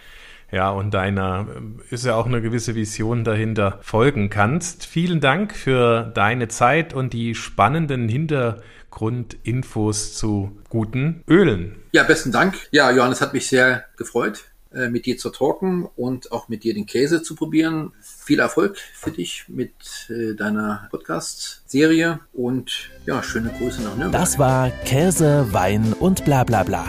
ja, 0.52 0.70
und 0.70 0.94
deiner 0.94 1.48
ist 1.90 2.06
ja 2.06 2.16
auch 2.16 2.26
eine 2.26 2.42
gewisse 2.42 2.76
Vision 2.76 3.24
dahinter 3.24 3.80
folgen 3.82 4.30
kannst. 4.30 4.86
Vielen 4.86 5.22
Dank 5.22 5.56
für 5.56 6.12
deine 6.14 6.50
Zeit 6.50 6.94
und 6.94 7.14
die 7.14 7.36
spannenden 7.36 8.10
Hintergrundinfos 8.10 10.18
zu 10.18 10.58
guten 10.70 11.24
Ölen. 11.28 11.78
Ja, 11.94 12.04
besten 12.04 12.34
Dank. 12.34 12.56
Ja, 12.72 12.92
Johannes 12.92 13.22
hat 13.22 13.34
mich 13.34 13.48
sehr 13.48 13.86
gefreut, 13.96 14.44
äh, 14.74 14.90
mit 14.90 15.06
dir 15.06 15.18
zu 15.18 15.30
talken 15.30 15.88
und 15.96 16.34
auch 16.34 16.50
mit 16.50 16.66
dir 16.66 16.74
den 16.74 16.86
Käse 16.86 17.24
zu 17.24 17.36
probieren. 17.36 17.94
Viel 18.02 18.40
Erfolg 18.40 18.78
für 18.78 19.12
dich 19.12 19.46
mit 19.48 19.72
äh, 20.10 20.36
deiner 20.36 20.90
Podcast-Serie 20.92 22.20
und 22.34 22.90
ja, 23.06 23.24
schöne 23.24 23.54
Grüße 23.58 23.82
nach 23.84 23.96
Nürnberg. 23.96 24.22
Das 24.22 24.38
war 24.38 24.70
Käse, 24.84 25.48
Wein 25.52 25.94
und 25.98 26.26
bla 26.26 26.44
bla 26.44 26.64
bla. 26.64 26.86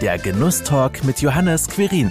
Der 0.00 0.16
Genusstalk 0.18 1.04
mit 1.04 1.20
Johannes 1.20 1.68
Quirin. 1.68 2.10